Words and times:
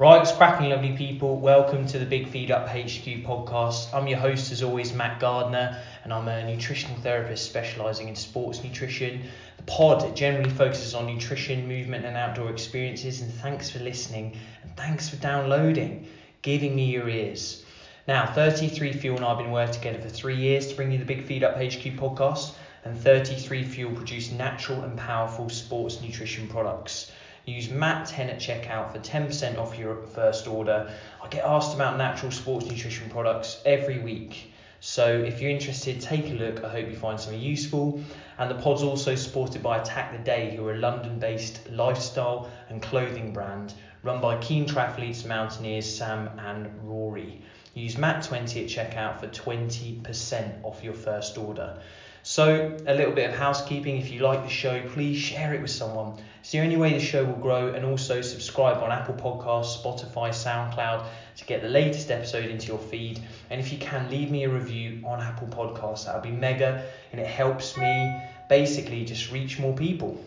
Right, 0.00 0.24
cracking, 0.36 0.70
lovely 0.70 0.96
people. 0.96 1.40
Welcome 1.40 1.84
to 1.88 1.98
the 1.98 2.06
Big 2.06 2.28
Feed 2.28 2.52
Up 2.52 2.68
HQ 2.68 3.26
podcast. 3.26 3.92
I'm 3.92 4.06
your 4.06 4.20
host, 4.20 4.52
as 4.52 4.62
always, 4.62 4.92
Matt 4.92 5.18
Gardner, 5.18 5.76
and 6.04 6.12
I'm 6.12 6.28
a 6.28 6.44
nutritional 6.44 6.96
therapist 7.00 7.46
specialising 7.46 8.06
in 8.06 8.14
sports 8.14 8.62
nutrition. 8.62 9.24
The 9.56 9.64
pod 9.64 10.14
generally 10.14 10.50
focuses 10.50 10.94
on 10.94 11.06
nutrition, 11.06 11.66
movement, 11.66 12.04
and 12.04 12.16
outdoor 12.16 12.48
experiences. 12.50 13.22
And 13.22 13.34
thanks 13.34 13.70
for 13.70 13.80
listening, 13.80 14.36
and 14.62 14.76
thanks 14.76 15.08
for 15.08 15.16
downloading, 15.16 16.06
giving 16.42 16.76
me 16.76 16.84
your 16.84 17.08
ears. 17.08 17.64
Now, 18.06 18.24
33 18.24 18.92
Fuel 18.92 19.16
and 19.16 19.24
I 19.24 19.30
have 19.30 19.38
been 19.38 19.50
working 19.50 19.74
together 19.74 20.00
for 20.00 20.10
three 20.10 20.36
years 20.36 20.68
to 20.68 20.76
bring 20.76 20.92
you 20.92 20.98
the 20.98 21.06
Big 21.06 21.24
Feed 21.24 21.42
Up 21.42 21.56
HQ 21.56 21.98
podcast, 21.98 22.54
and 22.84 22.96
33 22.96 23.64
Fuel 23.64 23.96
produce 23.96 24.30
natural 24.30 24.82
and 24.82 24.96
powerful 24.96 25.48
sports 25.48 26.00
nutrition 26.00 26.46
products. 26.46 27.10
Use 27.48 27.68
Matt10 27.68 28.28
at 28.28 28.38
checkout 28.38 28.92
for 28.92 28.98
10% 28.98 29.58
off 29.58 29.78
your 29.78 29.96
first 30.08 30.46
order. 30.46 30.92
I 31.22 31.28
get 31.28 31.44
asked 31.44 31.74
about 31.74 31.96
natural 31.96 32.30
sports 32.30 32.66
nutrition 32.66 33.08
products 33.08 33.62
every 33.64 33.98
week. 33.98 34.52
So 34.80 35.06
if 35.08 35.40
you're 35.40 35.50
interested, 35.50 36.00
take 36.00 36.30
a 36.30 36.34
look. 36.34 36.62
I 36.62 36.68
hope 36.68 36.88
you 36.88 36.94
find 36.94 37.18
something 37.18 37.40
useful. 37.40 38.00
And 38.38 38.50
the 38.50 38.54
pod's 38.56 38.82
also 38.82 39.14
supported 39.14 39.62
by 39.62 39.78
Attack 39.78 40.12
the 40.12 40.18
Day, 40.18 40.54
who 40.54 40.68
are 40.68 40.74
a 40.74 40.78
London 40.78 41.18
based 41.18 41.68
lifestyle 41.70 42.50
and 42.68 42.82
clothing 42.82 43.32
brand 43.32 43.74
run 44.02 44.20
by 44.20 44.36
keen 44.38 44.66
triathletes, 44.66 45.26
mountaineers 45.26 45.96
Sam 45.96 46.30
and 46.38 46.70
Rory. 46.82 47.42
Use 47.74 47.96
Matt20 47.96 48.64
at 48.64 48.94
checkout 48.94 49.20
for 49.20 49.28
20% 49.28 50.64
off 50.64 50.82
your 50.82 50.94
first 50.94 51.38
order. 51.38 51.78
So, 52.22 52.76
a 52.86 52.94
little 52.94 53.14
bit 53.14 53.30
of 53.30 53.36
housekeeping. 53.36 53.96
If 53.98 54.10
you 54.10 54.20
like 54.20 54.42
the 54.42 54.50
show, 54.50 54.82
please 54.88 55.16
share 55.16 55.54
it 55.54 55.62
with 55.62 55.70
someone. 55.70 56.14
It's 56.40 56.50
the 56.50 56.60
only 56.60 56.76
way 56.76 56.92
the 56.92 57.00
show 57.00 57.24
will 57.24 57.34
grow, 57.34 57.68
and 57.74 57.84
also 57.84 58.20
subscribe 58.20 58.82
on 58.82 58.90
Apple 58.90 59.14
Podcasts, 59.14 59.82
Spotify, 59.82 60.30
SoundCloud 60.30 61.06
to 61.36 61.44
get 61.44 61.62
the 61.62 61.68
latest 61.68 62.10
episode 62.10 62.46
into 62.46 62.68
your 62.68 62.78
feed. 62.78 63.20
And 63.50 63.60
if 63.60 63.72
you 63.72 63.78
can, 63.78 64.08
leave 64.10 64.30
me 64.30 64.44
a 64.44 64.48
review 64.48 65.02
on 65.04 65.20
Apple 65.20 65.48
Podcasts. 65.48 66.06
That 66.06 66.14
would 66.14 66.22
be 66.22 66.30
mega, 66.30 66.84
and 67.12 67.20
it 67.20 67.26
helps 67.26 67.76
me 67.76 68.20
basically 68.48 69.04
just 69.04 69.30
reach 69.30 69.58
more 69.58 69.74
people. 69.74 70.24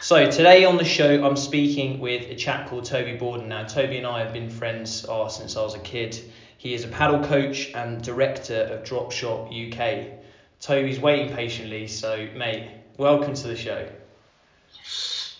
So 0.00 0.30
today 0.30 0.66
on 0.66 0.76
the 0.76 0.84
show, 0.84 1.24
I'm 1.24 1.34
speaking 1.34 1.98
with 1.98 2.30
a 2.30 2.34
chap 2.34 2.68
called 2.68 2.84
Toby 2.84 3.16
Borden. 3.16 3.48
Now, 3.48 3.64
Toby 3.64 3.96
and 3.96 4.06
I 4.06 4.22
have 4.22 4.34
been 4.34 4.50
friends 4.50 5.06
oh, 5.08 5.28
since 5.28 5.56
I 5.56 5.62
was 5.62 5.74
a 5.74 5.78
kid. 5.78 6.30
He 6.58 6.74
is 6.74 6.84
a 6.84 6.88
paddle 6.88 7.24
coach 7.24 7.72
and 7.74 8.02
director 8.02 8.64
of 8.64 8.84
Drop 8.84 9.12
Shot 9.12 9.50
UK. 9.50 10.08
Toby's 10.60 11.00
waiting 11.00 11.34
patiently, 11.34 11.86
so 11.86 12.28
mate, 12.36 12.70
welcome 12.98 13.34
to 13.34 13.48
the 13.48 13.56
show. 13.56 13.88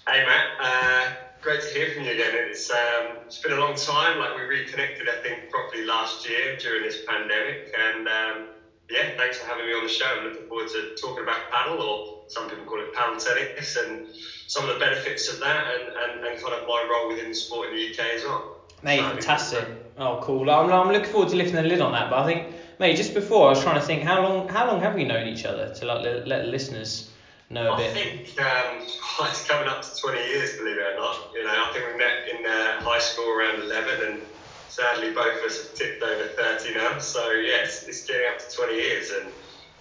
Hey 0.09 0.25
Matt, 0.27 0.47
uh, 0.61 1.13
great 1.41 1.63
to 1.63 1.69
hear 1.69 1.95
from 1.95 2.05
you 2.05 2.13
again. 2.13 2.33
It's 2.35 2.71
um, 2.71 3.17
it's 3.27 3.39
been 3.39 3.53
a 3.53 3.61
long 3.61 3.75
time. 3.75 4.19
Like 4.19 4.35
we 4.37 4.43
reconnected, 4.43 5.09
I 5.09 5.23
think, 5.23 5.51
properly 5.51 5.85
last 5.85 6.29
year 6.29 6.57
during 6.57 6.83
this 6.83 7.05
pandemic, 7.07 7.75
and 7.79 8.09
um, 8.09 8.47
yeah, 8.91 9.17
thanks 9.17 9.39
for 9.39 9.47
having 9.47 9.67
me 9.67 9.73
on 9.73 9.85
the 9.85 9.89
show. 9.89 10.07
I'm 10.07 10.25
looking 10.25 10.47
forward 10.49 10.69
to 10.69 10.95
talking 10.97 11.23
about 11.23 11.51
paddle, 11.51 11.81
or 11.81 12.23
some 12.29 12.49
people 12.49 12.65
call 12.65 12.81
it 12.81 12.93
paddle 12.93 13.19
tennis, 13.19 13.77
and 13.77 14.09
some 14.47 14.69
of 14.69 14.75
the 14.75 14.81
benefits 14.81 15.33
of 15.33 15.41
that, 15.41 15.67
and, 15.75 15.89
and, 15.89 16.25
and 16.25 16.43
kind 16.43 16.55
of 16.55 16.67
my 16.69 16.87
role 16.91 17.09
within 17.09 17.29
the 17.29 17.35
sport 17.35 17.71
in 17.71 17.77
the 17.77 17.91
UK 17.91 18.17
as 18.17 18.25
well. 18.25 18.59
Mate, 18.83 18.99
so 18.99 19.09
fantastic. 19.09 19.69
Oh, 19.97 20.21
cool. 20.23 20.51
I'm, 20.51 20.71
I'm 20.71 20.89
looking 20.89 21.11
forward 21.11 21.31
to 21.31 21.37
lifting 21.37 21.57
the 21.57 21.63
lid 21.63 21.81
on 21.81 21.93
that. 21.93 22.11
But 22.11 22.19
I 22.19 22.27
think, 22.27 22.55
mate, 22.79 22.97
just 22.97 23.15
before 23.15 23.47
I 23.47 23.51
was 23.51 23.63
trying 23.63 23.81
to 23.81 23.87
think, 23.87 24.03
how 24.03 24.21
long 24.23 24.49
how 24.49 24.67
long 24.67 24.81
have 24.81 24.95
we 24.95 25.05
known 25.05 25.27
each 25.27 25.47
other 25.47 25.73
to 25.73 25.87
like 25.87 26.05
let, 26.05 26.29
let 26.29 26.47
listeners 26.47 27.11
know 27.55 27.73
a 27.73 27.75
I 27.75 27.77
bit? 27.79 27.91
I 27.91 27.95
think 27.95 28.41
um, 28.41 28.83
it's 29.31 29.47
coming 29.47 29.69
up 29.69 29.83
to 29.83 30.01
20 30.01 30.19
years, 30.19 30.57
believe 30.57 30.77
it 30.77 30.95
or 30.95 30.97
not. 30.97 31.31
You 31.33 31.45
know, 31.45 31.51
I 31.51 31.73
think 31.73 31.87
we 31.87 31.97
met 31.97 32.29
in 32.29 32.45
uh, 32.45 32.83
high 32.83 32.99
school 32.99 33.31
around 33.31 33.63
11, 33.63 34.07
and 34.07 34.23
sadly 34.69 35.13
both 35.13 35.39
of 35.39 35.45
us 35.45 35.63
have 35.63 35.75
tipped 35.75 36.03
over 36.03 36.29
30 36.37 36.75
now. 36.75 36.99
So 36.99 37.31
yes, 37.31 37.85
it's 37.89 38.05
getting 38.05 38.27
up 38.29 38.39
to 38.39 38.55
20 38.55 38.75
years, 38.75 39.11
and 39.11 39.33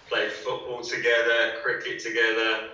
played 0.07 0.31
football 0.31 0.83
together, 0.83 1.53
cricket 1.61 1.99
together, 1.99 2.69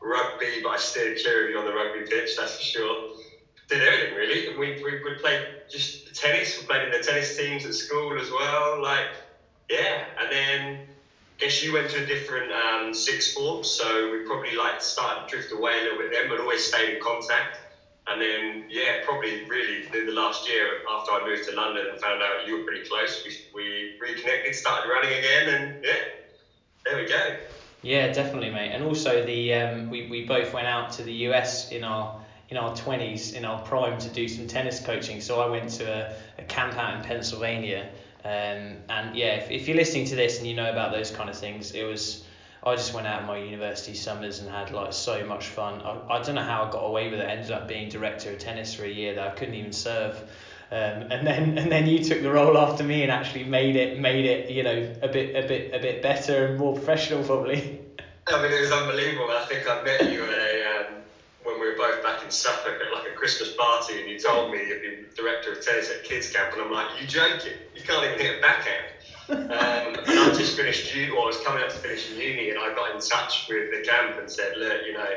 rugby, 0.00 0.60
but 0.62 0.70
I 0.70 0.76
steered 0.76 1.18
clear 1.20 1.44
of 1.44 1.50
you 1.50 1.58
on 1.58 1.64
the 1.64 1.72
rugby 1.72 2.08
pitch, 2.08 2.36
that's 2.36 2.56
for 2.56 2.62
sure. 2.62 3.10
Did 3.68 3.82
everything 3.82 4.14
really. 4.14 4.46
And 4.46 4.58
we, 4.58 4.80
we 4.84 5.02
would 5.02 5.18
play 5.18 5.44
just 5.68 6.14
tennis. 6.14 6.56
We 6.60 6.66
played 6.66 6.82
in 6.82 6.92
the 6.92 7.04
tennis 7.04 7.36
teams 7.36 7.66
at 7.66 7.74
school 7.74 8.16
as 8.20 8.30
well. 8.30 8.80
Like, 8.80 9.08
yeah. 9.68 10.04
And 10.20 10.30
then 10.30 10.86
guess 11.38 11.62
you 11.62 11.72
went 11.72 11.90
to 11.90 12.02
a 12.02 12.06
different 12.06 12.50
um, 12.52 12.94
sixth 12.94 13.34
form, 13.34 13.62
so 13.62 14.10
we 14.10 14.18
probably 14.20 14.54
like 14.56 14.80
started 14.80 15.28
to 15.28 15.34
drift 15.34 15.52
away 15.52 15.80
a 15.80 15.82
little 15.82 15.98
bit 15.98 16.12
then, 16.12 16.28
but 16.28 16.40
always 16.40 16.64
stayed 16.64 16.94
in 16.94 17.00
contact. 17.02 17.58
And 18.08 18.22
then, 18.22 18.64
yeah, 18.68 19.04
probably 19.04 19.44
really 19.48 19.84
in 19.92 20.06
the 20.06 20.12
last 20.12 20.48
year 20.48 20.82
after 20.88 21.10
I 21.10 21.26
moved 21.26 21.48
to 21.48 21.56
London 21.56 21.86
and 21.90 22.00
found 22.00 22.22
out 22.22 22.46
you 22.46 22.58
were 22.58 22.64
pretty 22.64 22.88
close, 22.88 23.22
we, 23.24 23.36
we 23.52 23.96
reconnected, 24.00 24.54
started 24.54 24.88
running 24.88 25.12
again, 25.18 25.48
and 25.48 25.84
yeah, 25.84 25.90
there 26.84 26.96
we 26.96 27.08
go. 27.08 27.36
Yeah, 27.82 28.12
definitely, 28.12 28.50
mate. 28.50 28.70
And 28.70 28.84
also 28.84 29.24
the 29.24 29.54
um, 29.54 29.90
we, 29.90 30.08
we 30.08 30.24
both 30.24 30.52
went 30.54 30.66
out 30.66 30.92
to 30.92 31.02
the 31.02 31.12
US 31.28 31.70
in 31.70 31.84
our 31.84 32.20
in 32.48 32.56
our 32.56 32.74
twenties, 32.76 33.32
in 33.32 33.44
our 33.44 33.60
prime, 33.62 33.98
to 33.98 34.08
do 34.08 34.28
some 34.28 34.46
tennis 34.46 34.78
coaching. 34.80 35.20
So 35.20 35.40
I 35.40 35.46
went 35.48 35.68
to 35.70 35.84
a, 35.84 36.16
a 36.40 36.44
camp 36.44 36.76
out 36.78 36.96
in 36.96 37.02
Pennsylvania. 37.02 37.90
Um, 38.26 38.78
and 38.88 39.14
yeah, 39.14 39.36
if, 39.36 39.52
if 39.52 39.68
you're 39.68 39.76
listening 39.76 40.06
to 40.06 40.16
this 40.16 40.38
and 40.38 40.48
you 40.48 40.54
know 40.54 40.68
about 40.68 40.90
those 40.90 41.12
kind 41.12 41.30
of 41.30 41.38
things, 41.38 41.70
it 41.70 41.84
was 41.84 42.24
I 42.64 42.74
just 42.74 42.92
went 42.92 43.06
out 43.06 43.24
my 43.24 43.38
university 43.38 43.94
summers 43.94 44.40
and 44.40 44.50
had 44.50 44.72
like 44.72 44.92
so 44.92 45.24
much 45.24 45.46
fun. 45.46 45.80
I, 45.82 46.16
I 46.16 46.22
don't 46.22 46.34
know 46.34 46.42
how 46.42 46.64
I 46.64 46.72
got 46.72 46.80
away 46.80 47.08
with 47.08 47.20
it. 47.20 47.26
I 47.28 47.30
ended 47.30 47.52
up 47.52 47.68
being 47.68 47.88
director 47.88 48.32
of 48.32 48.38
tennis 48.38 48.74
for 48.74 48.84
a 48.84 48.90
year 48.90 49.14
that 49.14 49.24
I 49.24 49.30
couldn't 49.36 49.54
even 49.54 49.72
serve. 49.72 50.16
Um, 50.72 51.12
and 51.12 51.24
then 51.24 51.56
and 51.58 51.70
then 51.70 51.86
you 51.86 52.02
took 52.02 52.20
the 52.20 52.32
role 52.32 52.58
after 52.58 52.82
me 52.82 53.04
and 53.04 53.12
actually 53.12 53.44
made 53.44 53.76
it 53.76 54.00
made 54.00 54.24
it 54.24 54.50
you 54.50 54.64
know 54.64 54.92
a 55.02 55.06
bit 55.06 55.36
a 55.36 55.46
bit 55.46 55.72
a 55.72 55.78
bit 55.78 56.02
better 56.02 56.46
and 56.46 56.58
more 56.58 56.74
professional 56.74 57.22
probably. 57.22 57.80
I 58.26 58.42
mean, 58.42 58.50
it 58.50 58.60
was 58.60 58.72
unbelievable. 58.72 59.30
I 59.30 59.44
think 59.44 59.68
I 59.70 59.84
met 59.84 60.12
you 60.12 60.24
a 60.24 60.80
um, 60.80 60.94
when 61.44 61.60
we 61.60 61.65
were 61.65 61.65
both 61.76 62.02
back 62.02 62.24
in 62.24 62.30
Suffolk 62.30 62.74
at 62.80 62.92
like 62.92 63.10
a 63.10 63.14
Christmas 63.14 63.52
party, 63.54 64.00
and 64.00 64.08
you 64.10 64.18
told 64.18 64.52
me 64.52 64.58
you'd 64.66 64.82
be 64.82 65.06
director 65.14 65.52
of 65.52 65.64
tennis 65.64 65.90
at 65.90 66.04
kids 66.04 66.28
camp, 66.28 66.52
and 66.52 66.62
I'm 66.62 66.70
like, 66.70 67.00
you 67.00 67.06
joking? 67.06 67.54
You 67.74 67.82
can't 67.82 68.04
even 68.04 68.18
hit 68.18 68.38
a 68.38 68.40
backhand. 68.40 68.92
um, 69.28 70.04
and 70.06 70.18
I 70.18 70.32
just 70.32 70.56
finished 70.56 70.94
uni, 70.94 71.10
or 71.10 71.24
I 71.24 71.26
was 71.26 71.38
coming 71.38 71.62
up 71.62 71.70
to 71.70 71.78
finish 71.78 72.10
uni, 72.10 72.50
and 72.50 72.58
I 72.58 72.74
got 72.74 72.94
in 72.94 73.00
touch 73.00 73.46
with 73.48 73.70
the 73.70 73.80
camp 73.80 74.18
and 74.18 74.30
said, 74.30 74.56
look, 74.56 74.78
you 74.86 74.94
know, 74.94 75.08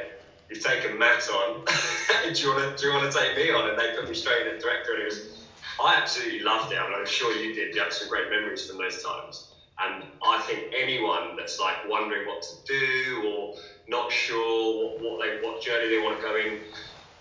you've 0.49 0.63
taken 0.63 0.97
Matt 0.97 1.27
on. 1.29 1.63
do 2.33 2.41
you 2.41 2.49
want 2.49 2.59
to 2.59 2.75
do 2.75 2.87
you 2.87 2.93
want 2.93 3.11
to 3.11 3.17
take 3.17 3.35
me 3.35 3.51
on? 3.51 3.69
And 3.69 3.77
they 3.77 3.91
put 3.95 4.07
me 4.07 4.15
straight 4.15 4.47
in 4.47 4.55
as 4.55 4.61
director, 4.61 4.93
and 4.93 5.01
it 5.01 5.05
was 5.05 5.39
I 5.79 5.95
absolutely 5.95 6.39
loved 6.39 6.71
it. 6.73 6.77
I 6.77 6.87
mean, 6.87 6.95
I'm 6.99 7.05
sure 7.05 7.31
you 7.33 7.53
did. 7.53 7.73
You 7.73 7.81
had 7.81 7.93
some 7.93 8.09
great 8.09 8.29
memories 8.29 8.65
from 8.65 8.77
those 8.77 9.01
times. 9.01 9.45
And 9.81 10.03
I 10.25 10.41
think 10.41 10.73
anyone 10.77 11.35
that's 11.37 11.59
like 11.59 11.87
wondering 11.87 12.27
what 12.27 12.41
to 12.43 12.55
do 12.65 13.23
or 13.27 13.55
not 13.87 14.11
sure 14.11 14.75
what, 14.75 15.01
what 15.01 15.19
they 15.21 15.39
what 15.41 15.61
journey 15.61 15.89
they 15.89 15.99
want 15.99 16.17
to 16.17 16.21
go 16.21 16.35
in 16.35 16.59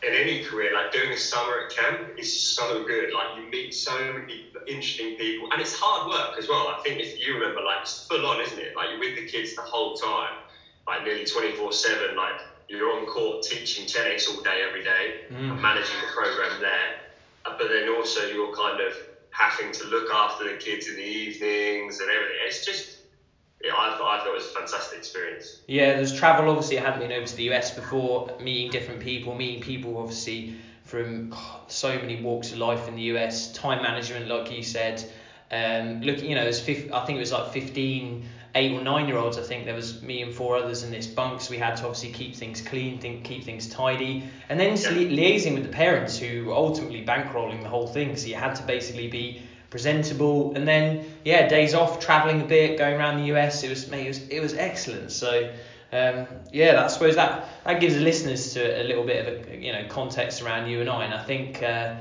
in 0.03 0.15
any 0.15 0.45
career, 0.45 0.73
like 0.75 0.93
doing 0.93 1.11
a 1.11 1.17
summer 1.17 1.61
at 1.65 1.75
camp 1.75 2.19
is 2.19 2.41
so 2.55 2.85
good. 2.85 3.13
Like 3.13 3.37
you 3.37 3.51
meet 3.51 3.75
so 3.75 3.97
many 4.13 4.53
interesting 4.67 5.17
people, 5.17 5.49
and 5.53 5.61
it's 5.61 5.75
hard 5.75 6.09
work 6.09 6.39
as 6.39 6.49
well. 6.49 6.69
I 6.69 6.81
think 6.83 7.01
if 7.01 7.19
you 7.19 7.35
remember, 7.35 7.63
like 7.63 7.83
it's 7.83 8.07
full 8.07 8.25
on, 8.27 8.41
isn't 8.41 8.59
it? 8.59 8.77
Like 8.77 8.91
you're 8.91 9.01
with 9.01 9.17
the 9.17 9.27
kids 9.27 9.55
the 9.57 9.63
whole 9.63 9.95
time, 9.95 10.39
like 10.87 11.05
nearly 11.05 11.25
24/7. 11.25 12.15
Like 12.17 12.41
you're 12.69 12.91
on 12.93 13.07
court 13.07 13.43
teaching 13.43 13.87
tennis 13.87 14.29
all 14.29 14.41
day, 14.43 14.63
every 14.67 14.85
day, 14.85 15.25
mm. 15.33 15.51
and 15.53 15.63
managing 15.63 15.97
the 16.01 16.13
program 16.15 16.61
there 16.61 16.99
but 17.57 17.69
then 17.69 17.89
also 17.89 18.27
you're 18.27 18.55
kind 18.55 18.81
of 18.81 18.93
having 19.39 19.73
to 19.73 19.85
look 19.85 20.11
after 20.11 20.45
the 20.45 20.59
kids 20.59 20.89
in 20.89 20.97
the 20.97 21.03
evenings 21.03 22.01
and 22.01 22.11
everything. 22.11 22.37
It's 22.47 22.67
just 22.67 22.99
yeah, 23.65 23.73
I 23.77 23.97
thought, 23.97 24.15
I 24.15 24.19
thought 24.19 24.29
it 24.29 24.35
was 24.35 24.47
a 24.47 24.51
fantastic 24.51 24.99
experience. 24.99 25.61
Yeah, 25.67 25.95
there's 25.95 26.13
travel. 26.13 26.49
Obviously, 26.49 26.79
I 26.79 26.83
hadn't 26.83 27.01
been 27.01 27.13
over 27.13 27.27
to 27.27 27.37
the 27.37 27.51
US 27.53 27.71
before, 27.73 28.31
meeting 28.41 28.71
different 28.71 29.01
people, 29.01 29.35
meeting 29.35 29.61
people 29.61 29.99
obviously 29.99 30.55
from 30.85 31.35
so 31.67 31.99
many 31.99 32.21
walks 32.21 32.53
of 32.53 32.59
life 32.59 32.87
in 32.89 32.95
the 32.95 33.03
US. 33.15 33.53
Time 33.53 33.83
management, 33.83 34.29
like 34.29 34.51
you 34.51 34.63
said, 34.63 35.11
um, 35.51 36.01
looking, 36.03 36.29
you 36.29 36.35
know, 36.35 36.45
there's 36.45 36.61
50, 36.61 36.93
I 36.93 37.05
think 37.05 37.17
it 37.17 37.21
was 37.21 37.33
like 37.33 37.53
15 37.53 38.29
eight 38.55 38.73
or 38.73 38.83
nine 38.83 39.07
year 39.09 39.19
olds. 39.19 39.39
I 39.39 39.43
think 39.43 39.65
there 39.65 39.75
was 39.75 40.03
me 40.03 40.23
and 40.23 40.35
four 40.35 40.57
others 40.57 40.83
in 40.83 40.91
this 40.91 41.07
bunk, 41.07 41.41
so 41.41 41.51
we 41.51 41.59
had 41.59 41.77
to 41.77 41.85
obviously 41.85 42.11
keep 42.11 42.35
things 42.35 42.61
clean, 42.61 43.01
think, 43.01 43.25
keep 43.25 43.45
things 43.45 43.69
tidy, 43.69 44.25
and 44.49 44.59
then 44.59 44.77
yeah. 44.77 44.91
li- 44.91 45.17
liaising 45.17 45.55
with 45.55 45.65
the 45.65 45.71
parents 45.71 46.19
who 46.19 46.47
were 46.47 46.55
ultimately 46.55 47.05
bankrolling 47.05 47.63
the 47.63 47.69
whole 47.69 47.87
thing. 47.87 48.17
So 48.17 48.29
you 48.29 48.35
had 48.35 48.55
to 48.57 48.63
basically 48.63 49.09
be 49.09 49.43
presentable, 49.71 50.55
and 50.55 50.67
then 50.67 51.05
yeah, 51.25 51.49
days 51.49 51.75
off, 51.75 52.01
traveling 52.01 52.41
a 52.41 52.45
bit, 52.45 52.79
going 52.79 52.97
around 52.97 53.19
the 53.19 53.35
US. 53.35 53.63
It 53.63 53.71
was 53.71 53.89
mate, 53.89 54.07
it 54.07 54.09
was 54.09 54.29
it 54.29 54.41
was 54.41 54.55
excellent. 54.55 55.13
So. 55.13 55.53
Um, 55.91 56.27
yeah, 56.53 56.85
I 56.85 56.89
suppose 56.89 57.15
that 57.15 57.49
that 57.65 57.81
gives 57.81 57.95
the 57.95 58.03
listeners 58.03 58.53
to 58.53 58.83
a 58.83 58.85
little 58.85 59.05
bit 59.05 59.27
of 59.27 59.49
a 59.49 59.57
you 59.57 59.73
know 59.73 59.87
context 59.89 60.43
around 60.43 60.69
you 60.69 60.83
and 60.83 60.91
I, 60.91 61.07
and 61.07 61.15
I 61.15 61.25
think 61.25 61.63
uh, 61.63 61.95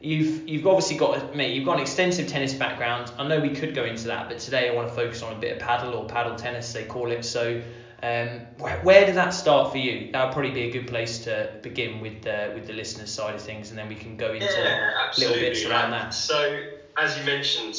You've 0.00 0.48
you've 0.48 0.66
obviously 0.66 0.96
got 0.96 1.36
mate, 1.36 1.54
you've 1.54 1.66
got 1.66 1.76
an 1.76 1.82
extensive 1.82 2.26
tennis 2.26 2.54
background. 2.54 3.12
I 3.18 3.28
know 3.28 3.38
we 3.38 3.50
could 3.50 3.74
go 3.74 3.84
into 3.84 4.06
that, 4.06 4.28
but 4.28 4.38
today 4.38 4.70
I 4.70 4.74
want 4.74 4.88
to 4.88 4.94
focus 4.94 5.22
on 5.22 5.32
a 5.34 5.38
bit 5.38 5.52
of 5.52 5.58
paddle 5.58 5.94
or 5.94 6.06
paddle 6.06 6.36
tennis 6.36 6.72
they 6.72 6.84
call 6.84 7.12
it. 7.12 7.24
So 7.24 7.60
Um, 8.02 8.46
where, 8.56 8.80
where 8.80 9.04
did 9.04 9.14
that 9.16 9.34
start 9.34 9.70
for 9.70 9.76
you? 9.76 10.10
That 10.12 10.24
would 10.24 10.32
probably 10.32 10.52
be 10.52 10.62
a 10.62 10.70
good 10.70 10.86
place 10.86 11.18
to 11.24 11.52
begin 11.60 12.00
with 12.00 12.22
the 12.22 12.50
with 12.54 12.66
the 12.66 12.72
listeners 12.72 13.12
side 13.12 13.34
of 13.34 13.42
things, 13.42 13.68
and 13.70 13.78
then 13.78 13.88
we 13.88 13.94
can 13.94 14.16
go 14.16 14.32
into 14.32 14.46
yeah, 14.46 15.10
little 15.18 15.34
bits 15.34 15.64
around 15.66 15.90
that. 15.90 16.14
So, 16.14 16.64
as 16.96 17.18
you 17.18 17.24
mentioned, 17.24 17.76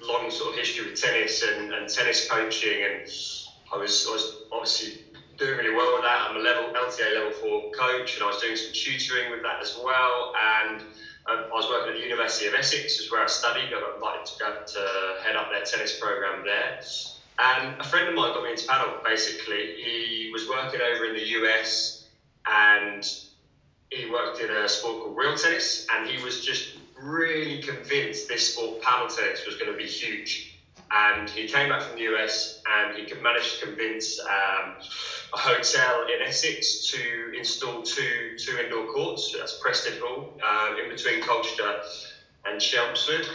long 0.00 0.30
sort 0.30 0.50
of 0.52 0.58
history 0.60 0.88
with 0.88 1.00
tennis 1.00 1.42
and, 1.42 1.72
and 1.74 1.88
tennis 1.88 2.28
coaching, 2.30 2.84
and 2.84 3.12
I 3.74 3.76
was 3.78 4.06
I 4.08 4.12
was 4.12 4.36
obviously 4.52 5.02
doing 5.40 5.56
really 5.56 5.74
well 5.74 5.94
with 5.94 6.04
that. 6.04 6.28
I'm 6.28 6.36
a 6.36 6.40
level 6.40 6.68
LTA 6.68 7.14
level 7.14 7.32
four 7.32 7.70
coach, 7.72 8.14
and 8.14 8.22
I 8.22 8.26
was 8.26 8.40
doing 8.40 8.56
some 8.56 8.72
tutoring 8.72 9.30
with 9.30 9.42
that 9.42 9.60
as 9.60 9.76
well. 9.82 10.34
And 10.36 10.82
um, 11.26 11.48
I 11.50 11.54
was 11.54 11.66
working 11.68 11.94
at 11.94 11.96
the 11.96 12.04
University 12.04 12.46
of 12.46 12.54
Essex, 12.54 13.00
is 13.00 13.10
where 13.10 13.22
I 13.22 13.26
studied. 13.26 13.72
I 13.72 13.80
got 13.80 13.94
invited 13.94 14.26
to 14.26 14.38
go 14.38 14.62
to 14.64 15.24
head 15.24 15.36
up 15.36 15.48
their 15.50 15.64
tennis 15.64 15.98
program 15.98 16.44
there. 16.44 16.80
And 17.38 17.80
a 17.80 17.84
friend 17.84 18.06
of 18.06 18.14
mine 18.14 18.34
got 18.34 18.44
me 18.44 18.50
into 18.50 18.66
paddle. 18.68 19.00
Basically, 19.02 19.80
he 19.82 20.30
was 20.30 20.46
working 20.46 20.80
over 20.82 21.06
in 21.06 21.14
the 21.14 21.26
US, 21.40 22.04
and 22.46 23.02
he 23.88 24.10
worked 24.10 24.40
in 24.40 24.50
a 24.50 24.68
sport 24.68 25.02
called 25.02 25.16
real 25.16 25.36
tennis, 25.36 25.86
and 25.90 26.06
he 26.06 26.22
was 26.22 26.44
just 26.44 26.76
really 27.00 27.62
convinced 27.62 28.28
this 28.28 28.52
sport, 28.52 28.82
paddle 28.82 29.08
tennis, 29.08 29.46
was 29.46 29.56
going 29.56 29.72
to 29.72 29.76
be 29.76 29.86
huge 29.86 30.50
and 30.92 31.30
he 31.30 31.46
came 31.46 31.68
back 31.68 31.82
from 31.82 31.96
the 31.96 32.02
US 32.14 32.62
and 32.68 32.96
he 32.96 33.04
could 33.04 33.22
manage 33.22 33.58
to 33.58 33.66
convince 33.66 34.18
um, 34.20 34.74
a 35.32 35.38
hotel 35.38 36.06
in 36.14 36.26
Essex 36.26 36.90
to 36.90 37.32
install 37.36 37.82
two 37.82 38.36
two 38.38 38.58
indoor 38.58 38.86
courts. 38.86 39.34
That's 39.36 39.58
Prested 39.60 40.00
Hall 40.00 40.32
um, 40.42 40.78
in 40.78 40.88
between 40.88 41.22
Colchester 41.22 41.82
and 42.44 42.60
Chelmsford. 42.60 43.26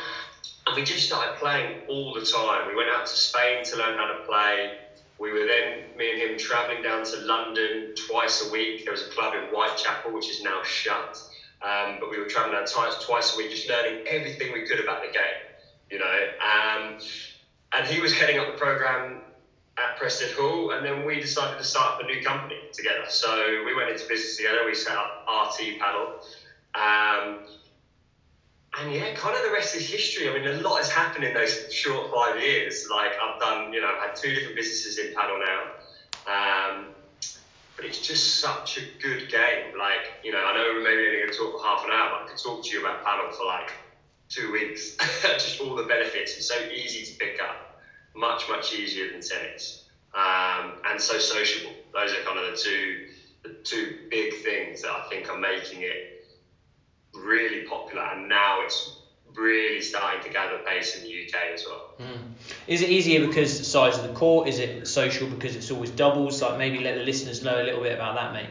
And 0.67 0.75
we 0.75 0.83
just 0.83 1.05
started 1.05 1.37
playing 1.37 1.81
all 1.87 2.13
the 2.13 2.25
time. 2.25 2.67
We 2.67 2.75
went 2.75 2.89
out 2.89 3.05
to 3.05 3.15
Spain 3.15 3.63
to 3.65 3.77
learn 3.77 3.97
how 3.97 4.07
to 4.07 4.25
play. 4.25 4.79
We 5.19 5.31
were 5.31 5.45
then, 5.45 5.95
me 5.95 6.11
and 6.11 6.19
him, 6.19 6.37
travelling 6.37 6.81
down 6.81 7.05
to 7.05 7.17
London 7.17 7.93
twice 7.95 8.45
a 8.45 8.51
week. 8.51 8.83
There 8.83 8.91
was 8.91 9.03
a 9.03 9.09
club 9.09 9.33
in 9.35 9.41
Whitechapel, 9.49 10.11
which 10.11 10.29
is 10.29 10.41
now 10.41 10.63
shut. 10.63 11.21
Um, 11.61 11.97
but 11.99 12.09
we 12.09 12.17
were 12.17 12.25
travelling 12.25 12.57
down 12.57 12.67
twice, 12.67 12.95
twice 13.05 13.33
a 13.33 13.37
week, 13.37 13.51
just 13.51 13.69
learning 13.69 14.05
everything 14.07 14.51
we 14.51 14.67
could 14.67 14.79
about 14.79 15.01
the 15.01 15.07
game, 15.07 15.39
you 15.89 15.99
know. 15.99 16.27
Um, 16.41 16.99
and 17.73 17.87
he 17.87 18.01
was 18.01 18.11
heading 18.11 18.39
up 18.39 18.47
the 18.47 18.57
program 18.57 19.21
at 19.77 19.97
Prested 19.97 20.31
Hall, 20.31 20.71
and 20.71 20.85
then 20.85 21.05
we 21.05 21.19
decided 21.19 21.57
to 21.57 21.63
start 21.63 21.95
up 21.95 22.01
a 22.01 22.05
new 22.05 22.23
company 22.23 22.55
together. 22.71 23.05
So 23.09 23.63
we 23.65 23.75
went 23.75 23.89
into 23.89 24.07
business 24.07 24.37
together. 24.37 24.65
We 24.65 24.73
set 24.73 24.95
up 24.95 25.25
RT 25.27 25.79
Padel, 25.79 26.07
um, 26.75 27.39
and 28.77 28.93
yeah, 28.93 29.13
kind 29.15 29.35
of 29.35 29.43
the 29.43 29.51
rest 29.51 29.75
is 29.75 29.89
history. 29.89 30.29
I 30.29 30.33
mean, 30.33 30.47
a 30.47 30.61
lot 30.61 30.77
has 30.77 30.91
happened 30.91 31.23
in 31.23 31.33
those 31.33 31.71
short 31.71 32.11
five 32.13 32.41
years. 32.41 32.87
Like 32.89 33.11
I've 33.21 33.39
done, 33.39 33.71
you 33.73 33.81
know, 33.81 33.87
I've 33.87 34.09
had 34.09 34.15
two 34.15 34.33
different 34.33 34.55
businesses 34.55 34.97
in 34.97 35.13
paddle 35.13 35.39
now. 35.39 35.61
Um, 36.27 36.85
but 37.75 37.85
it's 37.85 37.99
just 37.99 38.39
such 38.39 38.77
a 38.77 38.81
good 39.01 39.29
game. 39.29 39.77
Like, 39.77 40.23
you 40.23 40.31
know, 40.31 40.39
I 40.39 40.55
know 40.55 40.71
we're 40.75 40.83
maybe 40.83 41.05
only 41.07 41.19
going 41.19 41.31
to 41.31 41.37
talk 41.37 41.59
for 41.59 41.65
half 41.65 41.83
an 41.83 41.91
hour, 41.91 42.09
but 42.11 42.25
I 42.25 42.27
could 42.29 42.41
talk 42.41 42.63
to 42.63 42.69
you 42.69 42.79
about 42.79 43.03
paddle 43.03 43.31
for 43.31 43.45
like 43.45 43.71
two 44.29 44.51
weeks. 44.51 44.95
just 45.21 45.59
all 45.61 45.75
the 45.75 45.83
benefits. 45.83 46.35
It's 46.37 46.47
so 46.47 46.55
easy 46.73 47.05
to 47.05 47.17
pick 47.17 47.39
up 47.41 47.74
much 48.15 48.47
much 48.49 48.73
easier 48.73 49.11
than 49.11 49.21
tennis, 49.21 49.85
um, 50.13 50.73
and 50.85 50.99
so 50.99 51.17
sociable. 51.17 51.73
Those 51.93 52.11
are 52.11 52.23
kind 52.23 52.39
of 52.39 52.51
the 52.51 52.57
two 52.57 53.07
the 53.43 53.49
two 53.63 53.99
big 54.09 54.43
things 54.43 54.81
that 54.81 54.91
I 54.91 55.07
think 55.09 55.29
are 55.29 55.37
making 55.37 55.81
it 55.81 56.27
really 57.13 57.63
popular, 57.67 58.03
and 58.03 58.27
now 58.27 58.61
it's 58.61 58.97
really 59.35 59.81
starting 59.81 60.23
to 60.23 60.29
gather 60.29 60.59
pace 60.59 60.95
in 60.95 61.03
the 61.03 61.09
UK 61.09 61.53
as 61.53 61.65
well. 61.65 61.93
Mm. 61.99 62.33
Is 62.67 62.81
it 62.81 62.89
easier 62.89 63.27
because 63.27 63.57
the 63.57 63.65
size 63.65 63.97
of 63.97 64.03
the 64.03 64.13
court? 64.13 64.47
Is 64.47 64.59
it 64.59 64.87
social 64.87 65.27
because 65.27 65.55
it's 65.55 65.71
always 65.71 65.91
doubles? 65.91 66.41
Like 66.41 66.57
maybe 66.57 66.79
let 66.79 66.95
the 66.95 67.03
listeners 67.03 67.43
know 67.43 67.61
a 67.61 67.63
little 67.63 67.81
bit 67.81 67.93
about 67.93 68.15
that, 68.15 68.33
mate. 68.33 68.49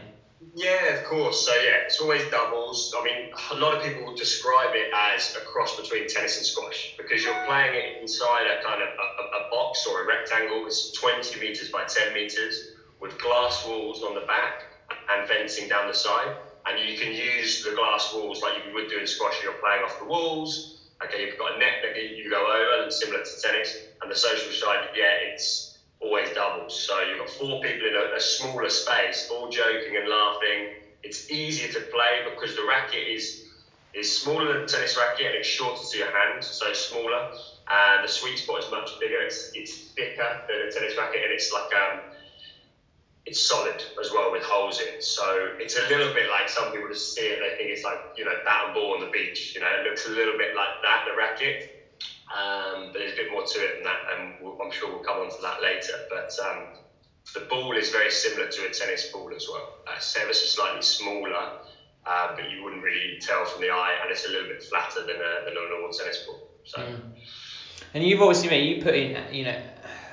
Yeah, 0.54 0.94
of 0.94 1.04
course. 1.04 1.44
So 1.44 1.52
yeah, 1.56 1.82
it's 1.84 2.00
always 2.00 2.22
doubles. 2.30 2.94
I 2.96 3.02
mean, 3.02 3.32
a 3.50 3.56
lot 3.56 3.74
of 3.76 3.82
people 3.82 4.14
describe 4.14 4.70
it 4.74 4.88
as 4.94 5.34
a 5.34 5.44
cross 5.44 5.76
between 5.76 6.08
tennis 6.08 6.36
and 6.36 6.46
squash 6.46 6.94
because 6.96 7.24
you're 7.24 7.44
playing 7.44 7.74
it 7.74 8.00
inside 8.00 8.46
a 8.46 8.62
kind 8.62 8.80
of 8.80 8.88
a, 8.88 9.46
a 9.46 9.50
box 9.50 9.84
or 9.84 10.04
a 10.04 10.06
rectangle. 10.06 10.64
It's 10.66 10.92
20 10.92 11.40
meters 11.40 11.70
by 11.70 11.84
10 11.84 12.14
meters 12.14 12.68
with 13.00 13.18
glass 13.18 13.66
walls 13.66 14.02
on 14.04 14.14
the 14.14 14.20
back 14.20 14.62
and 15.10 15.26
fencing 15.26 15.68
down 15.68 15.88
the 15.88 15.94
side. 15.94 16.36
And 16.66 16.78
you 16.78 16.96
can 16.96 17.12
use 17.12 17.64
the 17.64 17.72
glass 17.72 18.12
walls 18.14 18.40
like 18.40 18.64
you 18.64 18.72
would 18.74 18.88
do 18.88 18.98
in 18.98 19.06
squash. 19.08 19.34
You're 19.42 19.54
playing 19.54 19.82
off 19.82 19.98
the 19.98 20.06
walls. 20.06 20.78
Okay, 21.04 21.26
you've 21.26 21.36
got 21.36 21.56
a 21.56 21.58
net 21.58 21.82
that 21.82 21.96
you 21.96 22.30
go 22.30 22.46
over, 22.46 22.90
similar 22.92 23.24
to 23.24 23.40
tennis. 23.42 23.76
And 24.02 24.10
the 24.10 24.14
social 24.14 24.52
side, 24.52 24.90
yeah, 24.94 25.32
it's 25.32 25.73
always 26.04 26.30
doubles. 26.34 26.78
So 26.86 27.00
you've 27.00 27.18
got 27.18 27.30
four 27.30 27.60
people 27.60 27.86
in 27.88 27.94
a, 27.94 28.16
a, 28.16 28.20
smaller 28.20 28.68
space, 28.68 29.28
all 29.30 29.48
joking 29.48 29.96
and 29.96 30.08
laughing. 30.08 30.68
It's 31.02 31.30
easier 31.30 31.68
to 31.72 31.80
play 31.80 32.20
because 32.24 32.54
the 32.54 32.64
racket 32.64 33.06
is 33.08 33.40
is 33.94 34.10
smaller 34.10 34.52
than 34.52 34.62
a 34.64 34.66
tennis 34.66 34.96
racket 34.96 35.26
and 35.26 35.36
it's 35.36 35.46
shorter 35.46 35.80
to 35.80 35.96
your 35.98 36.10
hand, 36.10 36.42
so 36.42 36.72
smaller. 36.72 37.30
And 37.70 38.04
the 38.04 38.08
sweet 38.08 38.38
spot 38.38 38.64
is 38.64 38.70
much 38.70 38.90
bigger. 39.00 39.20
It's 39.20 39.50
it's 39.54 39.92
thicker 39.96 40.30
than 40.48 40.60
a 40.60 40.70
tennis 40.70 40.96
racket 40.96 41.22
and 41.22 41.32
it's 41.32 41.50
like 41.52 41.72
um 41.74 42.00
it's 43.26 43.40
solid 43.48 43.82
as 44.00 44.10
well 44.10 44.30
with 44.30 44.42
holes 44.42 44.80
in. 44.80 45.00
So 45.00 45.24
it's 45.58 45.76
a 45.76 45.82
little 45.88 46.12
bit 46.12 46.28
like 46.28 46.48
some 46.48 46.70
people 46.70 46.88
just 46.88 47.14
see 47.14 47.22
it, 47.22 47.38
they 47.40 47.56
think 47.56 47.70
it's 47.70 47.84
like, 47.84 47.98
you 48.16 48.24
know, 48.24 48.34
bat 48.44 48.64
and 48.66 48.74
ball 48.74 48.92
on 48.92 49.00
the 49.00 49.06
beach. 49.06 49.52
You 49.54 49.62
know, 49.62 49.68
it 49.80 49.88
looks 49.88 50.04
a 50.04 50.10
little 50.10 50.36
bit 50.36 50.54
like 50.54 50.82
that, 50.82 51.04
the 51.08 51.16
racket. 51.16 51.73
Um, 52.32 52.90
but 52.92 52.98
there's 52.98 53.12
a 53.12 53.16
bit 53.16 53.30
more 53.30 53.44
to 53.44 53.58
it 53.58 53.74
than 53.76 53.84
that, 53.84 54.00
and 54.16 54.34
we'll, 54.40 54.60
I'm 54.62 54.70
sure 54.72 54.90
we'll 54.90 55.04
come 55.04 55.18
on 55.18 55.30
to 55.30 55.42
that 55.42 55.62
later. 55.62 55.92
But 56.08 56.32
um, 56.44 56.78
the 57.34 57.46
ball 57.50 57.76
is 57.76 57.90
very 57.90 58.10
similar 58.10 58.48
to 58.48 58.66
a 58.66 58.70
tennis 58.70 59.10
ball 59.12 59.30
as 59.34 59.46
well. 59.50 59.78
Uh, 59.86 59.92
ever 60.22 60.32
so 60.32 60.46
slightly 60.46 60.82
smaller, 60.82 61.58
uh, 62.06 62.36
but 62.36 62.50
you 62.50 62.62
wouldn't 62.64 62.82
really 62.82 63.18
tell 63.20 63.44
from 63.44 63.62
the 63.62 63.70
eye, 63.70 63.98
and 64.02 64.10
it's 64.10 64.26
a 64.26 64.30
little 64.30 64.48
bit 64.48 64.62
flatter 64.62 65.00
than 65.00 65.16
a, 65.16 65.44
than 65.44 65.54
a 65.56 65.68
normal 65.70 65.90
tennis 65.90 66.24
ball. 66.26 66.48
So. 66.64 66.80
Mm. 66.80 67.00
And 67.94 68.02
you've 68.02 68.20
obviously 68.20 68.48
made 68.48 68.76
you 68.76 68.82
put 68.82 68.94
in 68.94 69.32
you 69.32 69.44
know 69.44 69.60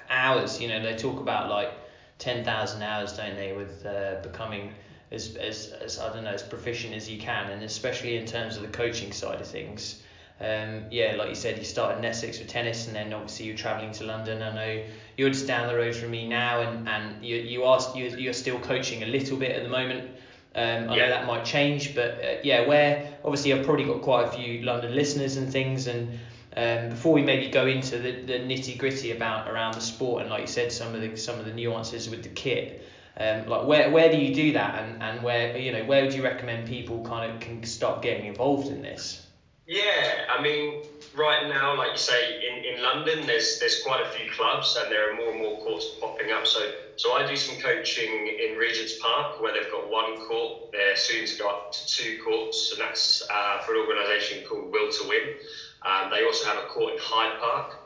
hours. 0.10 0.62
You 0.62 0.68
know 0.68 0.82
they 0.84 0.96
talk 0.96 1.20
about 1.20 1.50
like 1.50 1.72
ten 2.20 2.44
thousand 2.44 2.84
hours, 2.84 3.14
don't 3.14 3.36
they, 3.36 3.54
with 3.54 3.86
uh, 3.86 4.22
becoming 4.22 4.74
as, 5.12 5.36
as 5.36 5.72
as 5.72 6.00
I 6.00 6.14
don't 6.14 6.24
know 6.24 6.32
as 6.32 6.44
proficient 6.44 6.94
as 6.94 7.10
you 7.10 7.20
can, 7.20 7.50
and 7.50 7.64
especially 7.64 8.18
in 8.18 8.26
terms 8.26 8.56
of 8.56 8.62
the 8.62 8.70
coaching 8.70 9.12
side 9.12 9.42
of 9.42 9.48
things. 9.48 10.02
Um, 10.42 10.86
yeah, 10.90 11.16
like 11.18 11.30
you 11.30 11.36
said, 11.36 11.60
you 11.60 11.64
started 11.64 12.00
in 12.00 12.06
Essex 12.06 12.40
with 12.40 12.48
tennis, 12.48 12.88
and 12.88 12.96
then 12.96 13.14
obviously 13.14 13.46
you're 13.46 13.56
travelling 13.56 13.92
to 13.94 14.06
London. 14.06 14.42
I 14.42 14.56
know 14.56 14.84
you're 15.16 15.30
just 15.30 15.46
down 15.46 15.68
the 15.68 15.76
road 15.76 15.96
from 15.96 16.10
me 16.10 16.28
now, 16.28 16.62
and, 16.62 16.90
and 16.90 17.24
you 17.24 17.36
you 17.36 17.64
are 17.64 17.80
you, 17.96 18.10
you're 18.18 18.34
still 18.34 18.60
coaching 18.60 19.04
a 19.04 19.06
little 19.06 19.38
bit 19.38 19.56
at 19.56 19.62
the 19.62 19.70
moment. 19.70 20.10
Um, 20.56 20.90
I 20.90 20.96
yeah. 20.96 21.04
know 21.04 21.10
that 21.10 21.28
might 21.28 21.46
change, 21.46 21.94
but 21.94 22.24
uh, 22.24 22.36
yeah, 22.44 22.66
where 22.68 23.14
obviously 23.24 23.54
I've 23.54 23.64
probably 23.64 23.86
got 23.86 24.02
quite 24.02 24.28
a 24.28 24.32
few 24.32 24.64
London 24.64 24.96
listeners 24.96 25.38
and 25.38 25.52
things, 25.52 25.86
and 25.86 26.18
um, 26.58 26.90
before 26.90 27.14
we 27.14 27.22
maybe 27.22 27.48
go 27.50 27.68
into 27.68 28.00
the, 28.00 28.12
the 28.24 28.40
nitty 28.40 28.80
gritty 28.80 29.12
about 29.12 29.48
around 29.48 29.76
the 29.76 29.82
sport 29.82 30.24
and 30.24 30.32
like 30.32 30.42
you 30.42 30.48
said, 30.48 30.72
some 30.72 30.96
of 30.96 31.02
the 31.02 31.16
some 31.18 31.40
of 31.40 31.46
the 31.46 31.54
nuances 31.54 32.10
with 32.10 32.24
the 32.24 32.30
kit. 32.30 32.84
Um, 33.16 33.46
like 33.48 33.68
where 33.68 33.92
where 33.92 34.12
do 34.12 34.18
you 34.18 34.34
do 34.34 34.54
that, 34.54 34.84
and, 34.84 35.04
and 35.04 35.22
where 35.22 35.56
you 35.56 35.72
know 35.72 35.84
where 35.84 36.04
would 36.04 36.16
you 36.16 36.24
recommend 36.24 36.68
people 36.68 37.06
kind 37.06 37.32
of 37.32 37.40
can 37.40 37.64
start 37.64 38.02
getting 38.02 38.26
involved 38.26 38.70
in 38.70 38.82
this? 38.82 39.28
Yeah, 39.72 40.26
I 40.28 40.42
mean, 40.42 40.84
right 41.16 41.48
now, 41.48 41.78
like 41.78 41.94
you 41.94 41.98
say, 41.98 42.42
in, 42.46 42.76
in 42.76 42.84
London, 42.84 43.26
there's 43.26 43.58
there's 43.58 43.82
quite 43.82 44.06
a 44.06 44.10
few 44.10 44.30
clubs, 44.30 44.78
and 44.78 44.92
there 44.92 45.10
are 45.10 45.16
more 45.16 45.30
and 45.30 45.40
more 45.40 45.62
courts 45.62 45.86
popping 45.98 46.30
up. 46.30 46.46
So 46.46 46.74
so 46.98 47.14
I 47.14 47.26
do 47.26 47.38
some 47.38 47.56
coaching 47.56 48.28
in 48.28 48.58
Regent's 48.58 49.00
Park, 49.00 49.42
where 49.42 49.54
they've 49.54 49.72
got 49.72 49.90
one 49.90 50.18
court. 50.28 50.74
They're 50.74 50.98
soon 50.98 51.26
to 51.26 51.38
go 51.38 51.48
up 51.48 51.72
to 51.72 51.88
two 51.88 52.20
courts, 52.22 52.74
and 52.74 52.82
that's 52.82 53.24
uh, 53.32 53.60
for 53.60 53.76
an 53.76 53.88
organisation 53.88 54.46
called 54.46 54.74
Will 54.74 54.92
to 54.92 55.08
Win. 55.08 55.36
Um, 55.84 56.10
they 56.12 56.26
also 56.26 56.50
have 56.50 56.58
a 56.58 56.68
court 56.68 56.92
in 56.92 57.00
Hyde 57.00 57.40
Park. 57.40 57.80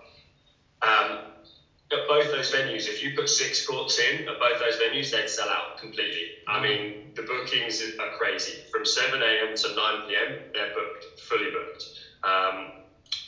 Um, 0.82 1.20
at 1.92 2.08
both 2.08 2.32
those 2.32 2.52
venues, 2.52 2.88
if 2.88 3.02
you 3.02 3.12
put 3.16 3.30
six 3.30 3.66
courts 3.66 4.00
in 4.00 4.28
at 4.28 4.40
both 4.40 4.60
those 4.60 4.78
venues, 4.78 5.12
they'd 5.12 5.30
sell 5.30 5.50
out 5.50 5.78
completely. 5.78 6.30
I 6.48 6.60
mean, 6.60 7.12
the 7.16 7.22
bookings 7.22 7.82
are 7.82 8.10
crazy. 8.18 8.64
From 8.72 8.86
7 8.86 9.22
a.m. 9.22 9.56
to 9.56 9.74
9 9.74 10.08
p.m., 10.08 10.42
they're 10.54 10.74
booked, 10.74 11.20
fully 11.20 11.52
booked. 11.52 11.86
Um, 12.24 12.72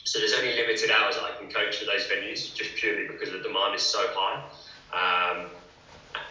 so 0.04 0.20
there's 0.20 0.34
only 0.34 0.56
limited 0.56 0.90
hours 0.90 1.16
I 1.18 1.38
can 1.38 1.50
coach 1.50 1.82
at 1.82 1.88
those 1.88 2.08
venues, 2.08 2.54
just 2.54 2.74
purely 2.76 3.04
because 3.08 3.30
the 3.30 3.40
demand 3.40 3.76
is 3.76 3.84
so 3.84 4.08
high. 4.12 4.42
Um, 4.92 5.46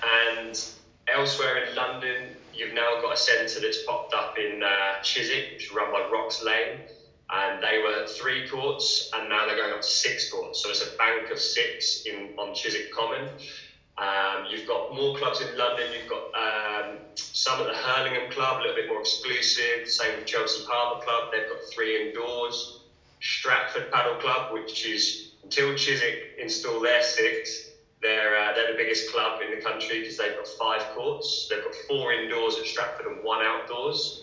and 0.02 0.64
elsewhere 1.06 1.62
in 1.62 1.75
London, 1.76 2.35
you've 2.52 2.73
now 2.73 3.00
got 3.00 3.12
a 3.12 3.16
centre 3.16 3.61
that's 3.61 3.83
popped 3.83 4.14
up 4.14 4.37
in 4.37 4.62
uh, 4.64 5.00
Chiswick, 5.02 5.52
which 5.52 5.66
is 5.66 5.71
run 5.71 5.92
by 5.92 6.09
Rocks 6.11 6.42
Lane 6.42 6.80
and 7.30 7.61
they 7.61 7.78
were 7.78 8.02
three 8.09 8.42
courts, 8.45 9.02
and 9.12 9.28
now 9.28 9.47
they're 9.47 9.56
going 9.56 9.73
up 9.73 9.80
to 9.83 9.88
six 9.88 10.28
courts. 10.28 10.61
So 10.62 10.71
it's 10.71 10.83
a 10.83 10.88
bank 10.99 11.30
of 11.30 11.38
six 11.40 12.02
in 12.04 12.28
on 12.38 12.52
Chiswick 12.52 12.90
Common. 12.90 13.30
Um, 13.99 14.45
you've 14.47 14.64
got 14.64 14.90
more 14.90 15.12
clubs 15.14 15.40
in 15.40 15.56
London. 15.56 15.92
You've 15.92 16.06
got 16.06 16.23
um, 16.35 16.99
some 17.33 17.61
at 17.61 17.66
the 17.66 17.75
Hurlingham 17.75 18.28
Club, 18.28 18.59
a 18.59 18.61
little 18.62 18.75
bit 18.75 18.87
more 18.88 18.99
exclusive. 18.99 19.80
Same 19.85 20.14
with 20.14 20.25
Chelsea 20.26 20.62
Harbour 20.66 20.97
Club. 20.97 21.25
They've 21.33 21.47
got 21.47 21.61
three 21.62 21.97
indoors. 21.97 22.71
Stratford 23.21 23.85
Padel 23.92 24.18
Club, 24.18 24.45
which 24.49 24.85
is 24.85 25.18
until 25.42 25.73
Chiswick 25.73 26.16
install 26.37 26.80
their 26.80 27.00
six, 27.00 27.62
They're 28.02 28.35
uh, 28.37 28.52
they're 28.54 28.66
the 28.66 28.75
biggest 28.76 29.06
club 29.06 29.35
in 29.40 29.50
the 29.50 29.56
country 29.56 29.99
because 29.99 30.16
they've 30.16 30.35
got 30.35 30.49
five 30.49 30.88
courts. 30.88 31.47
They've 31.50 31.62
got 31.62 31.75
four 31.75 32.12
indoors 32.12 32.56
at 32.59 32.64
Stratford 32.66 33.06
and 33.06 33.23
one 33.23 33.42
outdoors. 33.42 34.14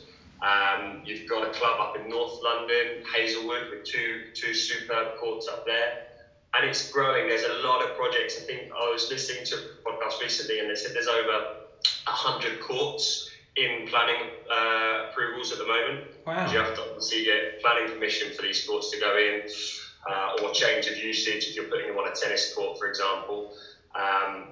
Um, 0.41 1.01
you've 1.05 1.29
got 1.29 1.47
a 1.47 1.51
club 1.51 1.79
up 1.79 1.95
in 1.97 2.09
North 2.09 2.39
London, 2.41 3.03
Hazelwood, 3.15 3.69
with 3.69 3.83
two 3.85 4.21
two 4.33 4.53
superb 4.53 5.15
courts 5.19 5.47
up 5.47 5.65
there, 5.65 5.93
and 6.53 6.65
it's 6.65 6.91
growing. 6.91 7.29
There's 7.29 7.43
a 7.43 7.53
lot 7.53 7.81
of 7.81 7.95
projects. 7.95 8.37
I 8.41 8.45
think 8.45 8.71
I 8.71 8.89
was 8.91 9.09
listening 9.09 9.45
to 9.45 9.55
a 9.55 9.89
podcast 9.89 10.21
recently, 10.21 10.59
and 10.59 10.69
they 10.69 10.75
said 10.75 10.91
there's 10.93 11.07
over 11.07 11.45
hundred 12.05 12.59
courts 12.59 13.29
in 13.55 13.87
planning 13.87 14.29
uh, 14.51 15.09
approvals 15.09 15.51
at 15.51 15.59
the 15.59 15.65
moment. 15.65 16.05
Wow. 16.25 16.51
You 16.51 16.57
have 16.57 16.73
to 16.75 16.81
obviously 16.81 17.23
get 17.23 17.61
planning 17.61 17.91
permission 17.93 18.31
for 18.35 18.41
these 18.41 18.65
courts 18.65 18.89
to 18.91 18.99
go 18.99 19.15
in, 19.15 19.41
uh, 20.09 20.43
or 20.43 20.51
change 20.51 20.87
of 20.87 20.97
usage 20.97 21.47
if 21.47 21.55
you're 21.55 21.65
putting 21.65 21.87
them 21.87 21.97
on 21.97 22.09
a 22.09 22.15
tennis 22.15 22.53
court, 22.53 22.77
for 22.77 22.87
example. 22.87 23.51
Um, 23.95 24.47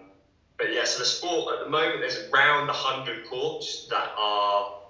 but 0.57 0.71
yeah, 0.71 0.83
so 0.83 0.99
the 0.99 1.05
sport 1.05 1.57
at 1.57 1.63
the 1.63 1.69
moment, 1.69 2.01
there's 2.01 2.19
around 2.31 2.67
100 2.67 3.25
courts 3.25 3.87
that 3.89 4.11
are 4.15 4.80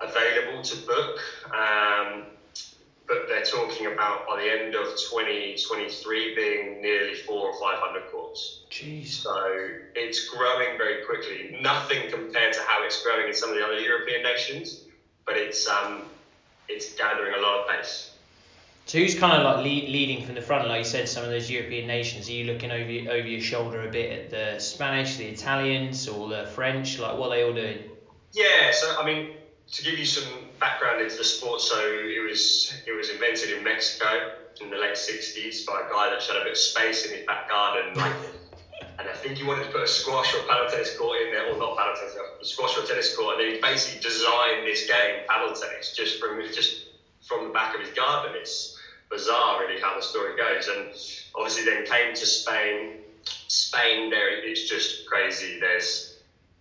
available 0.00 0.62
to 0.62 0.76
book. 0.86 1.18
Um, 1.46 2.24
but 3.10 3.26
they're 3.26 3.44
talking 3.44 3.86
about 3.86 4.26
by 4.28 4.40
the 4.40 4.48
end 4.48 4.76
of 4.76 4.86
2023 4.96 6.34
being 6.36 6.80
nearly 6.80 7.16
four 7.16 7.48
or 7.48 7.60
500 7.60 8.08
courts. 8.10 8.60
Jeez. 8.70 9.08
So 9.08 9.34
it's 9.96 10.28
growing 10.28 10.78
very 10.78 11.04
quickly. 11.04 11.58
Nothing 11.60 12.08
compared 12.08 12.52
to 12.52 12.60
how 12.68 12.84
it's 12.84 13.02
growing 13.02 13.26
in 13.26 13.34
some 13.34 13.50
of 13.50 13.56
the 13.56 13.64
other 13.64 13.80
European 13.80 14.22
nations, 14.22 14.82
but 15.26 15.36
it's 15.36 15.68
um, 15.68 16.02
it's 16.68 16.94
gathering 16.94 17.34
a 17.34 17.40
lot 17.40 17.60
of 17.60 17.68
pace. 17.68 18.10
So 18.86 18.98
who's 18.98 19.18
kind 19.18 19.32
of 19.32 19.44
like 19.44 19.64
lead, 19.64 19.88
leading 19.88 20.24
from 20.24 20.36
the 20.36 20.42
front? 20.42 20.68
Like 20.68 20.78
you 20.78 20.84
said, 20.84 21.08
some 21.08 21.24
of 21.24 21.30
those 21.30 21.50
European 21.50 21.88
nations. 21.88 22.28
Are 22.28 22.32
you 22.32 22.44
looking 22.44 22.70
over 22.70 22.90
your, 22.90 23.12
over 23.12 23.26
your 23.26 23.40
shoulder 23.40 23.88
a 23.88 23.90
bit 23.90 24.18
at 24.18 24.30
the 24.30 24.60
Spanish, 24.60 25.16
the 25.16 25.26
Italians, 25.26 26.06
or 26.06 26.28
the 26.28 26.46
French? 26.54 27.00
Like 27.00 27.18
what 27.18 27.26
are 27.26 27.36
they 27.36 27.42
all 27.42 27.52
doing? 27.52 27.90
Yeah. 28.32 28.70
So 28.72 29.00
I 29.00 29.04
mean, 29.04 29.34
to 29.72 29.82
give 29.82 29.98
you 29.98 30.04
some 30.04 30.24
background 30.58 31.00
into 31.00 31.16
the 31.16 31.24
sport, 31.24 31.60
so 31.60 31.78
it 31.78 32.22
was 32.28 32.72
it 32.86 32.92
was 32.92 33.10
invented 33.10 33.56
in 33.56 33.62
Mexico 33.62 34.32
in 34.60 34.70
the 34.70 34.76
late 34.76 34.94
'60s 34.94 35.64
by 35.66 35.80
a 35.86 35.90
guy 35.90 36.10
that 36.10 36.22
had 36.22 36.36
a 36.36 36.44
bit 36.44 36.52
of 36.52 36.58
space 36.58 37.04
in 37.04 37.16
his 37.16 37.26
back 37.26 37.48
garden, 37.48 37.94
like. 37.96 38.14
and 38.98 39.08
I 39.08 39.14
think 39.14 39.38
he 39.38 39.44
wanted 39.44 39.64
to 39.64 39.70
put 39.70 39.82
a 39.82 39.88
squash 39.88 40.34
or 40.34 40.42
paddle 40.48 40.68
tennis 40.68 40.96
court 40.96 41.20
in 41.22 41.32
there, 41.32 41.46
or 41.46 41.58
not 41.58 41.76
paddle 41.76 41.94
tennis, 41.94 42.16
a 42.40 42.44
squash 42.44 42.76
or 42.76 42.84
tennis 42.84 43.14
court, 43.14 43.38
and 43.38 43.46
then 43.46 43.54
he 43.54 43.60
basically 43.60 44.00
designed 44.00 44.66
this 44.66 44.86
game, 44.86 45.22
paddle 45.28 45.54
tennis, 45.54 45.94
just 45.94 46.18
from 46.18 46.42
just 46.52 46.86
from 47.22 47.44
the 47.44 47.50
back 47.50 47.74
of 47.74 47.80
his 47.80 47.90
garden. 47.90 48.32
It's 48.34 48.76
bizarre, 49.08 49.60
really, 49.60 49.80
how 49.80 49.94
the 49.96 50.02
story 50.02 50.36
goes. 50.36 50.68
And 50.68 50.86
obviously, 51.34 51.64
then 51.64 51.84
came 51.84 52.14
to 52.14 52.26
Spain. 52.26 52.96
Spain, 53.46 54.10
there 54.10 54.30
it's 54.44 54.68
just 54.68 55.06
crazy. 55.06 55.58
There's 55.60 56.09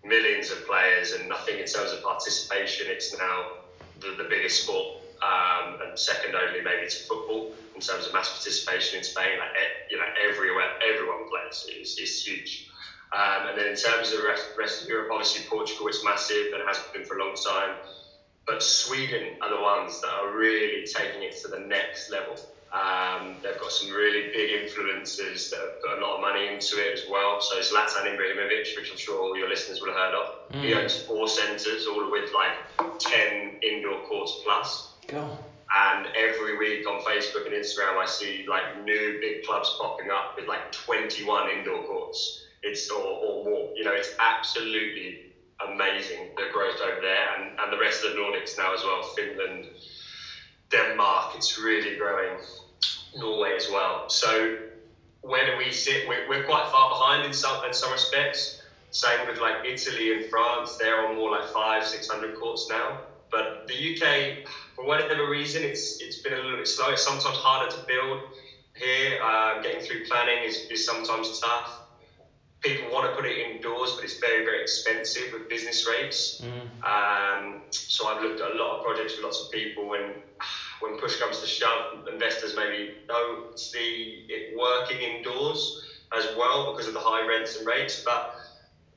millions 0.03 0.51
of 0.51 0.65
players, 0.65 1.13
and 1.13 1.31
I 1.31 1.37
think 1.45 1.59
in 1.59 1.67
terms 1.67 1.91
of 1.91 2.01
participation, 2.03 2.87
it's 2.89 3.17
now 3.17 3.63
the, 3.99 4.15
the 4.21 4.27
biggest 4.29 4.63
sport, 4.63 5.03
um, 5.21 5.79
and 5.81 5.99
second 5.99 6.35
only 6.35 6.61
maybe 6.61 6.87
to 6.87 6.99
football 7.07 7.51
in 7.75 7.81
terms 7.81 8.07
of 8.07 8.13
mass 8.13 8.29
participation 8.29 8.97
in 8.97 9.03
Spain. 9.03 9.37
Like 9.39 9.55
you 9.89 9.97
know, 9.97 10.05
everywhere 10.21 10.69
everyone 10.85 11.27
plays. 11.29 11.65
It's, 11.67 11.97
it's 11.97 12.25
huge. 12.25 12.67
Um, 13.11 13.47
and 13.49 13.57
then 13.57 13.67
in 13.67 13.75
terms 13.75 14.11
of 14.11 14.19
the 14.19 14.25
rest, 14.25 14.45
rest 14.57 14.83
of 14.83 14.87
Europe, 14.87 15.09
obviously 15.11 15.41
Portugal, 15.49 15.87
it's 15.87 16.03
massive 16.03 16.53
and 16.53 16.61
has 16.67 16.77
been 16.93 17.03
for 17.05 17.17
a 17.17 17.25
long 17.25 17.35
time. 17.35 17.75
But 18.45 18.61
Sweden 18.61 19.37
are 19.41 19.49
the 19.49 19.61
ones 19.61 19.99
that 20.01 20.09
are 20.09 20.35
really 20.35 20.85
taking 20.85 21.23
it 21.23 21.35
to 21.41 21.47
the 21.47 21.59
next 21.59 22.11
level. 22.11 22.35
Um, 22.71 23.35
they've 23.41 23.59
got 23.59 23.71
some 23.71 23.89
really 23.89 24.29
big 24.31 24.49
influencers 24.51 25.49
that 25.49 25.59
have 25.59 25.81
put 25.81 25.97
a 25.97 26.01
lot 26.01 26.15
of 26.15 26.21
money 26.21 26.47
into 26.47 26.77
it 26.77 26.93
as 26.93 27.03
well. 27.09 27.41
So 27.41 27.57
it's 27.57 27.71
Zlatan 27.73 28.05
Ibrahimovic, 28.15 28.75
which 28.77 28.91
I'm 28.91 28.97
sure 28.97 29.19
all 29.19 29.35
your 29.35 29.49
listeners 29.49 29.81
will 29.81 29.89
have 29.89 29.97
heard 29.97 30.13
of. 30.13 30.51
Mm. 30.53 30.63
He 30.63 30.73
owns 30.75 31.01
four 31.01 31.27
centres, 31.27 31.87
all 31.87 32.11
with 32.11 32.29
like 32.33 32.99
10 32.99 33.59
indoor 33.63 34.01
courts 34.07 34.41
plus. 34.43 34.93
Go. 35.07 35.37
And 35.75 36.07
every 36.15 36.57
week 36.57 36.87
on 36.87 37.01
Facebook 37.01 37.45
and 37.45 37.55
Instagram, 37.55 37.97
I 37.97 38.05
see 38.05 38.45
like 38.47 38.83
new 38.83 39.17
big 39.19 39.43
clubs 39.45 39.75
popping 39.79 40.09
up 40.11 40.35
with 40.35 40.47
like 40.47 40.71
21 40.71 41.49
indoor 41.49 41.83
courts. 41.85 42.45
It's 42.61 42.89
or, 42.89 43.01
or 43.01 43.45
more. 43.45 43.69
You 43.75 43.83
know, 43.83 43.93
it's 43.93 44.13
absolutely 44.19 45.29
amazing 45.67 46.29
the 46.37 46.49
growth 46.53 46.79
over 46.81 47.01
there, 47.01 47.35
and 47.37 47.59
and 47.59 47.73
the 47.73 47.77
rest 47.77 48.03
of 48.03 48.11
the 48.11 48.17
Nordics 48.17 48.57
now 48.57 48.73
as 48.73 48.83
well. 48.83 49.03
Finland, 49.15 49.65
Denmark, 50.71 51.35
it's 51.35 51.57
really 51.57 51.97
growing. 51.97 52.37
Norway 53.15 53.55
as 53.55 53.67
well. 53.69 54.09
So 54.09 54.57
where 55.21 55.45
do 55.45 55.57
we 55.57 55.71
sit? 55.71 56.07
We're, 56.07 56.27
we're 56.27 56.43
quite 56.43 56.67
far 56.67 56.89
behind 56.89 57.25
in 57.25 57.33
some 57.33 57.63
in 57.65 57.73
some 57.73 57.91
respects. 57.91 58.61
Same 58.91 59.27
with 59.27 59.39
like 59.39 59.55
Italy 59.65 60.11
and 60.11 60.29
France. 60.29 60.77
They're 60.77 60.99
on 60.99 61.15
more 61.15 61.29
like 61.31 61.45
five, 61.45 61.85
six 61.85 62.07
hundred 62.07 62.35
courts 62.35 62.67
now. 62.69 62.99
But 63.31 63.67
the 63.67 63.75
UK, 63.75 64.45
for 64.75 64.85
whatever 64.85 65.29
reason, 65.29 65.63
it's 65.63 65.99
it's 65.99 66.17
been 66.17 66.33
a 66.33 66.37
little 66.37 66.57
bit 66.57 66.67
slow. 66.67 66.89
It's 66.89 67.03
sometimes 67.03 67.37
harder 67.37 67.69
to 67.69 67.79
build 67.87 68.19
here. 68.75 69.21
Um, 69.21 69.61
getting 69.61 69.81
through 69.81 70.05
planning 70.05 70.43
is, 70.43 70.65
is 70.69 70.85
sometimes 70.85 71.39
tough. 71.39 71.78
People 72.61 72.91
want 72.91 73.09
to 73.09 73.15
put 73.15 73.25
it 73.25 73.37
indoors, 73.37 73.93
but 73.93 74.03
it's 74.03 74.19
very, 74.19 74.43
very 74.43 74.61
expensive 74.61 75.31
with 75.31 75.47
business 75.47 75.87
rates. 75.87 76.41
Mm. 76.41 76.83
Um, 76.83 77.61
so 77.71 78.07
I've 78.07 78.21
looked 78.21 78.41
at 78.41 78.51
a 78.51 78.55
lot 78.55 78.77
of 78.77 78.83
projects 78.83 79.15
with 79.15 79.23
lots 79.23 79.39
of 79.39 79.51
people, 79.51 79.93
and 79.93 80.15
when 80.81 80.97
push 80.99 81.17
comes 81.17 81.39
to 81.39 81.47
shove, 81.47 82.07
investors 82.07 82.55
maybe 82.55 82.95
don't 83.07 83.57
see 83.57 84.25
it 84.27 84.57
working 84.57 84.99
indoors 84.99 85.83
as 86.17 86.27
well 86.35 86.73
because 86.73 86.87
of 86.87 86.93
the 86.93 86.99
high 86.99 87.25
rents 87.25 87.55
and 87.57 87.65
rates. 87.65 88.01
But 88.03 88.35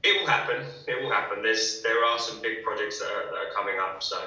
it 0.02 0.20
will 0.20 0.26
happen. 0.26 0.64
It 0.88 1.00
will 1.00 1.12
happen. 1.12 1.42
There's 1.42 1.82
there 1.82 2.04
are 2.04 2.18
some 2.18 2.42
big 2.42 2.64
projects 2.64 2.98
that 2.98 3.08
are, 3.08 3.30
that 3.30 3.36
are 3.36 3.52
coming 3.54 3.78
up. 3.78 4.02
So. 4.02 4.18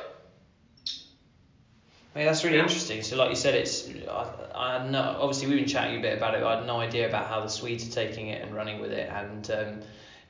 That's 2.24 2.45
really 2.45 2.57
yeah. 2.57 2.63
interesting. 2.63 3.03
So, 3.03 3.17
like 3.17 3.29
you 3.29 3.36
said, 3.36 3.55
it's 3.55 3.89
I, 4.10 4.31
I 4.55 4.88
know 4.88 5.17
obviously 5.19 5.48
we've 5.48 5.57
been 5.57 5.67
chatting 5.67 6.00
a 6.00 6.01
bit 6.01 6.17
about 6.17 6.34
it. 6.34 6.43
I 6.43 6.57
had 6.57 6.65
no 6.65 6.79
idea 6.79 7.10
about 7.10 7.27
how 7.27 7.41
the 7.41 7.50
Swedes 7.50 7.88
are 7.89 7.91
taking 7.91 8.27
it 8.27 8.41
and 8.41 8.55
running 8.55 8.79
with 8.79 8.91
it, 8.91 9.10
and 9.10 9.51
um, 9.51 9.81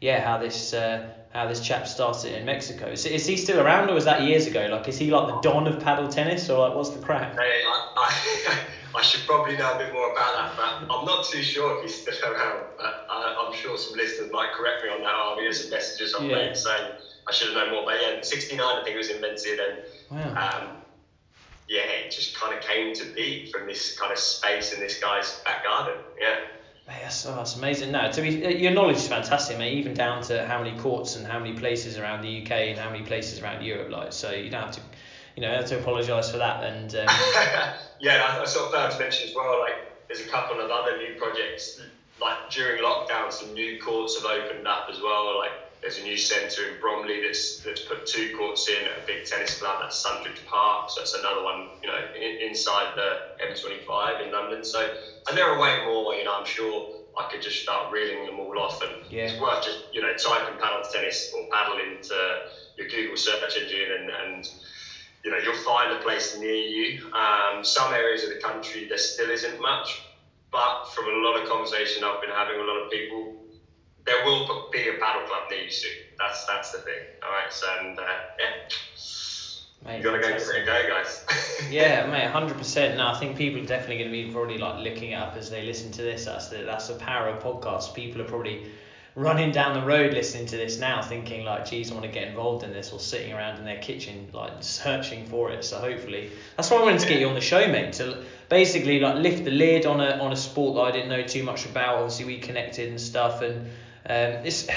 yeah, 0.02 0.26
how 0.26 0.40
this 0.40 0.74
uh, 0.74 1.14
how 1.32 1.48
this 1.48 1.60
chap 1.60 1.88
started 1.88 2.34
in 2.34 2.44
Mexico. 2.44 2.88
Is, 2.88 3.06
is 3.06 3.28
he 3.28 3.38
still 3.38 3.60
around, 3.60 3.92
or 3.92 3.94
was 3.94 4.06
that 4.06 4.24
years 4.24 4.48
ago? 4.48 4.68
Like, 4.72 4.88
is 4.88 4.98
he 4.98 5.12
like 5.12 5.28
the 5.28 5.40
don 5.42 5.68
of 5.68 5.80
paddle 5.80 6.08
tennis, 6.08 6.50
or 6.50 6.68
like 6.68 6.76
what's 6.76 6.90
the 6.90 7.00
crack? 7.00 7.38
Hey, 7.38 7.62
I, 7.68 7.94
I, 7.96 8.58
I 9.00 9.02
should 9.04 9.28
probably 9.28 9.56
know 9.56 9.74
a 9.74 9.78
bit 9.78 9.94
more 9.94 10.12
about 10.12 10.56
that, 10.58 10.58
but 10.58 10.92
I'm 10.92 11.06
not 11.06 11.26
too 11.26 11.44
sure 11.44 11.78
if 11.78 11.84
he's 11.84 12.02
still 12.02 12.16
around. 12.32 12.64
I, 12.80 13.46
am 13.48 13.54
sure 13.54 13.78
some 13.78 13.96
listeners 13.96 14.32
might 14.32 14.52
correct 14.54 14.84
me 14.84 14.90
on 14.90 15.02
that. 15.02 15.14
I'll 15.14 15.40
get 15.40 15.54
some 15.54 15.70
messages 15.70 16.16
on 16.16 16.30
yeah. 16.30 16.54
saying 16.54 16.94
I 17.28 17.32
should 17.32 17.50
have 17.50 17.58
known 17.58 17.76
more. 17.76 17.86
But 17.86 17.96
yeah, 18.02 18.22
69 18.22 18.60
I 18.60 18.84
think 18.84 18.96
it 18.96 18.98
was 18.98 19.10
invented, 19.10 19.60
and 19.60 20.36
wow. 20.36 20.72
um, 20.72 20.85
yeah, 21.68 21.82
it 21.82 22.12
just 22.12 22.36
kind 22.40 22.56
of 22.56 22.64
came 22.64 22.94
to 22.96 23.06
be 23.14 23.52
from 23.52 23.68
this 23.68 23.98
kind 23.98 24.12
of 24.12 24.20
space 24.20 24.74
in 24.74 24.80
this 24.80 25.00
guy's 25.00 25.40
back 25.46 25.64
garden. 25.64 25.96
Yeah. 26.20 26.36
Mate, 26.88 27.00
that's, 27.02 27.26
oh, 27.26 27.36
that's 27.36 27.56
amazing. 27.56 27.92
No, 27.92 28.12
to 28.12 28.22
be 28.22 28.46
uh, 28.46 28.50
your 28.50 28.72
knowledge 28.72 28.98
is 28.98 29.08
fantastic, 29.08 29.58
mate. 29.58 29.74
Even 29.74 29.96
down 29.96 30.22
to 30.24 30.46
how 30.46 30.62
many 30.62 30.78
courts 30.78 31.16
and 31.16 31.26
how 31.26 31.40
many 31.40 31.58
places 31.58 31.98
around 31.98 32.22
the 32.22 32.44
UK 32.44 32.52
and 32.52 32.80
how 32.80 32.92
many 32.92 33.04
places 33.04 33.42
around 33.42 33.64
Europe, 33.64 33.90
like 33.90 34.14
so 34.14 34.32
you 34.32 34.52
don't 34.52 34.62
have 34.62 34.76
to, 34.76 34.82
you 35.36 35.42
know, 35.42 35.50
have 35.50 35.66
to 35.66 35.80
apologise 35.80 36.30
for 36.30 36.38
that. 36.38 36.64
And 36.64 36.94
um... 36.96 37.08
yeah, 38.00 38.24
I, 38.24 38.42
I 38.42 38.46
sort 38.46 38.68
of 38.68 38.72
failed 38.72 38.92
to 38.92 39.00
mention 39.00 39.30
as 39.30 39.36
well. 39.36 39.60
Like, 39.60 40.08
there's 40.08 40.22
a 40.22 40.30
couple 40.30 40.60
of 40.60 40.70
other 40.70 40.98
new 40.98 41.16
projects. 41.18 41.82
Like 42.22 42.52
during 42.52 42.84
lockdown, 42.84 43.32
some 43.32 43.54
new 43.54 43.82
courts 43.82 44.22
have 44.22 44.30
opened 44.30 44.68
up 44.68 44.88
as 44.90 45.02
well. 45.02 45.40
Like 45.40 45.52
there's 45.86 46.00
a 46.00 46.04
new 46.04 46.18
centre 46.18 46.66
in 46.66 46.82
Bromley 46.82 47.22
that's 47.22 47.60
that's 47.60 47.82
put 47.82 48.08
two 48.08 48.36
courts 48.36 48.68
in 48.68 48.88
at 48.88 49.04
a 49.04 49.06
big 49.06 49.24
tennis 49.24 49.60
club. 49.60 49.78
That's 49.82 50.04
Sundridge 50.04 50.44
Park. 50.48 50.90
So 50.90 51.02
that's 51.02 51.14
another 51.14 51.44
one, 51.44 51.68
you 51.84 51.88
know, 51.88 52.00
in, 52.16 52.50
inside 52.50 52.96
the 52.96 53.46
M25 53.46 54.26
in 54.26 54.32
London. 54.32 54.64
So 54.66 54.82
and 55.30 55.38
there 55.38 55.48
are 55.48 55.62
way 55.62 55.86
more. 55.86 56.16
You 56.16 56.24
know, 56.24 56.34
I'm 56.34 56.46
sure 56.46 57.02
I 57.20 57.30
could 57.30 57.44
just 57.44 57.62
start 57.62 57.92
reeling 57.92 58.26
them 58.26 58.40
all 58.40 58.58
off, 58.58 58.82
and 58.82 58.94
yeah. 59.12 59.26
it's 59.26 59.40
worth 59.40 59.64
just 59.64 59.78
you 59.94 60.02
know 60.02 60.12
typing 60.18 60.60
paddle 60.60 60.82
tennis 60.92 61.32
or 61.36 61.48
paddle 61.52 61.78
into 61.78 62.16
your 62.78 62.88
Google 62.88 63.16
search 63.16 63.56
engine, 63.56 63.92
and 64.00 64.10
and 64.10 64.50
you 65.24 65.30
know 65.30 65.38
you'll 65.38 65.62
find 65.62 65.92
a 65.92 66.02
place 66.02 66.36
near 66.40 66.56
you. 66.56 67.14
Um, 67.14 67.64
some 67.64 67.94
areas 67.94 68.24
of 68.24 68.30
the 68.32 68.40
country 68.42 68.88
there 68.90 68.98
still 68.98 69.30
isn't 69.30 69.62
much, 69.62 70.02
but 70.52 70.86
from 70.96 71.06
a 71.06 71.18
lot 71.22 71.40
of 71.40 71.48
conversation 71.48 72.04
I've 72.04 72.22
been 72.22 72.32
having, 72.32 72.58
with 72.58 72.68
a 72.68 72.72
lot 72.72 72.82
of 72.86 72.90
people 72.90 73.45
there 74.06 74.24
will 74.26 74.70
be 74.72 74.88
a 74.88 74.94
paddle 75.00 75.28
club 75.28 75.50
near 75.50 75.64
you 75.64 75.72
soon. 75.72 75.92
That's 76.18 76.46
that's 76.46 76.72
the 76.72 76.80
thing. 76.80 77.04
All 77.24 77.32
right, 77.32 77.52
so 77.52 77.68
and 77.82 78.00
uh, 78.00 78.04
yeah. 78.40 78.76
Mate, 79.86 79.98
you 79.98 80.04
gotta 80.04 80.20
go 80.20 80.30
give 80.30 80.42
it 80.42 80.64
a 80.64 80.66
go, 80.66 80.88
guys. 80.90 81.24
yeah, 81.70 82.08
mate, 82.08 82.30
hundred 82.30 82.58
percent. 82.58 82.98
No, 82.98 83.08
I 83.08 83.20
think 83.20 83.38
people 83.38 83.62
are 83.62 83.66
definitely 83.66 84.00
going 84.00 84.12
to 84.12 84.26
be 84.28 84.32
probably 84.32 84.58
like 84.58 84.84
looking 84.84 85.12
it 85.12 85.16
up 85.16 85.36
as 85.36 85.50
they 85.50 85.64
listen 85.64 85.92
to 85.92 86.02
this. 86.02 86.26
That's 86.26 86.48
the 86.48 86.58
that's 86.64 86.88
the 86.88 86.96
power 86.96 87.28
of 87.28 87.44
podcasts. 87.44 87.94
People 87.94 88.22
are 88.22 88.26
probably 88.26 88.72
running 89.16 89.52
down 89.52 89.74
the 89.74 89.86
road 89.86 90.14
listening 90.14 90.46
to 90.46 90.58
this 90.58 90.78
now, 90.78 91.02
thinking 91.02 91.46
like, 91.46 91.66
geez, 91.66 91.90
I 91.90 91.94
want 91.94 92.06
to 92.06 92.12
get 92.12 92.28
involved 92.28 92.64
in 92.64 92.74
this, 92.74 92.92
or 92.92 93.00
sitting 93.00 93.32
around 93.32 93.60
in 93.60 93.66
their 93.66 93.80
kitchen 93.80 94.28
like 94.34 94.52
searching 94.62 95.26
for 95.28 95.52
it. 95.52 95.64
So 95.64 95.78
hopefully, 95.78 96.32
that's 96.58 96.72
why 96.72 96.78
I 96.78 96.84
wanted 96.84 97.02
to 97.02 97.08
get 97.08 97.20
you 97.20 97.28
on 97.28 97.36
the 97.36 97.42
show, 97.42 97.68
mate. 97.68 97.94
To 97.94 98.24
basically 98.50 99.00
like 99.00 99.16
lift 99.16 99.46
the 99.46 99.52
lid 99.52 99.86
on 99.86 100.02
a 100.02 100.18
on 100.18 100.32
a 100.32 100.38
sport 100.38 100.76
that 100.76 100.82
I 100.82 100.92
didn't 100.92 101.10
know 101.10 101.24
too 101.24 101.44
much 101.44 101.66
about. 101.66 101.98
Obviously, 101.98 102.26
we 102.26 102.40
connected 102.40 102.90
and 102.90 103.00
stuff, 103.00 103.42
and 103.42 103.70
um, 104.10 104.46
it's. 104.46 104.68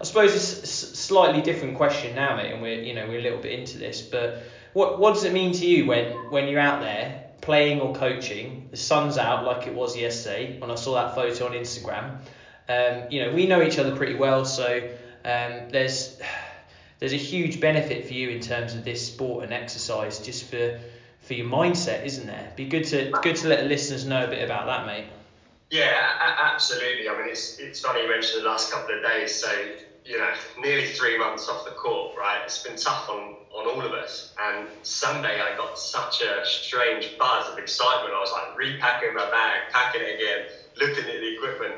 I 0.00 0.04
suppose 0.04 0.34
it's 0.34 0.62
a 0.62 0.66
slightly 0.66 1.40
different 1.40 1.76
question 1.76 2.14
now, 2.14 2.36
mate, 2.36 2.52
and 2.52 2.60
we're 2.60 2.82
you 2.82 2.94
know 2.94 3.06
we're 3.06 3.20
a 3.20 3.22
little 3.22 3.38
bit 3.38 3.58
into 3.58 3.78
this, 3.78 4.02
but 4.02 4.42
what 4.72 4.98
what 4.98 5.14
does 5.14 5.24
it 5.24 5.32
mean 5.32 5.52
to 5.52 5.66
you 5.66 5.86
when 5.86 6.30
when 6.30 6.48
you're 6.48 6.60
out 6.60 6.80
there 6.80 7.24
playing 7.44 7.80
or 7.80 7.94
coaching, 7.94 8.68
the 8.70 8.76
sun's 8.76 9.18
out 9.18 9.44
like 9.44 9.66
it 9.66 9.74
was 9.74 9.96
yesterday 9.96 10.58
when 10.58 10.70
I 10.70 10.74
saw 10.76 10.94
that 10.94 11.14
photo 11.14 11.46
on 11.46 11.52
Instagram. 11.52 12.18
Um, 12.68 13.10
you 13.10 13.22
know, 13.22 13.32
we 13.34 13.46
know 13.46 13.62
each 13.62 13.78
other 13.78 13.94
pretty 13.94 14.14
well, 14.14 14.46
so 14.46 14.76
um, 15.24 15.68
there's 15.70 16.18
there's 16.98 17.12
a 17.12 17.18
huge 17.18 17.60
benefit 17.60 18.06
for 18.06 18.14
you 18.14 18.30
in 18.30 18.40
terms 18.40 18.74
of 18.74 18.84
this 18.84 19.06
sport 19.06 19.44
and 19.44 19.52
exercise, 19.52 20.18
just 20.18 20.44
for 20.44 20.80
for 21.20 21.34
your 21.34 21.46
mindset, 21.46 22.04
isn't 22.04 22.26
there? 22.26 22.52
Be 22.56 22.66
good 22.66 22.84
to 22.84 23.10
good 23.22 23.36
to 23.36 23.48
let 23.48 23.60
the 23.60 23.66
listeners 23.66 24.06
know 24.06 24.24
a 24.24 24.28
bit 24.28 24.42
about 24.42 24.66
that, 24.66 24.86
mate. 24.86 25.06
Yeah, 25.74 26.12
absolutely. 26.38 27.08
I 27.08 27.16
mean, 27.18 27.28
it's 27.28 27.58
it's 27.58 27.80
funny 27.80 28.02
you 28.02 28.08
mentioned 28.08 28.42
the 28.42 28.46
last 28.46 28.70
couple 28.70 28.94
of 28.96 29.02
days. 29.02 29.34
So 29.34 29.50
you 30.04 30.18
know, 30.18 30.32
nearly 30.56 30.86
three 30.86 31.18
months 31.18 31.48
off 31.48 31.64
the 31.64 31.72
court, 31.72 32.14
right? 32.16 32.38
It's 32.44 32.58
been 32.58 32.76
tough 32.76 33.08
on, 33.08 33.34
on 33.50 33.66
all 33.66 33.84
of 33.84 33.92
us. 33.92 34.30
And 34.38 34.68
Sunday, 34.82 35.40
I 35.40 35.56
got 35.56 35.78
such 35.78 36.20
a 36.20 36.44
strange 36.44 37.16
buzz 37.18 37.48
of 37.48 37.58
excitement. 37.58 38.14
I 38.14 38.20
was 38.20 38.30
like 38.30 38.54
repacking 38.54 39.14
my 39.14 39.28
bag, 39.30 39.62
packing 39.72 40.02
it 40.02 40.14
again, 40.14 40.44
looking 40.76 41.08
at 41.08 41.20
the 41.20 41.26
equipment. 41.26 41.74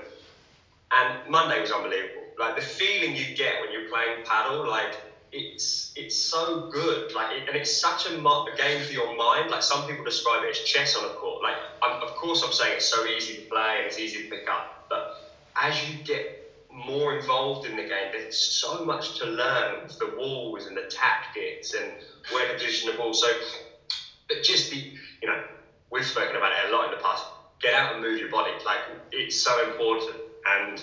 And 0.93 1.17
Monday 1.27 1.61
was 1.61 1.71
unbelievable. 1.71 2.29
Like 2.39 2.57
the 2.57 2.63
feeling 2.63 3.15
you 3.15 3.27
get 3.35 3.61
when 3.61 3.71
you're 3.71 3.89
playing 3.89 4.19
paddle, 4.25 4.67
like 4.67 4.99
it's 5.37 5.93
it's 5.95 6.17
so 6.17 6.69
good. 6.71 7.13
Like, 7.13 7.37
it, 7.37 7.49
and 7.49 7.57
it's 7.57 7.71
such 7.71 8.07
a, 8.07 8.15
a, 8.19 8.57
game 8.57 8.83
for 8.83 8.93
your 8.93 9.17
mind. 9.17 9.51
Like 9.51 9.63
some 9.63 9.87
people 9.87 10.05
describe 10.05 10.43
it 10.45 10.51
as 10.51 10.59
chess 10.61 10.97
on 10.97 11.05
a 11.05 11.15
court. 11.15 11.43
Like, 11.43 11.57
I'm, 11.83 12.03
of 12.03 12.15
course, 12.15 12.43
I'm 12.43 12.53
saying 12.53 12.75
it's 12.77 12.87
so 12.87 13.05
easy 13.07 13.35
to 13.37 13.43
play 13.43 13.77
and 13.79 13.87
it's 13.87 13.99
easy 13.99 14.23
to 14.25 14.29
pick 14.29 14.49
up, 14.49 14.87
but 14.89 15.33
as 15.57 15.89
you 15.89 16.03
get 16.05 16.47
more 16.85 17.17
involved 17.17 17.67
in 17.67 17.77
the 17.77 17.83
game. 17.83 18.13
There's 18.13 18.39
so 18.39 18.85
much 18.85 19.19
to 19.19 19.27
learn 19.27 19.89
the 19.99 20.15
walls 20.17 20.67
and 20.67 20.77
the 20.77 20.83
tactics 20.91 21.75
and 21.75 21.93
where 22.31 22.47
to 22.49 22.55
position 22.55 22.91
the 22.91 22.99
ball. 22.99 23.15
So, 23.15 23.29
but 24.29 24.43
just 24.43 24.71
the, 24.71 24.77
you 24.77 25.29
know, 25.29 25.43
we've 25.91 26.05
spoken 26.05 26.37
about 26.37 26.53
it 26.53 26.71
a 26.71 26.77
lot 26.77 26.93
in 26.93 26.99
the 26.99 27.03
past. 27.03 27.25
Get 27.61 27.75
out 27.75 27.95
and 27.95 28.03
move 28.03 28.19
your 28.19 28.31
body. 28.31 28.53
Like 28.65 28.81
it's 29.13 29.41
so 29.41 29.71
important. 29.71 30.17
And 30.47 30.83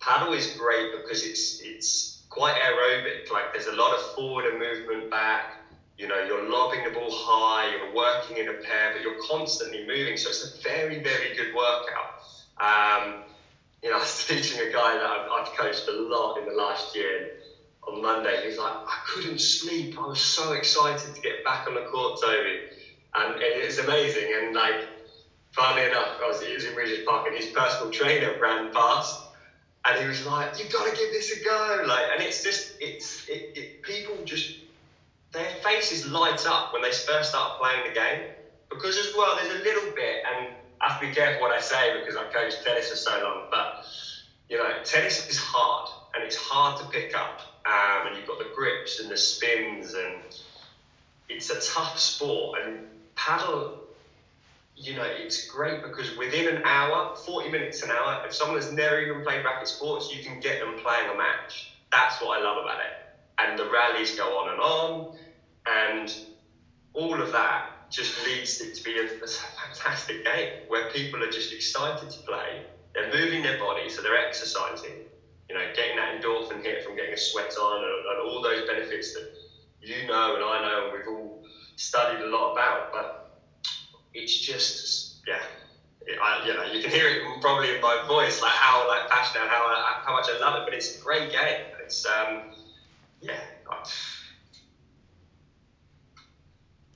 paddle 0.00 0.32
is 0.32 0.48
great 0.58 0.90
because 0.92 1.24
it's 1.24 1.60
it's 1.60 2.13
quite 2.34 2.56
aerobic. 2.60 3.30
Like 3.30 3.52
there's 3.52 3.66
a 3.66 3.72
lot 3.72 3.94
of 3.94 4.00
forward 4.14 4.44
and 4.46 4.58
movement 4.58 5.10
back. 5.10 5.60
You 5.96 6.08
know, 6.08 6.18
you're 6.26 6.50
lobbing 6.50 6.82
the 6.82 6.90
ball 6.90 7.10
high. 7.10 7.70
You're 7.70 7.94
working 7.94 8.38
in 8.38 8.48
a 8.48 8.54
pair, 8.54 8.92
but 8.92 9.00
you're 9.02 9.20
constantly 9.28 9.86
moving. 9.86 10.16
So 10.16 10.28
it's 10.28 10.42
a 10.42 10.62
very 10.62 11.02
very 11.02 11.34
good 11.36 11.54
workout. 11.54 12.10
Um, 12.60 13.22
you 13.82 13.90
know, 13.90 13.96
I 13.98 14.00
was 14.00 14.24
teaching 14.26 14.60
a 14.60 14.70
guy 14.72 14.94
that 14.96 15.06
I've, 15.06 15.28
I've 15.30 15.52
coached 15.56 15.86
a 15.88 15.92
lot 15.92 16.36
in 16.38 16.46
the 16.46 16.54
last 16.54 16.94
year. 16.94 17.30
On 17.86 18.00
Monday, 18.00 18.40
he 18.40 18.46
was 18.46 18.56
like, 18.56 18.72
I 18.72 18.96
couldn't 19.06 19.38
sleep. 19.38 19.98
I 19.98 20.06
was 20.06 20.18
so 20.18 20.52
excited 20.52 21.14
to 21.14 21.20
get 21.20 21.44
back 21.44 21.66
on 21.68 21.74
the 21.74 21.82
court, 21.82 22.18
Toby. 22.18 22.60
And 23.14 23.38
it 23.38 23.66
was 23.66 23.76
amazing. 23.76 24.32
And 24.34 24.54
like, 24.54 24.88
funny 25.52 25.82
enough, 25.82 26.16
I 26.18 26.26
was, 26.26 26.40
it 26.40 26.54
was 26.54 26.64
in 26.64 26.74
Regent's 26.74 27.04
Park 27.04 27.26
and 27.26 27.36
his 27.36 27.48
personal 27.48 27.90
trainer 27.90 28.38
ran 28.40 28.72
past 28.72 29.23
and 29.84 30.00
he 30.00 30.06
was 30.06 30.24
like, 30.24 30.58
you've 30.58 30.72
got 30.72 30.88
to 30.88 30.96
give 30.96 31.10
this 31.10 31.30
a 31.32 31.44
go. 31.44 31.84
Like, 31.86 32.04
and 32.12 32.22
it's 32.22 32.42
just, 32.42 32.72
it's, 32.80 33.28
it, 33.28 33.52
it, 33.54 33.82
people 33.82 34.16
just, 34.24 34.56
their 35.32 35.50
faces 35.62 36.06
light 36.06 36.46
up 36.46 36.72
when 36.72 36.82
they 36.82 36.90
first 36.92 37.30
start 37.30 37.58
playing 37.60 37.86
the 37.86 37.92
game 37.92 38.22
because 38.74 38.98
as 38.98 39.14
well, 39.16 39.36
there's 39.36 39.54
a 39.54 39.62
little 39.62 39.92
bit, 39.94 40.22
and 40.26 40.54
I 40.80 40.88
have 40.88 41.00
to 41.00 41.06
be 41.06 41.14
careful 41.14 41.42
what 41.42 41.52
I 41.52 41.60
say 41.60 41.96
because 41.98 42.16
I 42.16 42.24
coached 42.24 42.64
tennis 42.64 42.90
for 42.90 42.96
so 42.96 43.18
long. 43.22 43.48
But 43.50 43.84
you 44.48 44.58
know, 44.58 44.70
tennis 44.84 45.28
is 45.28 45.38
hard 45.38 45.88
and 46.14 46.22
it's 46.22 46.36
hard 46.36 46.78
to 46.80 46.86
pick 46.88 47.14
up. 47.14 47.40
Um, 47.66 48.06
and 48.06 48.16
you've 48.16 48.26
got 48.26 48.38
the 48.38 48.50
grips 48.54 49.00
and 49.00 49.10
the 49.10 49.16
spins, 49.16 49.94
and 49.94 50.22
it's 51.28 51.50
a 51.50 51.60
tough 51.60 51.98
sport. 51.98 52.60
And 52.62 52.80
paddle, 53.14 53.83
you 54.76 54.94
know, 54.94 55.04
it's 55.04 55.46
great 55.46 55.82
because 55.82 56.16
within 56.16 56.48
an 56.48 56.62
hour, 56.64 57.14
40 57.14 57.50
minutes 57.50 57.82
an 57.82 57.90
hour, 57.90 58.24
if 58.26 58.34
someone 58.34 58.56
has 58.56 58.72
never 58.72 58.98
even 58.98 59.22
played 59.22 59.44
racket 59.44 59.68
sports, 59.68 60.12
you 60.12 60.22
can 60.22 60.40
get 60.40 60.60
them 60.60 60.74
playing 60.82 61.08
a 61.08 61.16
match. 61.16 61.70
That's 61.92 62.20
what 62.20 62.38
I 62.38 62.42
love 62.42 62.56
about 62.62 62.80
it. 62.80 62.92
And 63.38 63.58
the 63.58 63.70
rallies 63.70 64.16
go 64.16 64.24
on 64.38 64.50
and 64.50 64.60
on, 64.60 65.16
and 65.66 66.14
all 66.92 67.20
of 67.20 67.30
that 67.32 67.70
just 67.90 68.24
leads 68.26 68.60
it 68.60 68.74
to 68.74 68.82
be 68.82 68.98
a, 68.98 69.04
a, 69.04 69.26
fantastic 69.26 70.24
game 70.24 70.48
where 70.66 70.90
people 70.90 71.22
are 71.22 71.30
just 71.30 71.52
excited 71.52 72.10
to 72.10 72.18
play. 72.20 72.62
They're 72.94 73.10
moving 73.10 73.42
their 73.42 73.58
body, 73.58 73.88
so 73.88 74.02
they're 74.02 74.16
exercising. 74.16 75.04
You 75.48 75.54
know, 75.54 75.64
getting 75.74 75.96
that 75.96 76.20
endorphin 76.20 76.62
hit 76.62 76.82
from 76.82 76.96
getting 76.96 77.12
a 77.12 77.18
sweat 77.18 77.54
on, 77.56 77.84
and, 77.84 78.06
and 78.06 78.28
all 78.28 78.42
those 78.42 78.66
benefits 78.66 79.12
that 79.12 79.30
you 79.80 80.06
know 80.06 80.34
and 80.34 80.42
I 80.42 80.62
know, 80.62 80.84
and 80.84 80.92
we've 80.92 81.06
all 81.06 81.42
studied 81.76 82.20
a 82.20 82.26
lot 82.26 82.52
about. 82.52 82.90
But 82.90 83.23
it's 84.14 84.38
just, 84.38 85.16
yeah, 85.26 85.40
I, 86.22 86.46
you 86.46 86.54
know, 86.54 86.64
you 86.64 86.80
can 86.80 86.90
hear 86.90 87.08
it 87.08 87.40
probably 87.40 87.74
in 87.74 87.80
my 87.80 88.04
voice, 88.06 88.40
like 88.40 88.52
how 88.52 88.86
like 88.88 89.08
passionate 89.10 89.48
how 89.48 90.00
how 90.04 90.12
much 90.12 90.28
I 90.28 90.38
love 90.38 90.62
it. 90.62 90.64
But 90.64 90.74
it's 90.74 90.96
a 90.96 91.00
great 91.00 91.30
game, 91.30 91.64
it's 91.82 92.06
um, 92.06 92.42
yeah. 93.20 93.40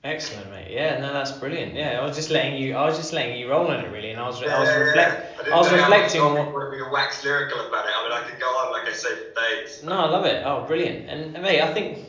Excellent, 0.01 0.49
mate. 0.49 0.71
Yeah, 0.71 1.01
no, 1.01 1.11
that's 1.11 1.31
brilliant. 1.33 1.73
Yeah, 1.73 1.99
I 1.99 2.05
was 2.05 2.15
just 2.15 2.29
letting 2.29 2.55
you. 2.55 2.73
I 2.73 2.85
was 2.85 2.97
just 2.97 3.11
letting 3.11 3.37
you 3.37 3.49
roll 3.49 3.67
on 3.67 3.83
it, 3.83 3.91
really, 3.91 4.11
and 4.11 4.19
I 4.19 4.27
was. 4.27 4.41
Yeah, 4.41 4.55
I 4.55 4.59
was 4.61 4.87
reflect. 4.87 5.41
I, 5.45 5.51
I, 5.51 5.57
was 5.57 5.71
reflecting 5.71 6.21
on 6.21 6.33
what. 6.35 6.53
Want 6.53 6.71
me 6.71 6.77
to 6.77 6.89
wax 6.89 7.21
lyrical 7.21 7.67
about 7.67 7.85
it? 7.85 7.91
I 7.93 8.03
mean, 8.03 8.11
I 8.13 8.29
could 8.29 8.39
go 8.39 8.47
on, 8.47 8.71
like 8.71 8.87
I 8.87 8.93
say, 8.93 9.09
for 9.09 9.33
days. 9.33 9.83
No, 9.83 9.91
I 9.91 10.09
love 10.09 10.25
it. 10.25 10.41
Oh, 10.45 10.63
brilliant. 10.65 11.09
And 11.09 11.33
mate, 11.43 11.61
I 11.61 11.73
think, 11.73 12.05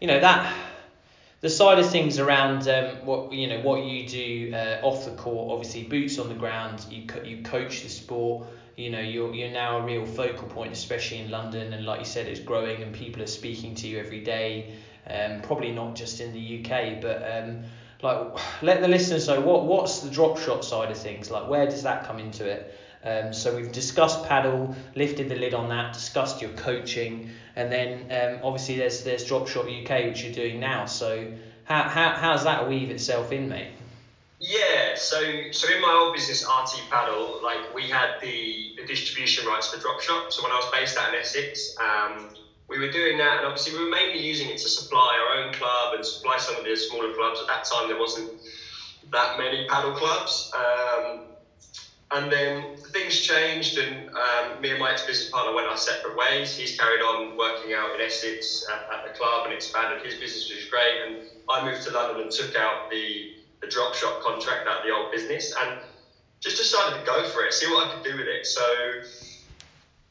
you 0.00 0.06
know 0.06 0.20
that 0.20 0.54
the 1.42 1.50
side 1.50 1.78
of 1.78 1.90
things 1.90 2.18
around 2.18 2.66
um, 2.68 3.04
what 3.04 3.32
you 3.32 3.48
know 3.48 3.60
what 3.60 3.84
you 3.84 4.08
do 4.08 4.52
uh, 4.54 4.80
off 4.82 5.04
the 5.04 5.10
court. 5.12 5.52
Obviously, 5.52 5.82
boots 5.82 6.18
on 6.18 6.28
the 6.28 6.34
ground. 6.34 6.86
You 6.88 7.06
co- 7.06 7.22
you 7.22 7.42
coach 7.42 7.82
the 7.82 7.90
sport. 7.90 8.46
You 8.76 8.88
know 8.90 9.00
you're 9.00 9.34
you're 9.34 9.50
now 9.50 9.78
a 9.78 9.82
real 9.82 10.06
focal 10.06 10.48
point, 10.48 10.72
especially 10.72 11.18
in 11.18 11.30
London. 11.30 11.74
And 11.74 11.84
like 11.84 11.98
you 11.98 12.06
said, 12.06 12.28
it's 12.28 12.40
growing, 12.40 12.82
and 12.82 12.94
people 12.94 13.22
are 13.22 13.26
speaking 13.26 13.74
to 13.76 13.86
you 13.86 13.98
every 13.98 14.20
day 14.20 14.72
um, 15.08 15.40
probably 15.40 15.72
not 15.72 15.94
just 15.94 16.20
in 16.20 16.32
the 16.32 16.60
UK, 16.64 17.00
but 17.00 17.22
um, 17.28 17.64
like 18.02 18.18
let 18.62 18.80
the 18.80 18.88
listeners 18.88 19.28
know 19.28 19.40
what 19.40 19.64
what's 19.66 20.00
the 20.00 20.10
drop 20.10 20.38
shot 20.38 20.64
side 20.64 20.90
of 20.90 20.98
things. 20.98 21.30
Like 21.30 21.46
where 21.46 21.66
does 21.66 21.82
that 21.82 22.04
come 22.04 22.18
into 22.18 22.46
it? 22.46 22.72
Um, 23.04 23.32
so 23.32 23.56
we've 23.56 23.72
discussed 23.72 24.24
paddle, 24.24 24.76
lifted 24.94 25.28
the 25.28 25.34
lid 25.34 25.54
on 25.54 25.68
that, 25.70 25.92
discussed 25.92 26.40
your 26.40 26.50
coaching, 26.50 27.30
and 27.56 27.70
then 27.70 28.06
um, 28.10 28.40
obviously 28.44 28.76
there's 28.76 29.02
there's 29.02 29.24
drop 29.24 29.48
shot 29.48 29.66
UK 29.66 30.06
which 30.06 30.22
you're 30.22 30.32
doing 30.32 30.60
now. 30.60 30.86
So 30.86 31.32
how 31.64 31.82
how 31.82 32.10
how's 32.10 32.44
that 32.44 32.68
weave 32.68 32.90
itself 32.90 33.32
in, 33.32 33.48
mate? 33.48 33.72
Yeah, 34.38 34.94
so 34.96 35.20
so 35.52 35.72
in 35.72 35.80
my 35.80 36.00
old 36.00 36.14
business, 36.14 36.44
RT 36.44 36.90
Padel, 36.90 37.42
like 37.42 37.74
we 37.74 37.88
had 37.88 38.20
the, 38.20 38.74
the 38.76 38.86
distribution 38.86 39.46
rights 39.46 39.68
for 39.68 39.80
Drop 39.80 40.00
Shot. 40.00 40.32
So 40.32 40.42
when 40.42 40.52
I 40.52 40.56
was 40.56 40.68
based 40.72 40.96
out 40.96 41.14
in 41.14 41.20
Essex, 41.20 41.76
um, 41.80 42.28
we 42.68 42.78
were 42.78 42.90
doing 42.90 43.18
that, 43.18 43.38
and 43.38 43.46
obviously 43.46 43.78
we 43.78 43.84
were 43.84 43.90
mainly 43.90 44.20
using 44.20 44.48
it 44.48 44.58
to 44.58 44.68
supply 44.68 45.18
our 45.20 45.38
own 45.38 45.52
club 45.54 45.94
and 45.94 46.04
supply 46.04 46.38
some 46.38 46.56
of 46.56 46.64
the 46.64 46.74
smaller 46.76 47.14
clubs. 47.14 47.40
At 47.40 47.46
that 47.48 47.64
time, 47.64 47.88
there 47.88 47.98
wasn't 47.98 48.30
that 49.10 49.38
many 49.38 49.66
paddle 49.68 49.92
clubs. 49.92 50.50
Um, 50.56 51.20
and 52.12 52.30
then 52.30 52.76
things 52.92 53.20
changed, 53.20 53.78
and 53.78 54.08
um, 54.10 54.60
me 54.60 54.70
and 54.70 54.78
my 54.78 54.92
ex-business 54.92 55.30
partner 55.30 55.54
went 55.54 55.66
our 55.66 55.76
separate 55.76 56.16
ways. 56.16 56.54
He's 56.54 56.76
carried 56.76 57.00
on 57.00 57.36
working 57.36 57.72
out 57.72 57.94
in 57.94 58.00
Essex 58.00 58.64
at, 58.70 58.98
at, 58.98 59.04
the 59.06 59.18
club 59.18 59.46
and 59.46 59.54
expanded 59.54 60.04
his 60.04 60.16
business, 60.16 60.48
which 60.48 60.58
is 60.58 60.68
great. 60.68 61.00
And 61.06 61.22
I 61.48 61.64
moved 61.64 61.82
to 61.84 61.90
London 61.90 62.22
and 62.22 62.30
took 62.30 62.54
out 62.56 62.90
the 62.90 63.34
the 63.60 63.68
drop 63.68 63.94
shot 63.94 64.20
contract 64.20 64.66
out 64.66 64.78
of 64.78 64.84
the 64.84 64.90
old 64.90 65.12
business, 65.12 65.54
and 65.62 65.78
just 66.40 66.58
decided 66.58 66.98
to 66.98 67.04
go 67.06 67.28
for 67.28 67.44
it, 67.44 67.52
see 67.54 67.66
what 67.66 67.86
I 67.86 67.94
could 67.94 68.02
do 68.02 68.16
with 68.16 68.26
it. 68.26 68.44
So 68.44 68.62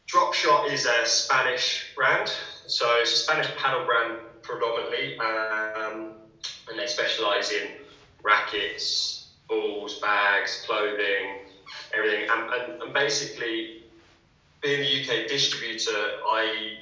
Dropshot 0.08 0.72
is 0.72 0.86
a 0.86 1.06
Spanish 1.06 1.92
brand, 1.96 2.32
so 2.68 2.86
it's 3.00 3.12
a 3.12 3.16
Spanish 3.16 3.48
paddle 3.58 3.86
brand 3.86 4.20
predominantly, 4.42 5.20
um, 5.20 6.14
and 6.70 6.80
they 6.80 6.88
specialise 6.88 7.52
in 7.52 7.68
rackets, 8.24 9.32
balls, 9.48 10.00
bags, 10.00 10.64
clothing, 10.66 11.41
everything. 11.96 12.26
And, 12.30 12.44
and, 12.52 12.74
and 12.82 12.94
basically, 12.94 13.68
being 14.62 14.82
the 14.82 15.02
UK 15.02 15.28
distributor, 15.28 16.12
I 16.26 16.74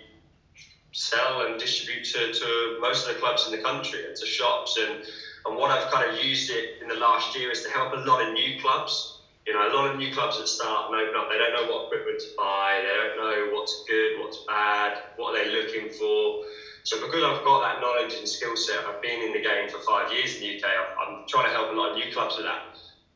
sell 0.93 1.41
and 1.41 1.57
distribute 1.59 2.03
to, 2.05 2.31
to 2.31 2.75
most 2.79 3.07
of 3.07 3.13
the 3.13 3.19
clubs 3.19 3.45
in 3.45 3.51
the 3.51 3.57
country 3.59 4.05
and 4.05 4.15
to 4.15 4.25
shops. 4.25 4.77
And, 4.77 4.97
and 5.45 5.57
what 5.57 5.71
I've 5.71 5.87
kind 5.87 6.09
of 6.09 6.15
used 6.15 6.49
it 6.51 6.65
in 6.81 6.87
the 6.87 6.95
last 6.95 7.35
year 7.35 7.51
is 7.51 7.61
to 7.63 7.69
help 7.69 7.93
a 7.93 7.97
lot 7.97 8.21
of 8.21 8.31
new 8.33 8.57
clubs 8.59 9.07
You 9.47 9.53
know, 9.53 9.67
a 9.67 9.73
lot 9.73 9.87
of 9.89 9.97
new 9.97 10.11
clubs 10.11 10.37
that 10.37 10.47
start 10.47 10.87
and 10.87 10.95
open 10.95 11.17
up, 11.17 11.27
they 11.29 11.37
don't 11.37 11.53
know 11.53 11.65
what 11.65 11.85
equipment 11.85 12.19
to 12.19 12.27
buy, 12.37 12.81
they 12.83 12.93
don't 12.93 13.17
know 13.17 13.47
what's 13.49 13.83
good, 13.87 14.11
what's 14.15 14.39
bad, 14.47 14.93
what 15.15 15.35
are 15.35 15.43
they 15.43 15.49
looking 15.49 15.89
for. 15.89 16.35
So 16.83 16.99
because 16.99 17.23
I've 17.23 17.43
got 17.43 17.61
that 17.61 17.79
knowledge 17.79 18.17
and 18.19 18.27
skill 18.27 18.55
set, 18.55 18.85
I've 18.87 19.01
been 19.01 19.21
in 19.23 19.33
the 19.33 19.41
game 19.41 19.67
for 19.67 19.79
five 19.79 20.11
years 20.11 20.35
in 20.35 20.41
the 20.41 20.53
UK. 20.55 20.63
I'm 21.07 21.17
trying 21.27 21.45
to 21.45 21.51
help 21.51 21.71
a 21.71 21.73
lot 21.73 21.89
of 21.89 21.95
new 21.95 22.07
clubs 22.11 22.37
with 22.37 22.45
that. 22.45 22.59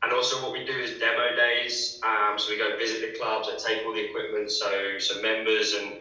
And 0.03 0.11
also, 0.11 0.41
what 0.41 0.51
we 0.51 0.65
do 0.65 0.77
is 0.77 0.97
demo 0.99 1.33
days. 1.33 1.97
Um, 2.03 2.37
so 2.37 2.51
we 2.51 2.57
go 2.57 2.75
visit 2.77 2.99
the 2.99 3.07
clubs. 3.17 3.47
I 3.47 3.55
take 3.55 3.85
all 3.85 3.93
the 3.93 4.01
equipment, 4.01 4.51
so 4.51 4.69
so 4.99 5.15
members 5.15 5.71
and 5.71 5.95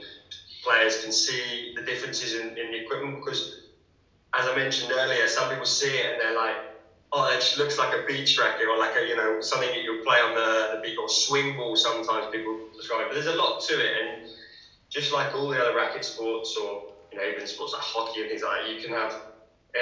players 0.65 0.97
can 0.97 1.13
see 1.13 1.73
the 1.77 1.83
differences 1.83 2.35
in, 2.35 2.53
in 2.57 2.71
the 2.71 2.79
equipment 2.79 3.15
because, 3.15 3.49
as 4.35 4.47
I 4.49 4.53
mentioned 4.53 4.91
earlier, 4.93 5.27
some 5.29 5.49
people 5.49 5.67
see 5.67 5.99
it 5.99 6.11
and 6.11 6.21
they're 6.21 6.35
like, 6.35 6.57
oh, 7.13 7.27
it 7.33 7.41
just 7.41 7.57
looks 7.57 7.79
like 7.79 7.93
a 7.93 7.99
beach 8.07 8.37
racket 8.37 8.67
or 8.69 8.77
like 8.77 8.97
a 8.97 9.05
you 9.07 9.15
know 9.15 9.37
something 9.41 9.71
that 9.71 9.81
you 9.81 9.95
play 10.05 10.21
on 10.21 10.35
the 10.35 10.69
the 10.73 10.79
beach 10.79 10.97
or 10.99 11.09
swing 11.09 11.55
ball. 11.55 11.77
Sometimes 11.77 12.27
people 12.27 12.57
describe, 12.77 13.07
but 13.09 13.15
there's 13.15 13.27
a 13.27 13.33
lot 13.33 13.61
to 13.61 13.79
it, 13.79 13.93
and 14.01 14.17
just 14.91 15.13
like 15.13 15.33
all 15.33 15.49
the 15.49 15.61
other 15.61 15.73
racket 15.73 16.05
sports 16.05 16.57
or 16.57 16.81
you 17.13 17.19
know 17.19 17.25
even 17.25 17.47
sports 17.47 17.73
like 17.73 17.83
hockey 17.83 18.21
and 18.21 18.29
things 18.29 18.43
like 18.43 18.63
that, 18.63 18.67
you 18.69 18.77
can 18.77 18.91
have 18.91 19.13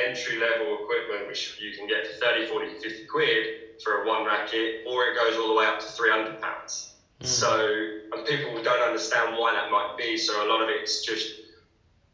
entry 0.04 0.36
level 0.36 0.74
equipment 0.74 1.26
which 1.26 1.50
you 1.58 1.70
can 1.72 1.86
get 1.86 2.06
for 2.06 2.14
30, 2.14 2.42
40, 2.42 2.68
50 2.80 3.02
quid 3.08 3.46
for 3.82 4.02
a 4.02 4.06
one 4.06 4.24
racket, 4.26 4.86
or 4.86 5.04
it 5.04 5.16
goes 5.16 5.36
all 5.36 5.48
the 5.48 5.54
way 5.54 5.66
up 5.66 5.80
to 5.80 5.86
300 5.86 6.40
pounds. 6.40 6.94
Mm. 7.20 7.26
So, 7.26 7.66
and 8.12 8.26
people 8.26 8.62
don't 8.62 8.82
understand 8.82 9.36
why 9.36 9.52
that 9.52 9.70
might 9.70 9.96
be. 9.98 10.16
So 10.16 10.44
a 10.44 10.48
lot 10.48 10.62
of 10.62 10.68
it's 10.68 11.04
just 11.04 11.40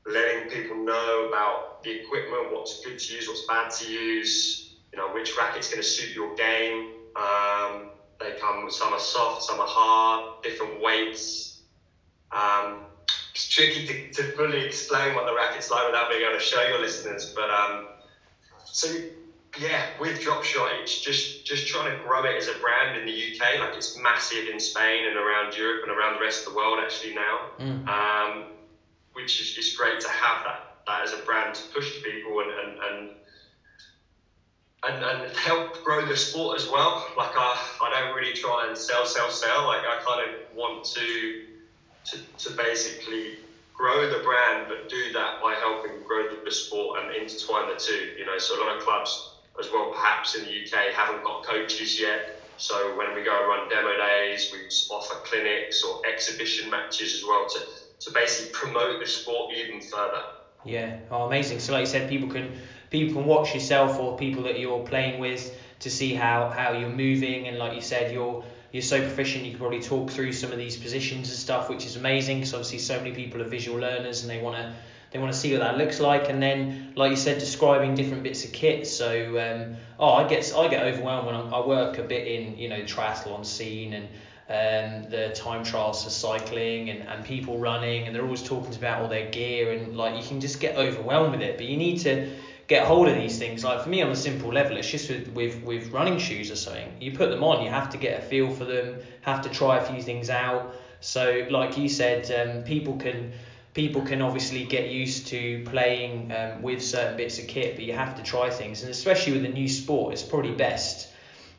letting 0.07 0.51
people 0.51 0.77
know 0.77 1.27
about 1.29 1.83
the 1.83 1.91
equipment, 1.91 2.53
what's 2.53 2.81
good 2.85 2.99
to 2.99 3.15
use, 3.15 3.29
what's 3.29 3.47
bad 3.47 3.71
to 3.71 3.91
use, 3.91 4.75
you 4.93 4.99
know, 4.99 5.13
which 5.13 5.37
racket's 5.37 5.69
going 5.69 5.83
to 5.83 5.89
suit 5.89 6.11
your 6.15 6.35
game. 6.35 6.93
Um, 7.17 7.91
they 8.19 8.33
come 8.41 8.71
some 8.71 8.93
are 8.93 8.99
soft, 8.99 9.43
some 9.43 9.61
are 9.61 9.67
hard, 9.67 10.43
different 10.43 10.81
weights. 10.81 11.61
Um, 12.33 12.85
it's 13.35 13.49
tricky 13.49 13.87
to, 13.87 14.13
to 14.23 14.37
fully 14.37 14.65
explain 14.65 15.15
what 15.15 15.27
the 15.27 15.35
racket's 15.35 15.71
like 15.71 15.87
without 15.87 16.09
being 16.11 16.23
able 16.23 16.39
to 16.39 16.45
show 16.45 16.63
your 16.63 16.81
listeners. 16.81 17.33
But 17.35 17.51
um, 17.51 17.89
so 18.65 18.89
yeah, 19.59 19.83
with 19.99 20.21
Dropshot, 20.21 20.81
it's 20.81 20.99
just 20.99 21.45
just 21.45 21.67
trying 21.67 21.87
to 21.87 21.97
grow 22.03 22.25
it 22.25 22.37
as 22.37 22.49
a 22.49 22.55
brand 22.55 22.97
in 22.97 23.05
the 23.05 23.13
UK. 23.13 23.59
Like 23.59 23.77
it's 23.77 23.97
massive 23.97 24.47
in 24.47 24.59
Spain 24.59 25.07
and 25.07 25.17
around 25.17 25.55
Europe 25.57 25.83
and 25.83 25.91
around 25.91 26.15
the 26.15 26.21
rest 26.21 26.41
of 26.41 26.53
the 26.53 26.57
world 26.57 26.79
actually 26.81 27.15
now. 27.15 27.41
Mm. 27.59 27.89
Um, 27.89 28.45
which 29.13 29.41
is, 29.41 29.57
is 29.57 29.71
great 29.71 30.01
to 30.01 30.09
have 30.09 30.43
that 30.45 30.61
that 30.87 31.03
as 31.03 31.13
a 31.13 31.17
brand 31.19 31.55
to 31.55 31.63
push 31.73 31.95
to 31.95 32.01
people 32.01 32.41
and 32.41 32.51
and, 32.51 32.79
and 32.85 33.09
and, 34.85 35.03
and 35.03 35.31
help 35.37 35.83
grow 35.83 36.07
the 36.07 36.17
sport 36.17 36.57
as 36.57 36.67
well. 36.69 37.03
Like 37.17 37.35
I, 37.35 37.57
I 37.83 37.91
don't 37.91 38.15
really 38.15 38.33
try 38.33 38.67
and 38.67 38.77
sell, 38.77 39.05
sell, 39.05 39.31
sell. 39.31 39.67
Like 39.67 39.81
I 39.81 39.97
kind 40.07 40.29
of 40.29 40.35
want 40.55 40.85
to, 40.85 41.33
to, 42.05 42.19
to 42.39 42.51
basically 42.57 43.33
grow 43.75 44.09
the 44.09 44.19
brand, 44.19 44.67
but 44.69 44.89
do 44.89 45.11
that 45.13 45.41
by 45.41 45.55
helping 45.55 45.99
grow 46.07 46.25
the 46.45 46.51
sport 46.53 47.01
and 47.01 47.11
intertwine 47.11 47.67
the 47.67 47.75
two. 47.75 48.11
You 48.17 48.27
know, 48.27 48.39
so 48.39 48.55
a 48.57 48.61
lot 48.63 48.77
of 48.77 48.81
clubs 48.81 49.26
as 49.59 49.71
well, 49.73 49.91
perhaps 49.91 50.35
in 50.35 50.45
the 50.45 50.51
UK, 50.51 50.93
haven't 50.93 51.25
got 51.25 51.45
coaches 51.45 51.99
yet. 51.99 52.41
So 52.59 52.97
when 52.97 53.15
we 53.15 53.23
go 53.23 53.39
and 53.39 53.49
run 53.49 53.69
demo 53.69 53.97
days, 53.97 54.51
we 54.53 54.61
offer 54.95 55.17
clinics 55.25 55.83
or 55.83 56.01
exhibition 56.07 56.71
matches 56.71 57.15
as 57.15 57.25
well 57.25 57.47
to, 57.49 57.61
to 58.01 58.11
basically 58.13 58.53
promote 58.53 59.01
the 59.01 59.07
sport 59.07 59.53
even 59.55 59.81
further. 59.81 60.23
Yeah, 60.65 60.99
oh, 61.11 61.27
amazing. 61.27 61.61
So 61.61 61.73
like 61.73 61.81
you 61.81 61.87
said, 61.87 62.09
people 62.09 62.29
can 62.29 62.57
people 62.91 63.15
can 63.15 63.27
watch 63.27 63.55
yourself 63.55 63.99
or 63.99 64.17
people 64.17 64.43
that 64.45 64.59
you're 64.59 64.81
playing 64.81 65.19
with 65.19 65.55
to 65.81 65.91
see 65.91 66.13
how, 66.13 66.51
how 66.51 66.73
you're 66.73 66.89
moving 66.89 67.49
and 67.49 67.59
like 67.59 67.75
you 67.75 67.81
said 67.81 68.13
you're 68.13 68.45
you're 68.73 68.83
so 68.83 69.01
proficient 69.01 69.45
you 69.45 69.51
can 69.51 69.59
probably 69.59 69.81
talk 69.81 70.11
through 70.11 70.33
some 70.33 70.53
of 70.53 70.59
these 70.59 70.77
positions 70.77 71.29
and 71.29 71.37
stuff 71.37 71.69
which 71.69 71.85
is 71.85 71.97
amazing 71.97 72.39
because 72.39 72.55
obviously 72.55 72.79
so 72.79 72.97
many 72.99 73.13
people 73.13 73.41
are 73.41 73.49
visual 73.49 73.79
learners 73.79 74.23
and 74.23 74.31
they 74.31 74.41
want 74.41 74.57
to 74.57 74.75
they 75.11 75.19
want 75.19 75.33
to 75.33 75.39
see 75.39 75.53
what 75.53 75.61
that 75.61 75.79
looks 75.79 76.01
like 76.01 76.29
and 76.29 76.43
then 76.43 76.93
like 76.97 77.11
you 77.11 77.17
said 77.17 77.39
describing 77.39 77.95
different 77.95 78.23
bits 78.23 78.45
of 78.45 78.53
kit 78.53 78.87
so 78.87 79.39
um, 79.39 79.77
oh 79.99 80.13
I 80.13 80.29
get 80.29 80.53
I 80.55 80.69
get 80.69 80.85
overwhelmed 80.85 81.27
when 81.27 81.35
I'm, 81.35 81.53
i 81.53 81.61
work 81.61 81.99
a 81.99 82.03
bit 82.03 82.27
in 82.27 82.57
you 82.57 82.69
know 82.69 82.83
triathlon 82.83 83.45
scene 83.45 83.93
and 83.93 84.09
um, 84.49 85.11
the 85.11 85.33
time 85.35 85.65
trials 85.65 86.05
for 86.05 86.11
cycling 86.11 86.91
and, 86.91 87.03
and 87.09 87.25
people 87.25 87.59
running 87.59 88.07
and 88.07 88.15
they're 88.15 88.23
always 88.23 88.43
talking 88.43 88.75
about 88.77 89.03
all 89.03 89.09
their 89.09 89.29
gear 89.31 89.73
and 89.73 89.97
like 89.97 90.17
you 90.17 90.27
can 90.27 90.41
just 90.41 90.61
get 90.61 90.77
overwhelmed 90.77 91.33
with 91.33 91.43
it 91.43 91.57
but 91.57 91.67
you 91.67 91.77
need 91.77 91.99
to 92.01 92.29
get 92.67 92.85
hold 92.85 93.09
of 93.09 93.15
these 93.15 93.39
things. 93.39 93.65
Like 93.65 93.83
for 93.83 93.89
me, 93.89 94.03
on 94.03 94.11
a 94.11 94.17
simple 94.17 94.53
level, 94.53 94.77
it's 94.77 94.91
just 94.91 95.09
with, 95.09 95.29
with, 95.29 95.63
with 95.63 95.89
running 95.93 96.19
shoes 96.19 96.51
or 96.51 96.57
something. 96.57 96.97
You 97.01 97.13
put 97.13 97.31
them 97.31 97.45
on, 97.45 97.63
you 97.65 97.71
have 97.71 97.91
to 97.91 97.99
get 97.99 98.19
a 98.19 98.23
feel 98.23 98.51
for 98.51 98.65
them, 98.65 99.01
have 99.21 99.43
to 99.43 99.49
try 99.49 99.79
a 99.79 99.85
few 99.85 100.03
things 100.03 100.31
out. 100.31 100.75
So, 101.01 101.47
like 101.51 101.77
you 101.77 101.89
said, 101.89 102.31
um, 102.33 102.65
people 102.65 102.97
can 102.97 103.33
people 103.77 104.01
can 104.01 104.23
obviously 104.23 104.65
get 104.65 104.89
used 104.89 105.27
to 105.27 105.63
playing 105.67 106.33
um, 106.33 106.63
with 106.63 106.83
certain 106.83 107.17
bits 107.17 107.39
of 107.39 107.47
kit, 107.47 107.77
but 107.77 107.85
you 107.85 107.93
have 107.93 108.17
to 108.17 108.23
try 108.23 108.49
things. 108.49 108.83
And 108.83 108.91
especially 108.91 109.35
with 109.35 109.45
a 109.45 109.51
new 109.51 109.69
sport, 109.69 110.15
it's 110.15 110.23
probably 110.23 110.53
best 110.53 111.09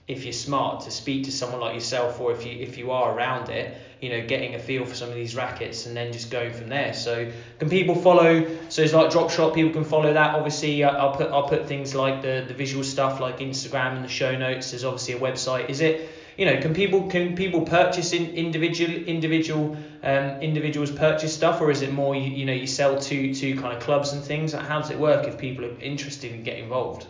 if 0.07 0.23
you're 0.23 0.33
smart 0.33 0.83
to 0.85 0.91
speak 0.91 1.25
to 1.25 1.31
someone 1.31 1.61
like 1.61 1.75
yourself, 1.75 2.19
or 2.19 2.31
if 2.31 2.45
you 2.45 2.53
if 2.53 2.77
you 2.77 2.91
are 2.91 3.15
around 3.15 3.49
it 3.49 3.77
you 4.01 4.09
know, 4.09 4.25
getting 4.27 4.53
a 4.53 4.59
feel 4.59 4.85
for 4.85 4.93
some 4.93 5.09
of 5.09 5.15
these 5.15 5.35
rackets 5.35 5.87
and 5.87 5.97
then 5.97 6.13
just 6.13 6.29
going 6.29 6.53
from 6.53 6.69
there. 6.69 6.93
So 6.93 7.31
can 7.57 7.69
people 7.69 7.95
follow? 7.95 8.47
So 8.69 8.83
it's 8.83 8.93
like 8.93 9.11
drop 9.11 9.31
shot. 9.31 9.55
People 9.55 9.73
can 9.73 9.83
follow 9.83 10.13
that. 10.13 10.35
Obviously, 10.35 10.83
uh, 10.83 10.91
I'll 10.91 11.15
put 11.15 11.31
I'll 11.31 11.47
put 11.47 11.67
things 11.67 11.95
like 11.95 12.21
the 12.21 12.45
the 12.47 12.53
visual 12.53 12.83
stuff 12.83 13.19
like 13.19 13.39
Instagram 13.39 13.97
in 13.97 14.01
the 14.03 14.07
show 14.07 14.37
notes. 14.37 14.71
There's 14.71 14.83
obviously 14.83 15.15
a 15.15 15.19
website. 15.19 15.69
Is 15.69 15.81
it? 15.81 16.09
You 16.37 16.45
know, 16.45 16.61
can 16.61 16.73
people 16.75 17.07
can 17.07 17.35
people 17.35 17.61
purchase 17.61 18.13
in 18.13 18.35
individual 18.35 18.93
individual 18.93 19.75
um, 20.03 20.39
individuals 20.39 20.91
purchase 20.91 21.33
stuff, 21.33 21.59
or 21.59 21.71
is 21.71 21.81
it 21.81 21.91
more 21.91 22.15
you, 22.15 22.29
you 22.29 22.45
know 22.45 22.53
you 22.53 22.67
sell 22.67 22.99
to 22.99 23.33
to 23.33 23.55
kind 23.55 23.75
of 23.75 23.81
clubs 23.81 24.13
and 24.13 24.23
things? 24.23 24.53
How 24.53 24.79
does 24.79 24.91
it 24.91 24.99
work 24.99 25.27
if 25.27 25.37
people 25.39 25.65
are 25.65 25.79
interested 25.79 26.31
in 26.31 26.43
getting 26.43 26.65
involved? 26.65 27.07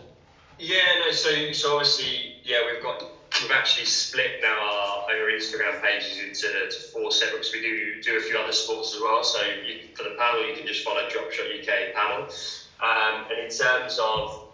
Yeah, 0.58 0.78
no. 1.04 1.12
So 1.12 1.52
so 1.52 1.76
obviously, 1.76 2.36
yeah, 2.42 2.60
we've 2.72 2.82
got 2.82 3.02
we've 3.42 3.50
actually 3.50 3.84
split 3.84 4.40
now 4.40 4.56
our, 4.56 5.10
our 5.10 5.30
Instagram 5.30 5.82
pages 5.82 6.18
into 6.18 6.48
to 6.48 6.80
four 6.90 7.12
separate 7.12 7.40
because 7.40 7.52
we 7.52 7.60
do 7.60 8.00
do 8.02 8.16
a 8.16 8.20
few 8.20 8.38
other 8.38 8.52
sports 8.52 8.94
as 8.94 9.00
well. 9.02 9.22
So 9.22 9.42
you, 9.42 9.80
for 9.94 10.04
the 10.04 10.16
panel, 10.18 10.48
you 10.48 10.56
can 10.56 10.66
just 10.66 10.82
follow 10.82 11.02
Dropshot 11.02 11.60
UK 11.60 11.94
padel. 11.94 12.32
Um, 12.80 13.26
and 13.30 13.44
in 13.44 13.50
terms 13.50 13.98
of 14.02 14.47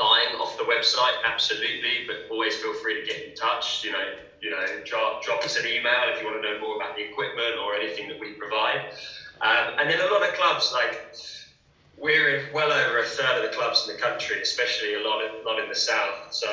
buying 0.00 0.34
off 0.40 0.56
the 0.56 0.64
website, 0.64 1.20
absolutely, 1.24 2.08
but 2.08 2.26
always 2.30 2.56
feel 2.56 2.72
free 2.72 2.98
to 2.98 3.06
get 3.06 3.22
in 3.22 3.36
touch. 3.36 3.84
You 3.84 3.92
know, 3.92 4.06
you 4.40 4.50
know, 4.50 4.64
drop 4.84 5.22
drop 5.22 5.44
us 5.44 5.56
an 5.56 5.66
email 5.66 6.08
if 6.08 6.20
you 6.20 6.26
want 6.26 6.42
to 6.42 6.50
know 6.50 6.58
more 6.58 6.76
about 6.76 6.96
the 6.96 7.02
equipment 7.02 7.60
or 7.62 7.74
anything 7.74 8.08
that 8.08 8.18
we 8.18 8.32
provide. 8.32 8.88
Um, 9.42 9.76
and 9.78 9.90
then 9.90 10.00
a 10.00 10.10
lot 10.10 10.26
of 10.26 10.34
clubs 10.34 10.72
like 10.72 11.14
we're 11.96 12.36
in 12.36 12.52
well 12.52 12.72
over 12.72 12.98
a 12.98 13.04
third 13.04 13.36
of 13.36 13.42
the 13.42 13.54
clubs 13.54 13.86
in 13.86 13.94
the 13.94 14.00
country, 14.00 14.40
especially 14.40 14.94
a 14.94 15.00
lot 15.00 15.22
of, 15.22 15.44
lot 15.44 15.60
in 15.60 15.68
the 15.68 15.76
south. 15.76 16.32
So 16.32 16.48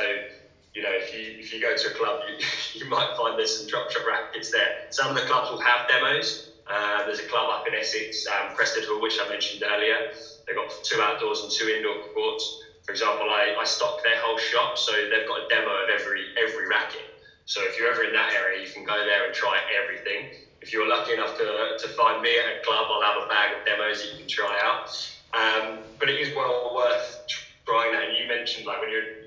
you 0.74 0.84
know, 0.84 0.92
if 0.92 1.14
you 1.14 1.40
if 1.40 1.54
you 1.54 1.62
go 1.62 1.76
to 1.76 1.88
a 1.88 1.94
club, 1.94 2.20
you, 2.28 2.46
you 2.74 2.90
might 2.90 3.16
find 3.16 3.40
there's 3.40 3.58
some 3.58 3.66
drop 3.68 3.90
shot 3.90 4.04
rackets 4.06 4.52
there. 4.52 4.76
Some 4.92 5.08
of 5.10 5.16
the 5.16 5.24
clubs 5.24 5.50
will 5.50 5.62
have 5.62 5.88
demos. 5.88 6.52
Uh, 6.70 7.06
there's 7.06 7.20
a 7.20 7.24
club 7.24 7.50
up 7.50 7.66
in 7.66 7.74
Essex, 7.74 8.28
um, 8.28 8.54
Prested 8.54 8.84
Hall, 8.84 9.02
which 9.02 9.18
I 9.24 9.30
mentioned 9.30 9.64
earlier. 9.64 10.12
They've 10.46 10.56
got 10.56 10.70
two 10.84 11.02
outdoors 11.02 11.42
and 11.42 11.50
two 11.50 11.70
indoor 11.70 11.96
courts. 12.14 12.60
For 12.88 12.94
example, 12.94 13.30
I, 13.30 13.54
I 13.60 13.66
stock 13.66 14.02
their 14.02 14.16
whole 14.16 14.38
shop, 14.38 14.78
so 14.78 14.94
they've 14.94 15.28
got 15.28 15.44
a 15.44 15.48
demo 15.50 15.70
of 15.84 15.90
every 15.90 16.24
every 16.40 16.68
racket. 16.68 17.20
So 17.44 17.62
if 17.64 17.78
you're 17.78 17.92
ever 17.92 18.04
in 18.04 18.14
that 18.14 18.32
area, 18.32 18.66
you 18.66 18.72
can 18.72 18.86
go 18.86 18.96
there 18.96 19.26
and 19.26 19.34
try 19.34 19.60
everything. 19.76 20.32
If 20.62 20.72
you're 20.72 20.88
lucky 20.88 21.12
enough 21.12 21.38
to, 21.38 21.76
to 21.80 21.88
find 21.90 22.22
me 22.22 22.38
at 22.40 22.48
a 22.48 22.64
club, 22.64 22.88
I'll 22.90 23.02
have 23.02 23.24
a 23.24 23.28
bag 23.28 23.60
of 23.60 23.66
demos 23.66 24.02
that 24.02 24.12
you 24.12 24.18
can 24.18 24.28
try 24.28 24.58
out. 24.64 24.88
Um, 25.34 25.84
but 26.00 26.10
it 26.10 26.16
is 26.16 26.34
well 26.34 26.74
worth 26.74 27.28
trying 27.66 27.92
that. 27.92 28.08
And 28.08 28.18
you 28.18 28.26
mentioned 28.26 28.66
like 28.66 28.80
when 28.80 28.90
you're 28.90 29.27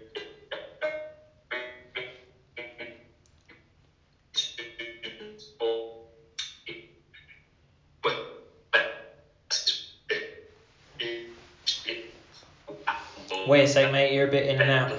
Wait 13.50 13.64
a 13.64 13.66
sec, 13.66 13.90
mate, 13.90 14.12
you're 14.12 14.28
a 14.28 14.30
bit 14.30 14.46
in 14.46 14.60
and 14.60 14.70
out. 14.70 14.96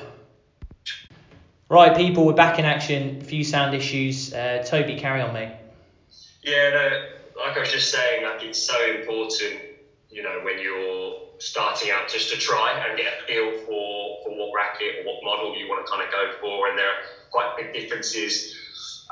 Right, 1.70 1.96
people, 1.96 2.26
we're 2.26 2.34
back 2.34 2.60
in 2.60 2.66
action. 2.66 3.22
A 3.22 3.24
few 3.24 3.46
sound 3.46 3.74
issues. 3.74 4.34
Uh, 4.34 4.62
Toby, 4.68 5.00
carry 5.00 5.22
on, 5.22 5.34
mate. 5.34 5.56
Yeah, 6.44 6.72
no, 6.72 7.42
like 7.42 7.56
I 7.56 7.62
was 7.62 7.72
just 7.72 7.94
saying, 7.94 8.26
like 8.26 8.44
it's 8.44 8.62
so 8.62 8.76
important, 8.94 9.62
you 10.10 10.22
know, 10.22 10.42
when 10.44 10.60
you're 10.60 11.22
starting 11.38 11.92
out, 11.92 12.10
just 12.10 12.30
to 12.32 12.38
try 12.38 12.74
and 12.74 12.98
get 12.98 13.14
a 13.24 13.26
feel 13.26 13.52
for 13.60 14.20
for 14.26 14.38
what 14.38 14.52
racket 14.54 14.98
or 15.00 15.14
what 15.14 15.24
model 15.24 15.58
you 15.58 15.70
want 15.70 15.86
to 15.86 15.90
kind 15.90 16.06
of 16.06 16.12
go 16.12 16.38
for, 16.42 16.68
and 16.68 16.78
there 16.78 16.88
are 16.90 17.02
quite 17.30 17.56
big 17.56 17.72
differences 17.72 18.54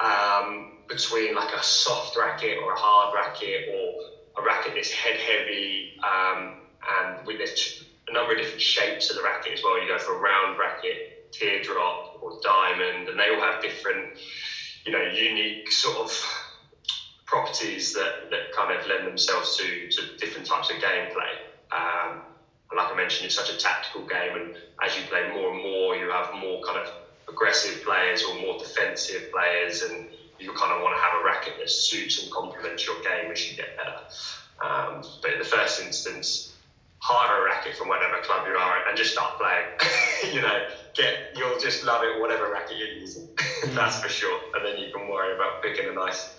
um, 0.04 0.80
between 0.90 1.34
like 1.34 1.54
a 1.54 1.64
soft 1.64 2.18
racket 2.18 2.58
or 2.62 2.74
a 2.74 2.78
hard 2.78 3.16
racket 3.16 3.70
or 3.70 4.42
a 4.44 4.46
racket 4.46 4.74
that's 4.76 4.92
head 4.92 5.16
heavy, 5.16 5.98
um, 6.04 6.56
and 7.00 7.26
with 7.26 7.38
this 7.38 7.86
a 8.10 8.14
number 8.14 8.32
of 8.32 8.38
different 8.38 8.62
shapes 8.62 9.10
of 9.10 9.16
the 9.16 9.22
racket 9.22 9.54
as 9.54 9.64
well. 9.64 9.80
You 9.80 9.88
go 9.88 9.98
for 9.98 10.16
a 10.16 10.20
round 10.20 10.58
racket, 10.58 11.32
teardrop, 11.32 12.18
or 12.22 12.40
diamond, 12.42 13.08
and 13.08 13.20
they 13.20 13.30
all 13.30 13.42
have 13.42 13.62
different 13.62 14.18
you 14.86 14.92
know 14.92 15.02
unique 15.02 15.72
sort 15.72 15.98
of 15.98 16.12
properties 17.26 17.94
that, 17.94 18.30
that 18.32 18.52
kind 18.58 18.76
of 18.76 18.84
lend 18.88 19.06
themselves 19.06 19.56
to, 19.58 19.88
to 19.90 20.18
different 20.18 20.48
types 20.48 20.72
of 20.72 20.78
gameplay. 20.78 21.38
Um, 21.72 22.22
and 22.72 22.78
like 22.78 22.92
I 22.92 22.96
mentioned, 22.96 23.28
it's 23.28 23.36
such 23.36 23.52
a 23.52 23.58
tactical 23.58 24.06
game, 24.08 24.36
and 24.36 24.56
as 24.84 24.98
you 24.98 25.04
play 25.04 25.30
more 25.32 25.54
and 25.54 25.62
more, 25.62 25.96
you 25.96 26.10
have 26.10 26.34
more 26.34 26.64
kind 26.64 26.80
of 26.80 26.92
aggressive 27.28 27.84
players 27.84 28.24
or 28.24 28.34
more 28.36 28.58
defensive 28.58 29.32
players, 29.32 29.84
and 29.84 30.08
you 30.40 30.52
kind 30.54 30.72
of 30.72 30.82
want 30.82 30.96
to 30.96 31.02
have 31.02 31.22
a 31.22 31.24
racket 31.24 31.54
that 31.60 31.70
suits 31.70 32.22
and 32.22 32.32
complements 32.32 32.86
your 32.88 33.00
game 33.02 33.32
as 33.32 33.50
you 33.50 33.56
get 33.56 33.78
better. 33.78 34.00
Um, 34.62 35.04
but 35.22 35.34
in 35.34 35.40
the 35.40 35.46
first 35.46 35.80
instance, 35.82 36.49
hire 37.02 37.42
a 37.42 37.46
racket 37.46 37.76
from 37.76 37.88
whatever 37.88 38.22
club 38.22 38.46
you 38.48 38.54
are 38.54 38.88
and 38.88 38.98
just 38.98 39.12
start 39.12 39.40
playing. 39.40 40.34
you 40.34 40.42
know, 40.42 40.68
get 40.96 41.34
you'll 41.36 41.60
just 41.60 41.84
love 41.84 42.04
it 42.04 42.20
whatever 42.20 42.52
racket 42.52 42.78
you're 42.78 42.88
using. 42.88 43.28
Mm. 43.60 43.76
that's 43.76 44.00
for 44.00 44.08
sure. 44.08 44.40
And 44.56 44.66
then 44.66 44.78
you 44.78 44.90
can 44.94 45.10
worry 45.10 45.36
about 45.36 45.62
picking 45.62 45.90
a 45.90 45.92
nice 45.92 46.34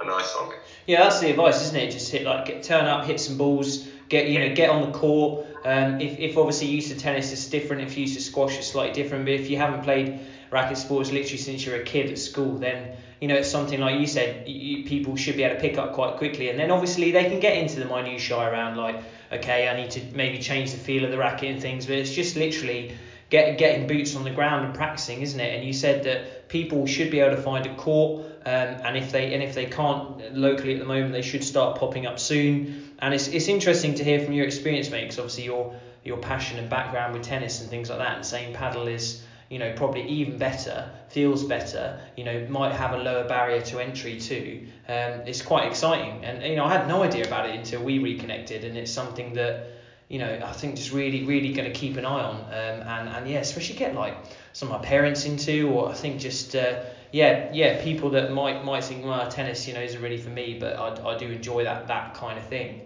a 0.00 0.06
nice 0.06 0.34
one. 0.34 0.56
Yeah, 0.86 1.02
that's 1.02 1.20
the 1.20 1.28
advice, 1.28 1.60
isn't 1.60 1.76
it? 1.76 1.90
Just 1.90 2.10
hit 2.10 2.22
like 2.22 2.46
get, 2.46 2.62
turn 2.62 2.86
up, 2.86 3.04
hit 3.04 3.20
some 3.20 3.36
balls, 3.36 3.86
get 4.08 4.28
you 4.28 4.38
know 4.38 4.54
get 4.54 4.70
on 4.70 4.80
the 4.90 4.98
court. 4.98 5.44
Um, 5.64 6.00
if, 6.00 6.18
if 6.18 6.38
obviously 6.38 6.68
used 6.68 6.90
to 6.90 6.96
tennis, 6.96 7.32
it's 7.32 7.46
different. 7.48 7.82
If 7.82 7.96
you 7.98 8.02
used 8.02 8.14
to 8.14 8.20
squash, 8.20 8.56
it's 8.56 8.68
slightly 8.68 8.94
different. 8.94 9.26
But 9.26 9.34
if 9.34 9.50
you 9.50 9.58
haven't 9.58 9.82
played 9.82 10.20
racket 10.50 10.78
sports 10.78 11.10
literally 11.10 11.36
since 11.36 11.64
you're 11.66 11.76
a 11.76 11.84
kid 11.84 12.10
at 12.10 12.18
school, 12.18 12.56
then 12.58 12.96
you 13.20 13.28
know 13.28 13.34
it's 13.34 13.50
something 13.50 13.80
like 13.80 13.98
you 14.00 14.06
said, 14.06 14.48
you, 14.48 14.84
people 14.84 15.16
should 15.16 15.36
be 15.36 15.42
able 15.42 15.56
to 15.56 15.60
pick 15.60 15.76
up 15.78 15.92
quite 15.92 16.16
quickly. 16.16 16.48
And 16.48 16.58
then 16.58 16.70
obviously 16.70 17.10
they 17.12 17.24
can 17.24 17.40
get 17.40 17.56
into 17.56 17.78
the 17.78 17.86
minutiae 17.86 18.38
around 18.38 18.76
like, 18.76 19.02
okay, 19.38 19.68
I 19.68 19.74
need 19.74 19.90
to 19.92 20.02
maybe 20.14 20.38
change 20.38 20.72
the 20.72 20.78
feel 20.78 21.04
of 21.04 21.10
the 21.10 21.18
racket 21.18 21.50
and 21.50 21.60
things. 21.60 21.86
But 21.86 21.96
it's 21.96 22.12
just 22.12 22.36
literally 22.36 22.94
get, 23.30 23.58
getting 23.58 23.86
boots 23.86 24.16
on 24.16 24.24
the 24.24 24.30
ground 24.30 24.64
and 24.64 24.74
practicing, 24.74 25.22
isn't 25.22 25.40
it? 25.40 25.54
And 25.54 25.64
you 25.64 25.72
said 25.72 26.02
that 26.04 26.48
people 26.48 26.86
should 26.86 27.10
be 27.10 27.20
able 27.20 27.36
to 27.36 27.42
find 27.42 27.66
a 27.66 27.74
court, 27.74 28.22
um, 28.46 28.76
and 28.84 28.96
if 28.96 29.10
they 29.10 29.32
and 29.32 29.42
if 29.42 29.54
they 29.54 29.66
can't 29.66 30.34
locally 30.34 30.74
at 30.74 30.78
the 30.78 30.84
moment, 30.84 31.12
they 31.12 31.22
should 31.22 31.42
start 31.42 31.78
popping 31.78 32.06
up 32.06 32.18
soon. 32.18 32.74
And 32.98 33.14
it's 33.14 33.28
it's 33.28 33.48
interesting 33.48 33.94
to 33.94 34.04
hear 34.04 34.20
from 34.20 34.32
your 34.32 34.46
experience, 34.46 34.90
mate, 34.90 35.02
because 35.02 35.18
obviously 35.18 35.44
your 35.44 35.74
your 36.04 36.18
passion 36.18 36.58
and 36.58 36.68
background 36.68 37.14
with 37.14 37.22
tennis 37.22 37.60
and 37.60 37.70
things 37.70 37.88
like 37.88 37.98
that, 37.98 38.16
and 38.16 38.26
saying 38.26 38.52
paddle 38.52 38.88
is 38.88 39.22
you 39.54 39.60
know 39.60 39.72
probably 39.76 40.04
even 40.18 40.36
better, 40.38 40.78
feels 41.08 41.44
better, 41.44 42.00
you 42.16 42.24
know 42.24 42.36
might 42.48 42.72
have 42.72 42.92
a 42.92 43.00
lower 43.08 43.26
barrier 43.34 43.62
to 43.70 43.78
entry 43.78 44.16
too. 44.18 44.66
Um, 44.88 45.12
it's 45.30 45.42
quite 45.42 45.66
exciting, 45.72 46.24
and 46.24 46.42
you 46.42 46.56
know 46.56 46.64
I 46.64 46.72
had 46.76 46.88
no 46.88 47.04
idea 47.08 47.24
about 47.24 47.48
it 47.48 47.54
until 47.54 47.80
we 47.88 47.98
reconnected, 48.10 48.64
and 48.64 48.76
it's 48.76 48.92
something 48.92 49.34
that 49.34 49.54
you 50.08 50.18
know, 50.18 50.38
I 50.44 50.52
think 50.52 50.76
just 50.76 50.92
really, 50.92 51.24
really 51.24 51.52
going 51.52 51.72
to 51.72 51.78
keep 51.78 51.96
an 51.96 52.04
eye 52.04 52.22
on, 52.22 52.36
um, 52.36 52.88
and 52.94 53.08
and 53.08 53.28
yeah, 53.28 53.38
especially 53.38 53.76
get 53.76 53.94
like 53.94 54.16
some 54.52 54.70
of 54.70 54.80
my 54.80 54.86
parents 54.86 55.24
into, 55.24 55.68
or 55.70 55.88
I 55.88 55.94
think 55.94 56.20
just 56.20 56.54
uh, 56.54 56.84
yeah, 57.10 57.50
yeah, 57.52 57.82
people 57.82 58.10
that 58.10 58.32
might 58.32 58.64
might 58.64 58.84
think, 58.84 59.04
well, 59.04 59.26
tennis, 59.28 59.66
you 59.66 59.74
know, 59.74 59.80
isn't 59.80 60.02
really 60.02 60.18
for 60.18 60.30
me, 60.30 60.58
but 60.58 60.76
I, 60.78 61.14
I 61.14 61.16
do 61.16 61.30
enjoy 61.30 61.64
that 61.64 61.86
that 61.88 62.14
kind 62.14 62.38
of 62.38 62.46
thing. 62.48 62.82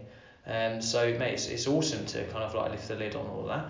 Um, 0.47 0.81
so 0.81 1.13
mate, 1.19 1.35
it's, 1.35 1.47
it's 1.49 1.67
awesome 1.67 2.07
to 2.07 2.25
kind 2.27 2.45
of 2.45 2.55
like 2.55 2.71
lift 2.71 2.89
the 2.89 2.97
lid 2.97 3.17
on 3.17 3.27
all 3.27 3.47
that. 3.49 3.67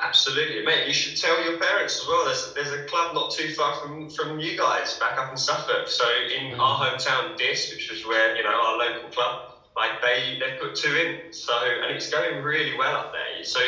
Absolutely, 0.00 0.64
mate. 0.64 0.88
You 0.88 0.92
should 0.92 1.16
tell 1.16 1.42
your 1.44 1.58
parents 1.58 2.00
as 2.00 2.06
well. 2.06 2.24
There's 2.24 2.52
there's 2.54 2.72
a 2.72 2.84
club 2.84 3.14
not 3.14 3.30
too 3.30 3.50
far 3.54 3.76
from 3.76 4.10
from 4.10 4.40
you 4.40 4.58
guys, 4.58 4.94
back 4.98 5.18
up 5.18 5.30
in 5.30 5.36
Suffolk. 5.36 5.86
So 5.86 6.04
in 6.36 6.52
mm. 6.52 6.58
our 6.58 6.84
hometown, 6.84 7.36
Diss, 7.36 7.70
which 7.72 7.90
was 7.90 8.04
where 8.04 8.36
you 8.36 8.42
know 8.42 8.50
our 8.50 8.76
local 8.76 9.08
club 9.10 9.52
like 9.76 10.02
they 10.02 10.38
they 10.40 10.56
put 10.58 10.74
two 10.74 10.94
in. 10.94 11.32
So 11.32 11.52
and 11.82 11.92
it's 11.92 12.10
going 12.10 12.42
really 12.42 12.76
well 12.76 12.96
up 12.96 13.12
there. 13.12 13.44
So 13.44 13.60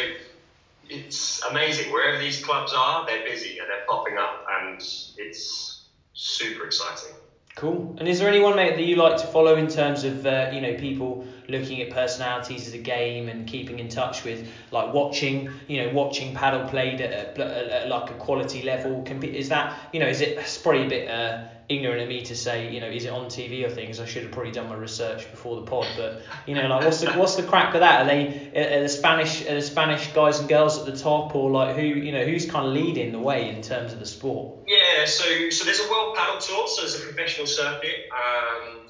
it's 0.88 1.42
amazing. 1.44 1.92
Wherever 1.92 2.18
these 2.18 2.44
clubs 2.44 2.72
are, 2.76 3.06
they're 3.06 3.24
busy 3.24 3.58
and 3.58 3.68
they're 3.68 3.86
popping 3.86 4.18
up, 4.18 4.44
and 4.50 4.80
it's 5.18 5.84
super 6.12 6.66
exciting. 6.66 7.14
Cool. 7.54 7.96
And 7.98 8.06
is 8.06 8.18
there 8.18 8.28
anyone, 8.28 8.54
mate, 8.54 8.76
that 8.76 8.84
you 8.84 8.96
like 8.96 9.16
to 9.18 9.26
follow 9.28 9.56
in 9.56 9.68
terms 9.68 10.04
of 10.04 10.26
uh, 10.26 10.50
you 10.52 10.60
know 10.60 10.74
people 10.74 11.26
looking 11.48 11.80
at 11.82 11.90
personalities 11.90 12.66
as 12.66 12.74
a 12.74 12.78
game 12.78 13.28
and 13.28 13.46
keeping 13.46 13.78
in 13.78 13.88
touch 13.88 14.24
with, 14.24 14.48
like 14.70 14.92
watching 14.92 15.50
you 15.68 15.84
know 15.84 15.92
watching 15.92 16.34
paddle 16.34 16.68
played 16.68 17.00
at, 17.00 17.38
at, 17.38 17.38
at 17.38 17.88
like 17.88 18.10
a 18.10 18.14
quality 18.14 18.62
level? 18.62 19.02
Can 19.02 19.20
be, 19.20 19.36
is 19.36 19.48
that 19.48 19.90
you 19.92 20.00
know 20.00 20.06
is 20.06 20.20
it 20.20 20.38
it's 20.38 20.58
probably 20.58 20.86
a 20.86 20.88
bit 20.88 21.08
uh, 21.08 21.44
ignorant 21.68 22.00
of 22.00 22.08
me 22.08 22.22
to 22.22 22.36
say, 22.36 22.72
you 22.72 22.80
know, 22.80 22.86
is 22.86 23.04
it 23.04 23.10
on 23.10 23.26
TV 23.26 23.64
or 23.64 23.70
things? 23.70 23.98
I 23.98 24.06
should 24.06 24.22
have 24.22 24.32
probably 24.32 24.52
done 24.52 24.68
my 24.68 24.74
research 24.74 25.30
before 25.30 25.56
the 25.56 25.62
pod. 25.62 25.86
But 25.96 26.22
you 26.46 26.54
know, 26.54 26.66
like, 26.68 26.84
what's 26.84 27.00
the 27.00 27.12
what's 27.12 27.34
the 27.36 27.42
crack 27.42 27.72
with 27.72 27.80
that? 27.80 28.02
Are 28.02 28.04
they 28.04 28.52
are 28.54 28.82
the 28.82 28.88
Spanish 28.88 29.42
are 29.46 29.54
the 29.54 29.62
Spanish 29.62 30.06
guys 30.12 30.38
and 30.38 30.48
girls 30.48 30.78
at 30.78 30.86
the 30.86 30.96
top, 30.96 31.34
or 31.34 31.50
like 31.50 31.76
who 31.76 31.82
you 31.82 32.12
know 32.12 32.24
who's 32.24 32.46
kind 32.46 32.66
of 32.66 32.72
leading 32.72 33.12
the 33.12 33.18
way 33.18 33.48
in 33.48 33.62
terms 33.62 33.92
of 33.92 33.98
the 33.98 34.06
sport? 34.06 34.58
Yeah, 34.66 35.06
so 35.06 35.50
so 35.50 35.64
there's 35.64 35.80
a 35.80 35.90
World 35.90 36.16
Padel 36.16 36.46
Tour, 36.46 36.68
so 36.68 36.82
there's 36.82 36.96
a 36.96 37.04
professional 37.04 37.46
circuit, 37.46 38.08
um, 38.12 38.80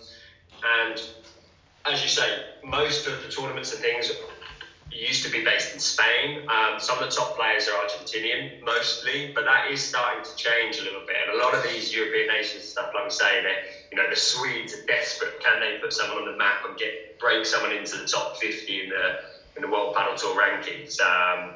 and 0.82 1.00
as 1.90 2.02
you 2.02 2.08
say, 2.08 2.42
most 2.64 3.06
of 3.06 3.22
the 3.22 3.28
tournaments 3.28 3.72
and 3.72 3.80
things 3.80 4.10
used 4.90 5.22
to 5.24 5.30
be 5.30 5.44
based 5.44 5.72
in 5.72 5.78
Spain. 5.78 6.40
Um, 6.48 6.80
some 6.80 6.98
of 6.98 7.08
the 7.08 7.14
top 7.14 7.36
players 7.36 7.68
are 7.68 7.76
Argentinian 7.86 8.62
mostly, 8.62 9.32
but 9.34 9.44
that 9.44 9.70
is 9.70 9.80
starting 9.82 10.24
to 10.24 10.34
change 10.36 10.78
a 10.78 10.82
little 10.82 11.02
bit. 11.06 11.16
And 11.26 11.38
a 11.38 11.44
lot 11.44 11.54
of 11.54 11.62
these 11.62 11.92
European 11.92 12.28
nations 12.28 12.64
stuff, 12.64 12.90
like 12.94 13.04
we 13.04 13.10
say, 13.10 13.42
they 13.42 13.56
you 13.92 13.96
know 13.98 14.08
the 14.08 14.16
Swedes 14.16 14.74
are 14.74 14.84
desperate. 14.86 15.38
Can 15.40 15.60
they 15.60 15.78
put 15.80 15.92
someone 15.92 16.18
on 16.18 16.24
the 16.24 16.36
map 16.36 16.64
and 16.64 16.76
get 16.76 17.18
break 17.18 17.44
someone 17.44 17.72
into 17.72 17.96
the 17.96 18.04
top 18.04 18.36
50 18.36 18.80
in 18.80 18.88
the 18.88 19.16
in 19.56 19.62
the 19.62 19.68
World 19.68 19.94
Padel 19.94 20.16
Tour 20.16 20.36
rankings? 20.36 20.98
Um, 21.00 21.54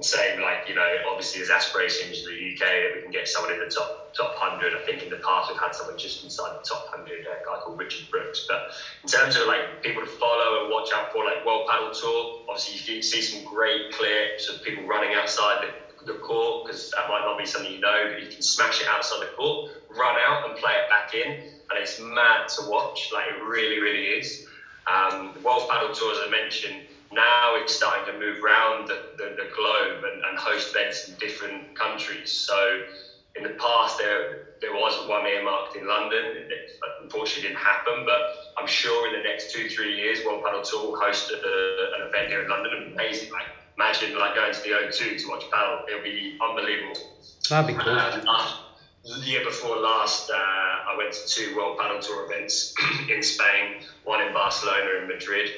same 0.00 0.40
like 0.40 0.66
you 0.66 0.74
know 0.74 0.88
obviously 1.10 1.38
there's 1.38 1.50
aspirations 1.50 2.24
in 2.24 2.24
the 2.24 2.52
UK 2.54 2.60
that 2.60 2.90
we 2.94 3.02
can 3.02 3.10
get 3.10 3.28
someone 3.28 3.52
in 3.52 3.58
the 3.58 3.66
top 3.66 4.12
top 4.14 4.34
100 4.40 4.74
I 4.74 4.84
think 4.84 5.02
in 5.02 5.10
the 5.10 5.20
past 5.20 5.50
we've 5.50 5.60
had 5.60 5.74
someone 5.74 5.98
just 5.98 6.24
inside 6.24 6.58
the 6.58 6.64
top 6.64 6.88
100 6.92 7.20
a 7.20 7.44
guy 7.44 7.56
called 7.62 7.78
Richard 7.78 8.10
Brooks. 8.10 8.46
But 8.48 8.72
in 9.02 9.08
terms 9.08 9.36
of 9.36 9.46
like 9.46 9.82
people 9.82 10.02
to 10.02 10.08
follow 10.08 10.62
and 10.62 10.70
watch 10.70 10.92
out 10.92 11.12
for 11.12 11.24
like 11.24 11.44
World 11.44 11.68
Padel 11.68 11.92
Tour 11.98 12.44
obviously 12.48 12.96
you 12.96 13.02
see 13.02 13.20
some 13.20 13.44
great 13.44 13.92
clips 13.92 14.48
of 14.48 14.62
people 14.62 14.84
running 14.84 15.14
outside 15.14 15.62
the, 15.62 16.04
the 16.06 16.18
court 16.18 16.66
because 16.66 16.90
that 16.90 17.06
might 17.08 17.24
not 17.24 17.38
be 17.38 17.46
something 17.46 17.70
you 17.70 17.80
know 17.80 18.08
but 18.08 18.20
you 18.20 18.28
can 18.28 18.42
smash 18.42 18.80
it 18.80 18.88
outside 18.88 19.20
the 19.20 19.32
court 19.36 19.70
run 19.88 20.16
out 20.16 20.48
and 20.48 20.56
play 20.58 20.72
it 20.72 20.88
back 20.88 21.14
in 21.14 21.32
and 21.70 21.78
it's 21.78 22.00
mad 22.00 22.48
to 22.48 22.66
watch. 22.66 23.10
Like 23.12 23.28
it 23.28 23.42
really 23.42 23.78
really 23.78 24.18
is. 24.18 24.46
Um, 24.86 25.36
World 25.44 25.68
Padel 25.68 25.92
Tour 25.92 26.12
as 26.12 26.18
I 26.26 26.28
mentioned 26.28 26.82
now 27.12 27.54
it's 27.54 27.74
starting 27.74 28.04
to 28.06 28.18
move 28.18 28.42
around 28.42 28.88
the, 28.88 29.00
the, 29.16 29.34
the 29.36 29.48
globe 29.54 30.02
and, 30.04 30.22
and, 30.24 30.38
host 30.38 30.74
events 30.74 31.08
in 31.08 31.14
different 31.16 31.74
countries. 31.74 32.30
So 32.30 32.56
in 33.36 33.42
the 33.42 33.50
past, 33.50 33.98
there 33.98 34.46
there 34.60 34.72
was 34.72 35.06
one 35.08 35.26
earmarked 35.26 35.76
in 35.76 35.86
London. 35.86 36.24
It, 36.36 36.70
unfortunately 37.00 37.48
didn't 37.48 37.58
happen, 37.58 38.04
but 38.04 38.20
I'm 38.56 38.66
sure 38.66 39.06
in 39.06 39.12
the 39.12 39.22
next 39.28 39.50
two 39.50 39.68
three 39.68 39.94
years, 39.94 40.24
World 40.24 40.42
Padel 40.44 40.62
Tour 40.68 40.86
will 40.88 40.96
host 41.00 41.30
a, 41.30 41.36
an 41.36 42.08
event 42.08 42.28
here 42.28 42.42
in 42.42 42.48
London. 42.48 42.72
It'll 42.72 42.86
be 42.86 42.92
amazing. 42.92 43.30
Like 43.30 43.46
imagine 43.76 44.16
like 44.16 44.34
going 44.34 44.52
to 44.52 44.62
the 44.62 44.70
O2 44.70 45.22
to 45.22 45.28
watch 45.28 45.44
paddle. 45.50 45.84
It'll 45.88 46.02
be 46.02 46.36
unbelievable. 46.40 46.96
That'd 47.48 47.76
be 47.76 47.82
cool. 47.82 47.92
Um, 47.92 48.22
the 49.04 49.26
year 49.26 49.42
before 49.42 49.76
last, 49.78 50.30
uh, 50.30 50.34
I 50.34 50.94
went 50.96 51.12
to 51.12 51.26
two 51.26 51.56
World 51.56 51.76
Padel 51.76 52.00
Tour 52.00 52.24
events 52.30 52.72
in 53.08 53.20
Spain, 53.22 53.82
one 54.04 54.20
in 54.20 54.32
Barcelona 54.32 54.98
and 54.98 55.08
Madrid 55.08 55.50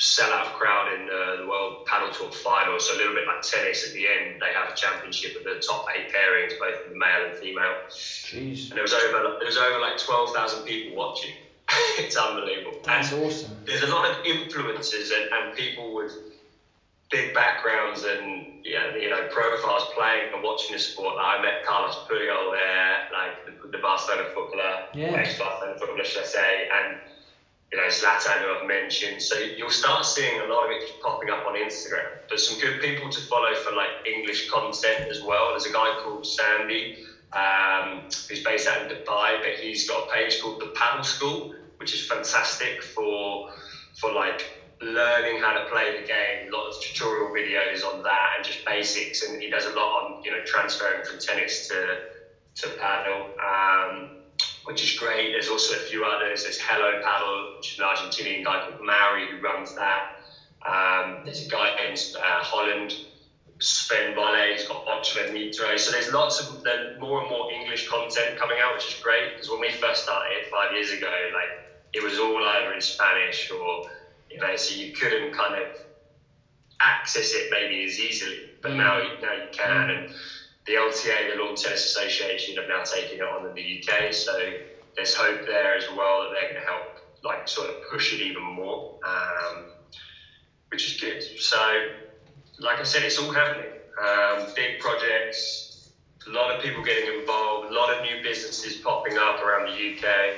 sellout 0.00 0.52
crowd 0.54 0.92
in 0.92 1.08
uh, 1.08 1.42
the 1.42 1.46
World 1.46 1.86
Padel 1.86 2.12
Tour 2.16 2.30
final. 2.32 2.78
So 2.80 2.94
a 2.94 2.98
little 2.98 3.14
bit 3.14 3.26
like 3.26 3.42
tennis 3.42 3.86
at 3.86 3.94
the 3.94 4.06
end, 4.06 4.40
they 4.40 4.52
have 4.52 4.72
a 4.72 4.74
championship 4.74 5.36
of 5.36 5.44
the 5.44 5.62
top 5.66 5.86
eight 5.94 6.12
pairings, 6.12 6.58
both 6.58 6.88
the 6.88 6.96
male 6.96 7.30
and 7.30 7.38
female. 7.38 7.74
Jeez. 7.90 8.70
And 8.70 8.78
it 8.78 8.82
was 8.82 8.92
over. 8.92 9.38
It 9.40 9.46
was 9.46 9.56
over 9.56 9.80
like 9.80 9.98
twelve 9.98 10.30
thousand 10.30 10.64
people 10.64 10.96
watching. 10.96 11.30
it's 11.98 12.16
unbelievable. 12.16 12.78
That's 12.84 13.12
and 13.12 13.24
awesome. 13.24 13.56
There's 13.64 13.82
a 13.82 13.88
lot 13.88 14.10
of 14.10 14.24
influences 14.24 15.10
and, 15.10 15.32
and 15.32 15.56
people 15.56 15.94
with 15.94 16.12
big 17.10 17.32
backgrounds 17.32 18.04
and 18.04 18.64
yeah, 18.64 18.96
you 18.96 19.08
know 19.08 19.28
profiles 19.30 19.84
playing 19.94 20.32
and 20.34 20.42
watching 20.42 20.74
the 20.74 20.78
sport. 20.78 21.16
Like 21.16 21.38
I 21.38 21.42
met 21.42 21.64
Carlos 21.64 21.94
Puyol 22.08 22.52
there, 22.52 23.08
like 23.12 23.46
the, 23.46 23.68
the 23.68 23.78
Barcelona 23.78 24.28
footballer, 24.34 24.86
yeah. 24.94 25.14
ex-Barcelona 25.14 25.78
footballer, 25.78 26.04
should 26.04 26.22
I 26.22 26.26
say, 26.26 26.68
and 26.72 26.98
you 27.74 27.80
know, 27.80 27.88
Zlatan, 27.88 28.38
who 28.38 28.46
I've 28.46 28.68
mentioned. 28.68 29.20
So 29.20 29.34
you'll 29.56 29.68
start 29.68 30.04
seeing 30.04 30.38
a 30.38 30.44
lot 30.44 30.62
of 30.64 30.70
it 30.70 30.84
popping 31.02 31.28
up 31.28 31.44
on 31.44 31.54
Instagram. 31.54 32.06
But 32.28 32.38
some 32.38 32.56
good 32.56 32.78
people 32.80 33.08
to 33.10 33.20
follow 33.22 33.52
for 33.64 33.72
like 33.72 33.88
English 34.06 34.48
content 34.48 35.10
as 35.10 35.20
well. 35.20 35.48
There's 35.50 35.64
a 35.64 35.72
guy 35.72 35.90
called 36.00 36.24
Sandy, 36.24 36.94
um, 37.32 38.06
who's 38.28 38.38
based 38.44 38.68
out 38.68 38.80
in 38.80 38.86
Dubai, 38.86 39.42
but 39.42 39.54
he's 39.58 39.88
got 39.88 40.04
a 40.04 40.14
page 40.14 40.38
called 40.40 40.60
the 40.60 40.66
Padel 40.66 41.04
School, 41.04 41.50
which 41.78 41.92
is 41.92 42.00
fantastic 42.06 42.80
for 42.80 43.44
for 43.98 44.12
like 44.12 44.46
learning 44.80 45.38
how 45.38 45.52
to 45.52 45.62
play 45.68 45.90
the 45.90 46.06
game. 46.06 46.46
A 46.46 46.56
lot 46.56 46.68
of 46.68 46.80
tutorial 46.80 47.28
videos 47.34 47.82
on 47.82 48.02
that 48.02 48.28
and 48.36 48.44
just 48.44 48.64
basics. 48.64 49.22
And 49.22 49.36
he 49.40 49.48
does 49.48 49.64
a 49.64 49.70
lot 49.70 49.88
on 50.00 50.14
you 50.22 50.30
know 50.30 50.38
transferring 50.46 51.02
from 51.02 51.18
tennis 51.18 51.66
to 51.66 51.96
to 52.54 52.68
paddle. 52.78 53.26
Um, 53.42 54.10
which 54.64 54.82
is 54.82 54.98
great. 54.98 55.32
There's 55.32 55.48
also 55.48 55.76
a 55.76 55.80
few 55.80 56.04
others. 56.04 56.42
There's 56.42 56.58
Hello 56.58 57.00
Padel, 57.02 57.56
which 57.56 57.72
is 57.72 57.78
an 57.78 57.84
Argentinian 57.84 58.44
guy 58.44 58.68
called 58.68 58.84
Mauri 58.84 59.30
who 59.30 59.40
runs 59.40 59.74
that. 59.74 60.16
Um, 60.66 61.20
there's 61.24 61.46
a 61.46 61.50
guy 61.50 61.76
in 61.86 61.92
uh, 61.94 62.42
Holland, 62.42 62.94
Sven 63.60 64.14
Volle, 64.14 64.52
he's 64.52 64.66
got 64.66 64.86
Oxford 64.88 65.32
Nitro. 65.32 65.76
So 65.76 65.92
there's 65.92 66.12
lots 66.12 66.40
of 66.40 66.62
then 66.64 66.98
more 66.98 67.20
and 67.20 67.30
more 67.30 67.52
English 67.52 67.88
content 67.88 68.38
coming 68.38 68.58
out, 68.62 68.74
which 68.74 68.88
is 68.88 69.00
great 69.02 69.34
because 69.34 69.50
when 69.50 69.60
we 69.60 69.70
first 69.70 70.04
started 70.04 70.46
five 70.50 70.72
years 70.72 70.90
ago, 70.90 71.12
like 71.34 71.64
it 71.92 72.02
was 72.02 72.18
all 72.18 72.42
either 72.44 72.72
in 72.72 72.80
Spanish 72.80 73.50
or 73.50 73.88
you 74.30 74.40
know, 74.40 74.56
so 74.56 74.74
you 74.74 74.92
couldn't 74.92 75.32
kind 75.32 75.62
of 75.62 75.68
access 76.80 77.32
it 77.34 77.50
maybe 77.50 77.84
as 77.84 78.00
easily. 78.00 78.50
But 78.62 78.72
mm. 78.72 78.76
now 78.76 78.98
now 79.22 79.32
you 79.32 79.48
can, 79.52 79.90
and 79.90 80.14
the 80.66 80.72
LTA, 80.72 81.34
the 81.34 81.42
Lawn 81.42 81.54
Tennis 81.54 81.84
Association, 81.84 82.56
have 82.56 82.68
now 82.68 82.82
taken 82.82 83.18
it 83.18 83.22
on 83.22 83.46
in 83.46 83.54
the 83.54 83.82
UK. 83.82 84.12
So 84.12 84.32
there's 84.96 85.14
hope 85.14 85.44
there 85.46 85.76
as 85.76 85.84
well 85.88 86.22
that 86.22 86.30
they're 86.32 86.52
going 86.52 86.62
to 86.62 86.66
help 86.66 86.98
like 87.22 87.48
sort 87.48 87.68
of 87.70 87.76
push 87.90 88.12
it 88.12 88.20
even 88.20 88.42
more, 88.42 88.98
um, 89.06 89.66
which 90.68 90.86
is 90.92 91.00
good. 91.00 91.22
So 91.40 91.58
like 92.58 92.80
I 92.80 92.84
said, 92.84 93.02
it's 93.02 93.18
all 93.18 93.32
happening. 93.32 93.70
Um, 94.02 94.46
big 94.54 94.80
projects, 94.80 95.90
a 96.26 96.30
lot 96.30 96.54
of 96.54 96.62
people 96.62 96.82
getting 96.82 97.20
involved, 97.20 97.70
a 97.70 97.74
lot 97.74 97.94
of 97.94 98.02
new 98.02 98.22
businesses 98.22 98.76
popping 98.76 99.16
up 99.18 99.42
around 99.42 99.66
the 99.66 99.94
UK. 99.94 100.36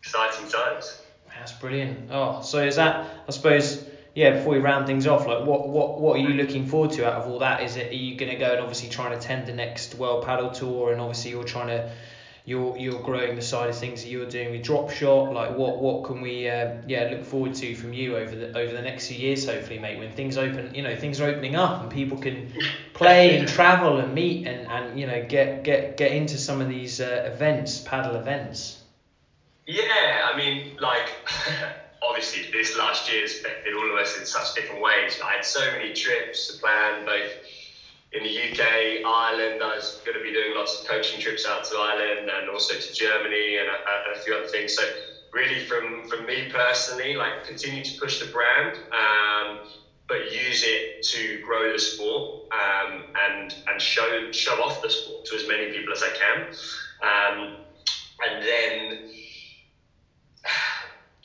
Exciting 0.00 0.48
times. 0.48 1.00
That's 1.28 1.52
brilliant. 1.52 2.10
Oh, 2.10 2.40
so 2.42 2.62
is 2.62 2.76
that? 2.76 3.06
I 3.26 3.30
suppose. 3.30 3.85
Yeah, 4.16 4.30
before 4.30 4.54
we 4.54 4.60
round 4.60 4.86
things 4.86 5.06
off, 5.06 5.26
like 5.26 5.44
what, 5.44 5.68
what, 5.68 6.00
what 6.00 6.16
are 6.16 6.22
you 6.22 6.30
looking 6.30 6.66
forward 6.66 6.90
to 6.92 7.06
out 7.06 7.20
of 7.20 7.30
all 7.30 7.38
that? 7.40 7.62
Is 7.62 7.76
it 7.76 7.92
are 7.92 7.94
you 7.94 8.16
going 8.16 8.32
to 8.32 8.38
go 8.38 8.50
and 8.52 8.60
obviously 8.60 8.88
try 8.88 9.04
and 9.04 9.14
attend 9.14 9.46
the 9.46 9.52
next 9.52 9.94
World 9.96 10.24
Padel 10.24 10.54
Tour, 10.54 10.92
and 10.92 11.02
obviously 11.02 11.32
you're 11.32 11.44
trying 11.44 11.66
to 11.66 11.92
you're 12.46 12.78
you're 12.78 13.02
growing 13.02 13.36
the 13.36 13.42
side 13.42 13.68
of 13.68 13.76
things 13.76 14.02
that 14.02 14.08
you're 14.08 14.24
doing 14.24 14.52
with 14.52 14.62
drop 14.62 14.88
shot? 14.88 15.34
Like 15.34 15.54
what 15.58 15.80
what 15.80 16.04
can 16.04 16.22
we 16.22 16.48
uh, 16.48 16.76
yeah 16.86 17.10
look 17.10 17.26
forward 17.26 17.54
to 17.56 17.74
from 17.74 17.92
you 17.92 18.16
over 18.16 18.34
the 18.34 18.58
over 18.58 18.72
the 18.72 18.80
next 18.80 19.08
few 19.08 19.18
years 19.18 19.44
hopefully 19.44 19.78
mate 19.78 19.98
when 19.98 20.10
things 20.12 20.38
open 20.38 20.74
you 20.74 20.82
know 20.82 20.96
things 20.96 21.20
are 21.20 21.28
opening 21.28 21.54
up 21.54 21.82
and 21.82 21.92
people 21.92 22.16
can 22.16 22.50
play 22.94 23.36
and 23.36 23.46
travel 23.46 23.98
and 23.98 24.14
meet 24.14 24.46
and 24.46 24.66
and 24.66 24.98
you 24.98 25.06
know 25.06 25.26
get 25.28 25.62
get 25.62 25.98
get 25.98 26.12
into 26.12 26.38
some 26.38 26.62
of 26.62 26.70
these 26.70 27.02
uh, 27.02 27.30
events 27.30 27.80
padel 27.80 28.18
events? 28.18 28.78
Yeah 29.66 30.30
i 30.32 30.34
mean 30.38 30.78
like 30.80 31.15
year 33.08 33.24
affected 33.24 33.74
all 33.74 33.90
of 33.90 33.96
us 33.96 34.16
in 34.16 34.24
such 34.24 34.54
different 34.54 34.80
ways. 34.80 35.18
I 35.24 35.34
had 35.36 35.44
so 35.44 35.70
many 35.70 35.92
trips 35.92 36.46
to 36.48 36.54
plan 36.54 37.04
both 37.04 37.28
in 38.12 38.22
the 38.22 38.50
UK, 38.50 39.02
Ireland, 39.04 39.62
I 39.62 39.74
was 39.74 39.98
going 40.04 40.16
to 40.16 40.22
be 40.22 40.32
doing 40.32 40.54
lots 40.54 40.74
of 40.74 40.84
coaching 40.84 41.18
trips 41.18 41.44
out 41.44 41.64
to 41.64 41.76
Ireland 41.76 42.28
and 42.30 42.48
also 42.48 42.74
to 42.74 42.92
Germany 42.92 43.56
and 43.58 43.68
a, 43.68 44.12
a 44.12 44.14
few 44.14 44.34
other 44.34 44.44
things. 44.46 44.74
So 44.74 44.82
really, 45.32 45.58
from 45.58 46.04
from 46.08 46.24
me 46.24 46.44
personally, 46.48 47.14
like 47.14 47.42
continue 47.42 47.82
to 47.82 47.94
push 47.98 48.18
the 48.18 48.26
brand, 48.26 48.78
um, 48.92 49.58
but 50.08 50.30
use 50.30 50.62
it 50.62 51.02
to 51.02 51.38
grow 51.40 51.70
the 51.70 51.78
sport 51.78 52.26
um, 52.52 53.02
and 53.26 53.54
and 53.66 53.80
show 53.80 54.22
show 54.30 54.62
off 54.62 54.80
the 54.80 54.88
sport 54.88 55.24
to 55.26 55.34
as 55.34 55.44
many 55.44 55.66
people 55.66 55.92
as 55.92 56.02
I 56.02 56.10
can, 56.10 56.44
um, 57.02 57.50
and 58.24 58.42
then 58.42 58.94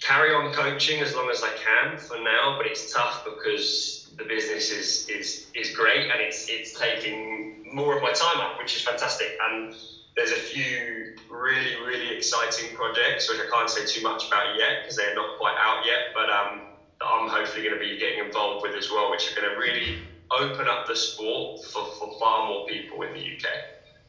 carry 0.01 0.33
on 0.33 0.51
coaching 0.53 1.01
as 1.01 1.15
long 1.15 1.29
as 1.29 1.43
I 1.43 1.49
can 1.55 1.97
for 1.97 2.17
now. 2.17 2.55
But 2.57 2.65
it's 2.65 2.91
tough 2.91 3.23
because 3.23 4.09
the 4.17 4.25
business 4.25 4.69
is 4.69 5.07
is 5.07 5.45
is 5.55 5.75
great 5.75 6.11
and 6.11 6.19
it's 6.19 6.47
it's 6.49 6.77
taking 6.77 7.63
more 7.73 7.95
of 7.95 8.01
my 8.01 8.11
time 8.11 8.41
up, 8.41 8.57
which 8.59 8.75
is 8.75 8.81
fantastic. 8.81 9.29
And 9.49 9.73
there's 10.15 10.31
a 10.31 10.35
few 10.35 11.15
really 11.29 11.75
really 11.85 12.17
exciting 12.17 12.75
projects 12.75 13.29
which 13.29 13.39
I 13.39 13.47
can't 13.49 13.69
say 13.69 13.85
too 13.85 14.01
much 14.01 14.27
about 14.27 14.57
yet 14.57 14.81
because 14.81 14.97
they're 14.97 15.15
not 15.15 15.37
quite 15.37 15.55
out 15.57 15.85
yet, 15.85 16.13
but 16.13 16.29
um, 16.29 16.61
I'm 17.01 17.29
hopefully 17.29 17.63
going 17.63 17.75
to 17.75 17.79
be 17.79 17.97
getting 17.97 18.19
involved 18.19 18.63
with 18.63 18.75
as 18.75 18.89
well, 18.89 19.09
which 19.09 19.31
are 19.31 19.35
going 19.39 19.49
to 19.49 19.57
really 19.57 19.99
open 20.31 20.67
up 20.67 20.87
the 20.87 20.95
sport 20.95 21.63
for, 21.65 21.85
for 21.85 22.11
far 22.19 22.47
more 22.47 22.65
people 22.67 23.01
in 23.03 23.13
the 23.13 23.19
UK. 23.19 23.45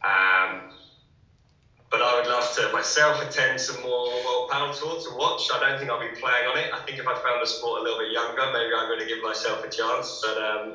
Um, 0.05 0.63
but 1.93 2.01
I 2.01 2.17
would 2.17 2.27
love 2.27 2.51
to 2.55 2.71
myself 2.73 3.21
attend 3.21 3.61
some 3.61 3.83
more 3.83 4.09
World 4.25 4.49
Padel 4.49 4.77
Tour 4.77 4.97
to 5.05 5.11
watch. 5.11 5.49
I 5.53 5.59
don't 5.59 5.79
think 5.79 5.91
I'll 5.91 6.01
be 6.01 6.09
playing 6.19 6.47
on 6.47 6.57
it. 6.57 6.65
I 6.73 6.81
think 6.81 6.99
if 6.99 7.07
I 7.07 7.15
found 7.15 7.43
the 7.43 7.47
sport 7.47 7.81
a 7.81 7.83
little 7.83 7.99
bit 7.99 8.11
younger, 8.11 8.49
maybe 8.51 8.73
I'm 8.75 8.87
going 8.89 8.99
to 8.99 9.05
give 9.05 9.21
myself 9.21 9.63
a 9.63 9.69
chance. 9.69 10.21
But 10.25 10.39
um, 10.41 10.73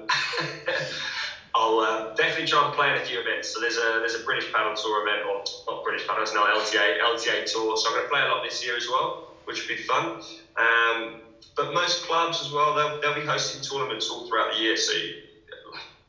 I'll 1.56 1.80
uh, 1.80 2.04
definitely 2.16 2.46
try 2.46 2.64
and 2.64 2.72
play 2.72 2.90
in 2.92 2.96
a 2.96 3.00
few 3.00 3.20
events. 3.20 3.50
So 3.50 3.60
there's 3.60 3.78
a 3.78 3.98
there's 4.00 4.14
a 4.14 4.20
British 4.20 4.48
Padel 4.54 4.80
Tour 4.80 5.02
event, 5.02 5.24
or 5.28 5.42
not 5.68 5.82
British 5.84 6.06
Padel, 6.06 6.22
it's 6.22 6.34
now 6.34 6.46
LTA 6.46 7.02
LTA 7.02 7.46
Tour. 7.46 7.76
So 7.76 7.90
I'm 7.90 7.96
going 7.96 8.06
to 8.06 8.10
play 8.10 8.22
a 8.22 8.28
lot 8.30 8.44
this 8.44 8.64
year 8.64 8.76
as 8.78 8.88
well, 8.88 9.18
which 9.46 9.60
would 9.60 9.76
be 9.76 9.82
fun. 9.82 10.14
Um, 10.56 11.16
but 11.56 11.74
most 11.74 12.04
clubs 12.04 12.40
as 12.40 12.52
well, 12.52 12.76
they'll, 12.76 12.94
they'll 13.02 13.16
be 13.16 13.26
hosting 13.26 13.60
tournaments 13.60 14.08
all 14.12 14.22
throughout 14.22 14.52
the 14.52 14.58
year. 14.58 14.76
So 14.76 14.94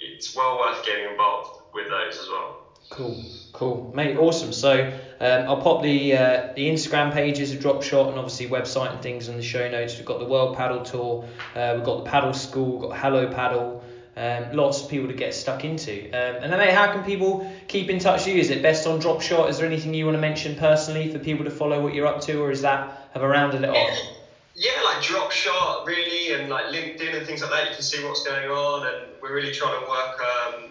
it's 0.01 0.35
well 0.35 0.59
worth 0.59 0.83
getting 0.85 1.05
involved 1.05 1.49
with 1.73 1.89
those 1.89 2.19
as 2.19 2.29
well. 2.29 2.53
Cool. 2.91 3.17
Cool, 3.53 3.91
mate, 3.95 4.17
awesome. 4.17 4.53
So 4.53 4.93
um, 5.21 5.49
I'll 5.49 5.61
pop 5.61 5.83
the 5.83 6.17
uh, 6.17 6.53
the 6.55 6.69
Instagram 6.69 7.13
pages 7.13 7.53
of 7.53 7.61
Drop 7.61 7.83
Shot 7.83 8.09
and 8.09 8.19
obviously 8.19 8.49
website 8.49 8.93
and 8.93 9.03
things 9.03 9.29
in 9.29 9.37
the 9.37 9.43
show 9.43 9.69
notes. 9.69 9.97
We've 9.97 10.07
got 10.07 10.19
the 10.19 10.27
World 10.27 10.57
Padel 10.57 10.85
Tour, 10.85 11.25
uh, 11.55 11.73
we've 11.77 11.85
got 11.85 12.05
the 12.05 12.11
Padel 12.11 12.35
School, 12.35 12.79
we've 12.79 12.91
got 12.91 12.99
Hello 12.99 13.27
Padel. 13.29 13.83
Um, 14.17 14.57
lots 14.57 14.83
of 14.83 14.89
people 14.89 15.07
to 15.07 15.15
get 15.15 15.33
stuck 15.33 15.65
into. 15.65 16.07
Um, 16.09 16.43
and 16.43 16.53
then, 16.53 16.59
mate, 16.59 16.75
how 16.75 16.93
can 16.93 17.05
people 17.05 17.49
keep 17.69 17.89
in 17.89 18.01
touch 18.01 18.27
with 18.27 18.35
you? 18.35 18.41
Is 18.41 18.51
it 18.51 18.63
best 18.63 18.85
on 18.85 18.99
Drop 18.99 19.21
Shot? 19.21 19.49
Is 19.49 19.59
there 19.59 19.67
anything 19.67 19.95
you 19.95 20.07
want 20.07 20.17
to 20.17 20.21
mention 20.21 20.57
personally 20.57 21.13
for 21.13 21.21
people 21.21 21.45
to 21.45 21.53
follow 21.53 21.81
what 21.81 21.95
you're 21.95 22.09
up 22.09 22.21
to, 22.23 22.41
or 22.43 22.51
is 22.51 22.63
that 22.63 23.11
have 23.15 23.23
I 23.23 23.27
rounded 23.27 23.63
it 23.63 23.71
off? 23.71 23.99
Yeah, 24.61 24.73
like 24.87 25.05
Drop 25.05 25.31
Shot 25.31 25.87
really, 25.87 26.33
and 26.33 26.51
like 26.51 26.67
LinkedIn 26.67 27.17
and 27.17 27.25
things 27.25 27.43
like 27.43 27.51
that. 27.53 27.69
You 27.69 27.75
can 27.75 27.83
see 27.83 28.05
what's 28.05 28.25
going 28.25 28.51
on, 28.51 28.89
and 28.89 29.07
we're 29.23 29.33
really 29.33 29.53
trying 29.53 29.81
to 29.81 29.89
work. 29.89 30.21
Um, 30.21 30.71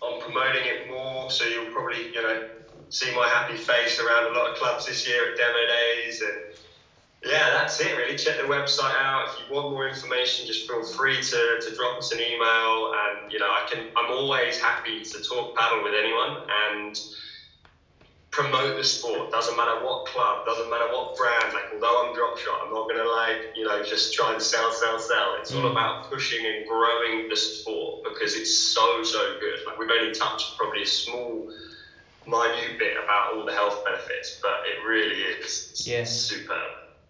on 0.00 0.20
promoting 0.20 0.64
it 0.64 0.88
more. 0.88 1.30
So 1.30 1.44
you'll 1.44 1.72
probably, 1.72 2.08
you 2.14 2.22
know, 2.22 2.48
see 2.90 3.14
my 3.14 3.28
happy 3.28 3.56
face 3.56 4.00
around 4.00 4.34
a 4.34 4.38
lot 4.38 4.50
of 4.50 4.56
clubs 4.56 4.86
this 4.86 5.06
year 5.06 5.30
at 5.30 5.36
demo 5.36 5.58
days. 5.66 6.22
And 6.22 6.54
yeah, 7.24 7.50
that's 7.50 7.80
it 7.80 7.96
really. 7.96 8.16
Check 8.16 8.38
the 8.38 8.44
website 8.44 8.94
out. 8.94 9.28
If 9.28 9.48
you 9.48 9.54
want 9.54 9.70
more 9.70 9.88
information, 9.88 10.46
just 10.46 10.66
feel 10.68 10.82
free 10.82 11.20
to, 11.22 11.60
to 11.60 11.74
drop 11.74 11.98
us 11.98 12.12
an 12.12 12.20
email. 12.20 12.92
And, 12.94 13.32
you 13.32 13.38
know, 13.38 13.46
I 13.46 13.68
can, 13.70 13.88
I'm 13.96 14.10
always 14.10 14.58
happy 14.58 15.02
to 15.02 15.22
talk 15.22 15.56
padel 15.56 15.82
with 15.82 15.94
anyone. 15.94 16.46
And, 16.68 17.00
promote 18.30 18.76
the 18.76 18.84
sport. 18.84 19.30
Doesn't 19.30 19.56
matter 19.56 19.84
what 19.84 20.06
club, 20.06 20.44
doesn't 20.46 20.70
matter 20.70 20.88
what 20.92 21.16
brand. 21.16 21.54
Like, 21.54 21.64
although 21.72 22.08
I'm 22.08 22.14
drop 22.14 22.38
shot, 22.38 22.60
I'm 22.64 22.72
not 22.72 22.88
gonna 22.88 23.08
like, 23.08 23.56
you 23.56 23.64
know, 23.64 23.82
just 23.82 24.14
try 24.14 24.32
and 24.32 24.42
sell, 24.42 24.72
sell, 24.72 24.98
sell. 24.98 25.36
It's 25.40 25.52
mm. 25.52 25.62
all 25.62 25.70
about 25.70 26.10
pushing 26.10 26.44
and 26.44 26.66
growing 26.66 27.28
the 27.28 27.36
sport 27.36 28.04
because 28.04 28.34
it's 28.34 28.56
so, 28.56 29.02
so 29.02 29.38
good. 29.40 29.66
Like, 29.66 29.78
we've 29.78 29.90
only 29.90 30.14
touched 30.14 30.56
probably 30.56 30.82
a 30.82 30.86
small, 30.86 31.50
minute 32.28 32.78
bit 32.78 32.96
about 33.02 33.34
all 33.34 33.44
the 33.46 33.52
health 33.52 33.84
benefits, 33.84 34.38
but 34.42 34.60
it 34.66 34.86
really 34.86 35.16
is 35.16 35.82
yeah. 35.86 36.04
superb. 36.04 36.60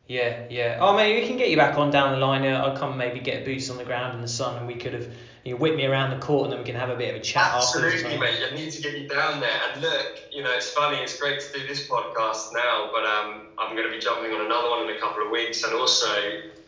Yeah, 0.07 0.47
yeah. 0.49 0.79
Oh, 0.81 0.97
maybe 0.97 1.21
we 1.21 1.27
can 1.27 1.37
get 1.37 1.51
you 1.51 1.57
back 1.57 1.77
on 1.77 1.91
down 1.91 2.13
the 2.13 2.25
line. 2.25 2.47
Uh, 2.47 2.63
I'll 2.65 2.77
come 2.77 2.97
maybe 2.97 3.21
get 3.21 3.45
boots 3.45 3.69
on 3.69 3.77
the 3.77 3.85
ground 3.85 4.15
in 4.15 4.23
the 4.23 4.29
sun, 4.29 4.57
and 4.57 4.67
we 4.67 4.75
could 4.75 4.95
have 4.95 5.13
you 5.49 5.57
whip 5.57 5.75
me 5.75 5.87
around 5.87 6.11
the 6.11 6.25
court, 6.25 6.45
and 6.45 6.53
then 6.53 6.61
we 6.61 6.67
can 6.67 6.77
have 6.77 6.91
a 6.91 6.97
bit 6.97 7.15
of 7.15 7.21
a 7.21 7.25
chat 7.25 7.53
Absolutely, 7.55 8.17
mate. 8.19 8.39
I 8.51 8.55
need 8.55 8.71
to 8.71 8.83
get 8.83 8.99
you 8.99 9.09
down 9.09 9.41
there. 9.41 9.61
And 9.73 9.83
look, 9.83 10.21
you 10.31 10.43
know, 10.43 10.53
it's 10.53 10.71
funny. 10.71 10.99
It's 10.99 11.19
great 11.19 11.41
to 11.41 11.59
do 11.59 11.67
this 11.67 11.89
podcast 11.89 12.53
now, 12.53 12.91
but 12.93 13.05
um, 13.05 13.49
I'm 13.59 13.75
going 13.75 13.89
to 13.89 13.93
be 13.93 13.99
jumping 13.99 14.33
on 14.33 14.47
another 14.47 14.71
one 14.71 14.89
in 14.89 14.97
a 14.97 15.01
couple 15.01 15.25
of 15.25 15.31
weeks. 15.31 15.65
And 15.65 15.75
also, 15.75 16.09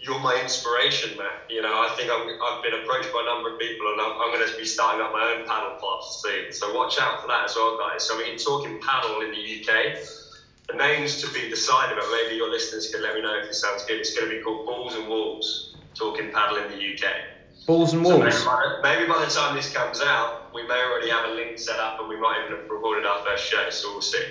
you're 0.01 0.19
my 0.21 0.41
inspiration, 0.43 1.17
Matt. 1.17 1.47
You 1.49 1.63
know, 1.63 1.73
I 1.73 1.95
think 1.97 2.11
I'm, 2.11 2.27
I've 2.27 2.63
been 2.63 2.75
approached 2.83 3.13
by 3.13 3.23
a 3.23 3.27
number 3.27 3.53
of 3.53 3.61
people, 3.61 3.87
and 3.93 4.01
I'm, 4.01 4.13
I'm 4.19 4.33
going 4.33 4.49
to 4.49 4.57
be 4.57 4.65
starting 4.65 5.01
up 5.01 5.13
my 5.13 5.37
own 5.37 5.47
padel 5.47 5.79
pod 5.79 6.05
soon. 6.05 6.53
So 6.53 6.75
watch 6.75 6.99
out 6.99 7.21
for 7.21 7.29
that 7.29 7.45
as 7.45 7.55
well, 7.55 7.79
guys. 7.79 8.07
So 8.07 8.17
we're 8.17 8.37
talking 8.37 8.81
padel 8.81 9.23
in 9.23 9.31
the 9.31 9.45
UK 9.61 10.01
the 10.71 10.77
names 10.77 11.21
to 11.21 11.33
be 11.33 11.49
decided, 11.49 11.97
but 11.99 12.07
maybe 12.13 12.37
your 12.37 12.49
listeners 12.49 12.91
can 12.91 13.03
let 13.03 13.15
me 13.15 13.23
know 13.23 13.35
if 13.41 13.49
this 13.49 13.61
sounds 13.61 13.85
good. 13.85 13.99
It's 13.99 14.15
going 14.15 14.31
to 14.31 14.37
be 14.37 14.43
called 14.43 14.67
Balls 14.67 14.95
and 14.95 15.09
Wolves, 15.09 15.75
talking 15.95 16.31
padel 16.31 16.65
in 16.65 16.71
the 16.71 16.95
UK. 16.95 17.13
Balls 17.71 17.93
and 17.93 18.05
Wolves. 18.05 18.19
So 18.19 18.25
maybe, 18.25 18.47
by 18.47 18.63
the, 18.67 18.83
maybe 18.83 19.13
by 19.13 19.25
the 19.25 19.31
time 19.31 19.55
this 19.55 19.73
comes 19.73 20.01
out, 20.01 20.53
we 20.53 20.67
may 20.67 20.75
already 20.75 21.09
have 21.11 21.27
a 21.27 21.35
link 21.35 21.57
set 21.57 21.79
up, 21.79 22.01
and 22.01 22.09
we 22.09 22.19
might 22.19 22.43
even 22.45 22.59
have 22.59 22.69
recorded 22.69 23.07
our 23.07 23.25
first 23.25 23.45
show. 23.45 23.71
So 23.71 23.93
we'll 23.93 24.03
see. 24.03 24.25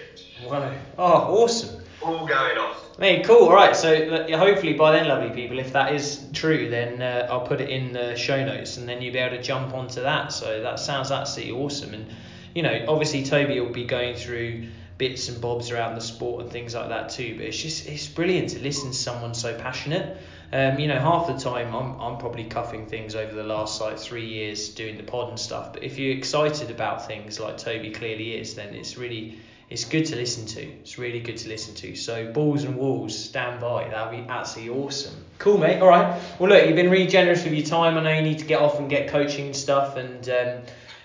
Wow! 0.43 0.73
Oh, 0.97 1.43
awesome. 1.43 1.81
All 2.01 2.27
going 2.27 2.57
off. 2.57 2.99
Mate, 2.99 3.25
cool. 3.25 3.47
All 3.47 3.53
right. 3.53 3.73
So 3.73 4.27
hopefully 4.37 4.73
by 4.73 4.91
then, 4.91 5.07
lovely 5.07 5.29
people, 5.29 5.57
if 5.57 5.71
that 5.71 5.95
is 5.95 6.27
true, 6.33 6.69
then 6.69 7.01
uh, 7.01 7.29
I'll 7.31 7.47
put 7.47 7.61
it 7.61 7.69
in 7.69 7.93
the 7.93 8.17
show 8.17 8.43
notes, 8.43 8.75
and 8.75 8.89
then 8.89 9.01
you'll 9.01 9.13
be 9.13 9.19
able 9.19 9.37
to 9.37 9.41
jump 9.41 9.73
onto 9.73 10.01
that. 10.01 10.33
So 10.33 10.61
that 10.61 10.77
sounds 10.77 11.09
absolutely 11.09 11.55
awesome. 11.55 11.93
And 11.93 12.07
you 12.53 12.63
know, 12.63 12.85
obviously 12.89 13.23
Toby 13.23 13.61
will 13.61 13.71
be 13.71 13.85
going 13.85 14.17
through 14.17 14.67
bits 14.97 15.29
and 15.29 15.39
bobs 15.39 15.71
around 15.71 15.95
the 15.95 16.01
sport 16.01 16.41
and 16.41 16.51
things 16.51 16.75
like 16.75 16.89
that 16.89 17.07
too. 17.07 17.35
But 17.37 17.45
it's 17.45 17.57
just 17.57 17.87
it's 17.87 18.05
brilliant 18.05 18.49
to 18.49 18.59
listen 18.59 18.91
to 18.91 18.97
someone 18.97 19.33
so 19.33 19.57
passionate. 19.57 20.17
Um, 20.51 20.79
you 20.79 20.87
know, 20.87 20.99
half 20.99 21.27
the 21.27 21.37
time 21.37 21.75
I'm 21.75 21.99
I'm 22.01 22.17
probably 22.17 22.45
cuffing 22.45 22.87
things 22.87 23.15
over 23.15 23.33
the 23.33 23.43
last 23.43 23.79
like 23.81 23.99
three 23.99 24.25
years 24.25 24.69
doing 24.69 24.97
the 24.97 25.03
pod 25.03 25.29
and 25.29 25.39
stuff. 25.39 25.73
But 25.73 25.83
if 25.83 25.99
you're 25.99 26.17
excited 26.17 26.71
about 26.71 27.05
things 27.05 27.39
like 27.39 27.57
Toby 27.57 27.91
clearly 27.91 28.35
is, 28.35 28.55
then 28.55 28.73
it's 28.73 28.97
really 28.97 29.37
it's 29.69 29.85
good 29.85 30.05
to 30.07 30.15
listen 30.15 30.47
to. 30.47 30.61
It's 30.61 30.97
really 30.97 31.19
good 31.19 31.37
to 31.37 31.49
listen 31.49 31.75
to. 31.75 31.95
So 31.95 32.31
balls 32.31 32.63
and 32.63 32.75
walls, 32.75 33.15
stand 33.17 33.61
by. 33.61 33.87
That'd 33.87 34.25
be 34.25 34.31
absolutely 34.31 34.75
awesome. 34.83 35.13
Cool, 35.37 35.59
mate. 35.59 35.79
All 35.79 35.87
right. 35.87 36.19
Well, 36.39 36.49
look, 36.49 36.65
you've 36.65 36.75
been 36.75 36.89
really 36.89 37.07
generous 37.07 37.43
with 37.43 37.53
your 37.53 37.65
time. 37.65 37.95
I 37.95 38.01
know 38.01 38.11
you 38.11 38.23
need 38.23 38.39
to 38.39 38.45
get 38.45 38.59
off 38.59 38.79
and 38.79 38.89
get 38.89 39.09
coaching 39.09 39.47
and 39.47 39.55
stuff, 39.55 39.97
and 39.97 40.27
um, 40.29 40.61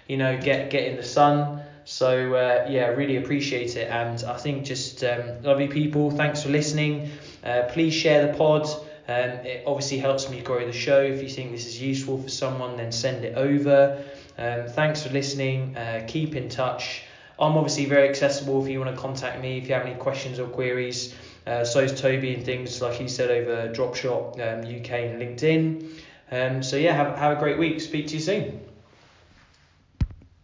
you 0.09 0.17
know, 0.17 0.41
get 0.41 0.71
get 0.71 0.85
in 0.85 0.97
the 0.97 1.03
sun. 1.03 1.61
So 1.85 2.35
uh, 2.35 2.67
yeah, 2.71 2.87
really 2.87 3.17
appreciate 3.17 3.77
it, 3.77 3.91
and 3.91 4.25
I 4.25 4.39
think 4.39 4.65
just 4.65 5.05
um, 5.05 5.43
lovely 5.43 5.69
people. 5.69 6.11
Thanks 6.11 6.43
for 6.43 6.49
listening. 6.49 7.11
Uh, 7.45 7.65
please 7.69 7.93
share 7.93 8.27
the 8.27 8.33
pod. 8.33 8.67
Um, 9.07 9.31
it 9.45 9.65
obviously 9.67 9.99
helps 9.99 10.31
me 10.31 10.41
grow 10.41 10.65
the 10.65 10.73
show. 10.73 11.01
If 11.01 11.23
you 11.23 11.29
think 11.29 11.53
this 11.53 11.67
is 11.67 11.81
useful 11.81 12.23
for 12.23 12.29
someone, 12.29 12.77
then 12.77 12.91
send 12.91 13.25
it 13.25 13.37
over. 13.37 14.03
Um, 14.39 14.67
thanks 14.69 15.03
for 15.03 15.11
listening. 15.11 15.77
Uh, 15.77 16.05
keep 16.07 16.35
in 16.35 16.49
touch. 16.49 17.03
I'm 17.39 17.57
obviously 17.57 17.85
very 17.85 18.09
accessible 18.09 18.63
if 18.63 18.71
you 18.71 18.81
want 18.81 18.95
to 18.95 19.01
contact 19.01 19.43
me 19.43 19.59
if 19.59 19.69
you 19.69 19.75
have 19.75 19.85
any 19.85 19.97
questions 19.97 20.39
or 20.39 20.47
queries. 20.47 21.15
Uh, 21.47 21.65
so 21.65 21.81
is 21.81 22.01
Toby 22.01 22.35
and 22.35 22.45
things 22.45 22.81
like 22.81 22.95
he 22.95 23.09
said 23.09 23.31
over 23.31 23.69
Dropshot 23.75 24.35
um, 24.35 24.61
UK 24.61 24.91
and 24.91 25.21
LinkedIn. 25.21 25.91
Um, 26.31 26.63
so 26.63 26.77
yeah, 26.77 26.95
have, 26.95 27.19
have 27.19 27.37
a 27.37 27.41
great 27.41 27.59
week. 27.59 27.81
Speak 27.81 28.07
to 28.09 28.15
you 28.15 28.21
soon. 28.21 28.64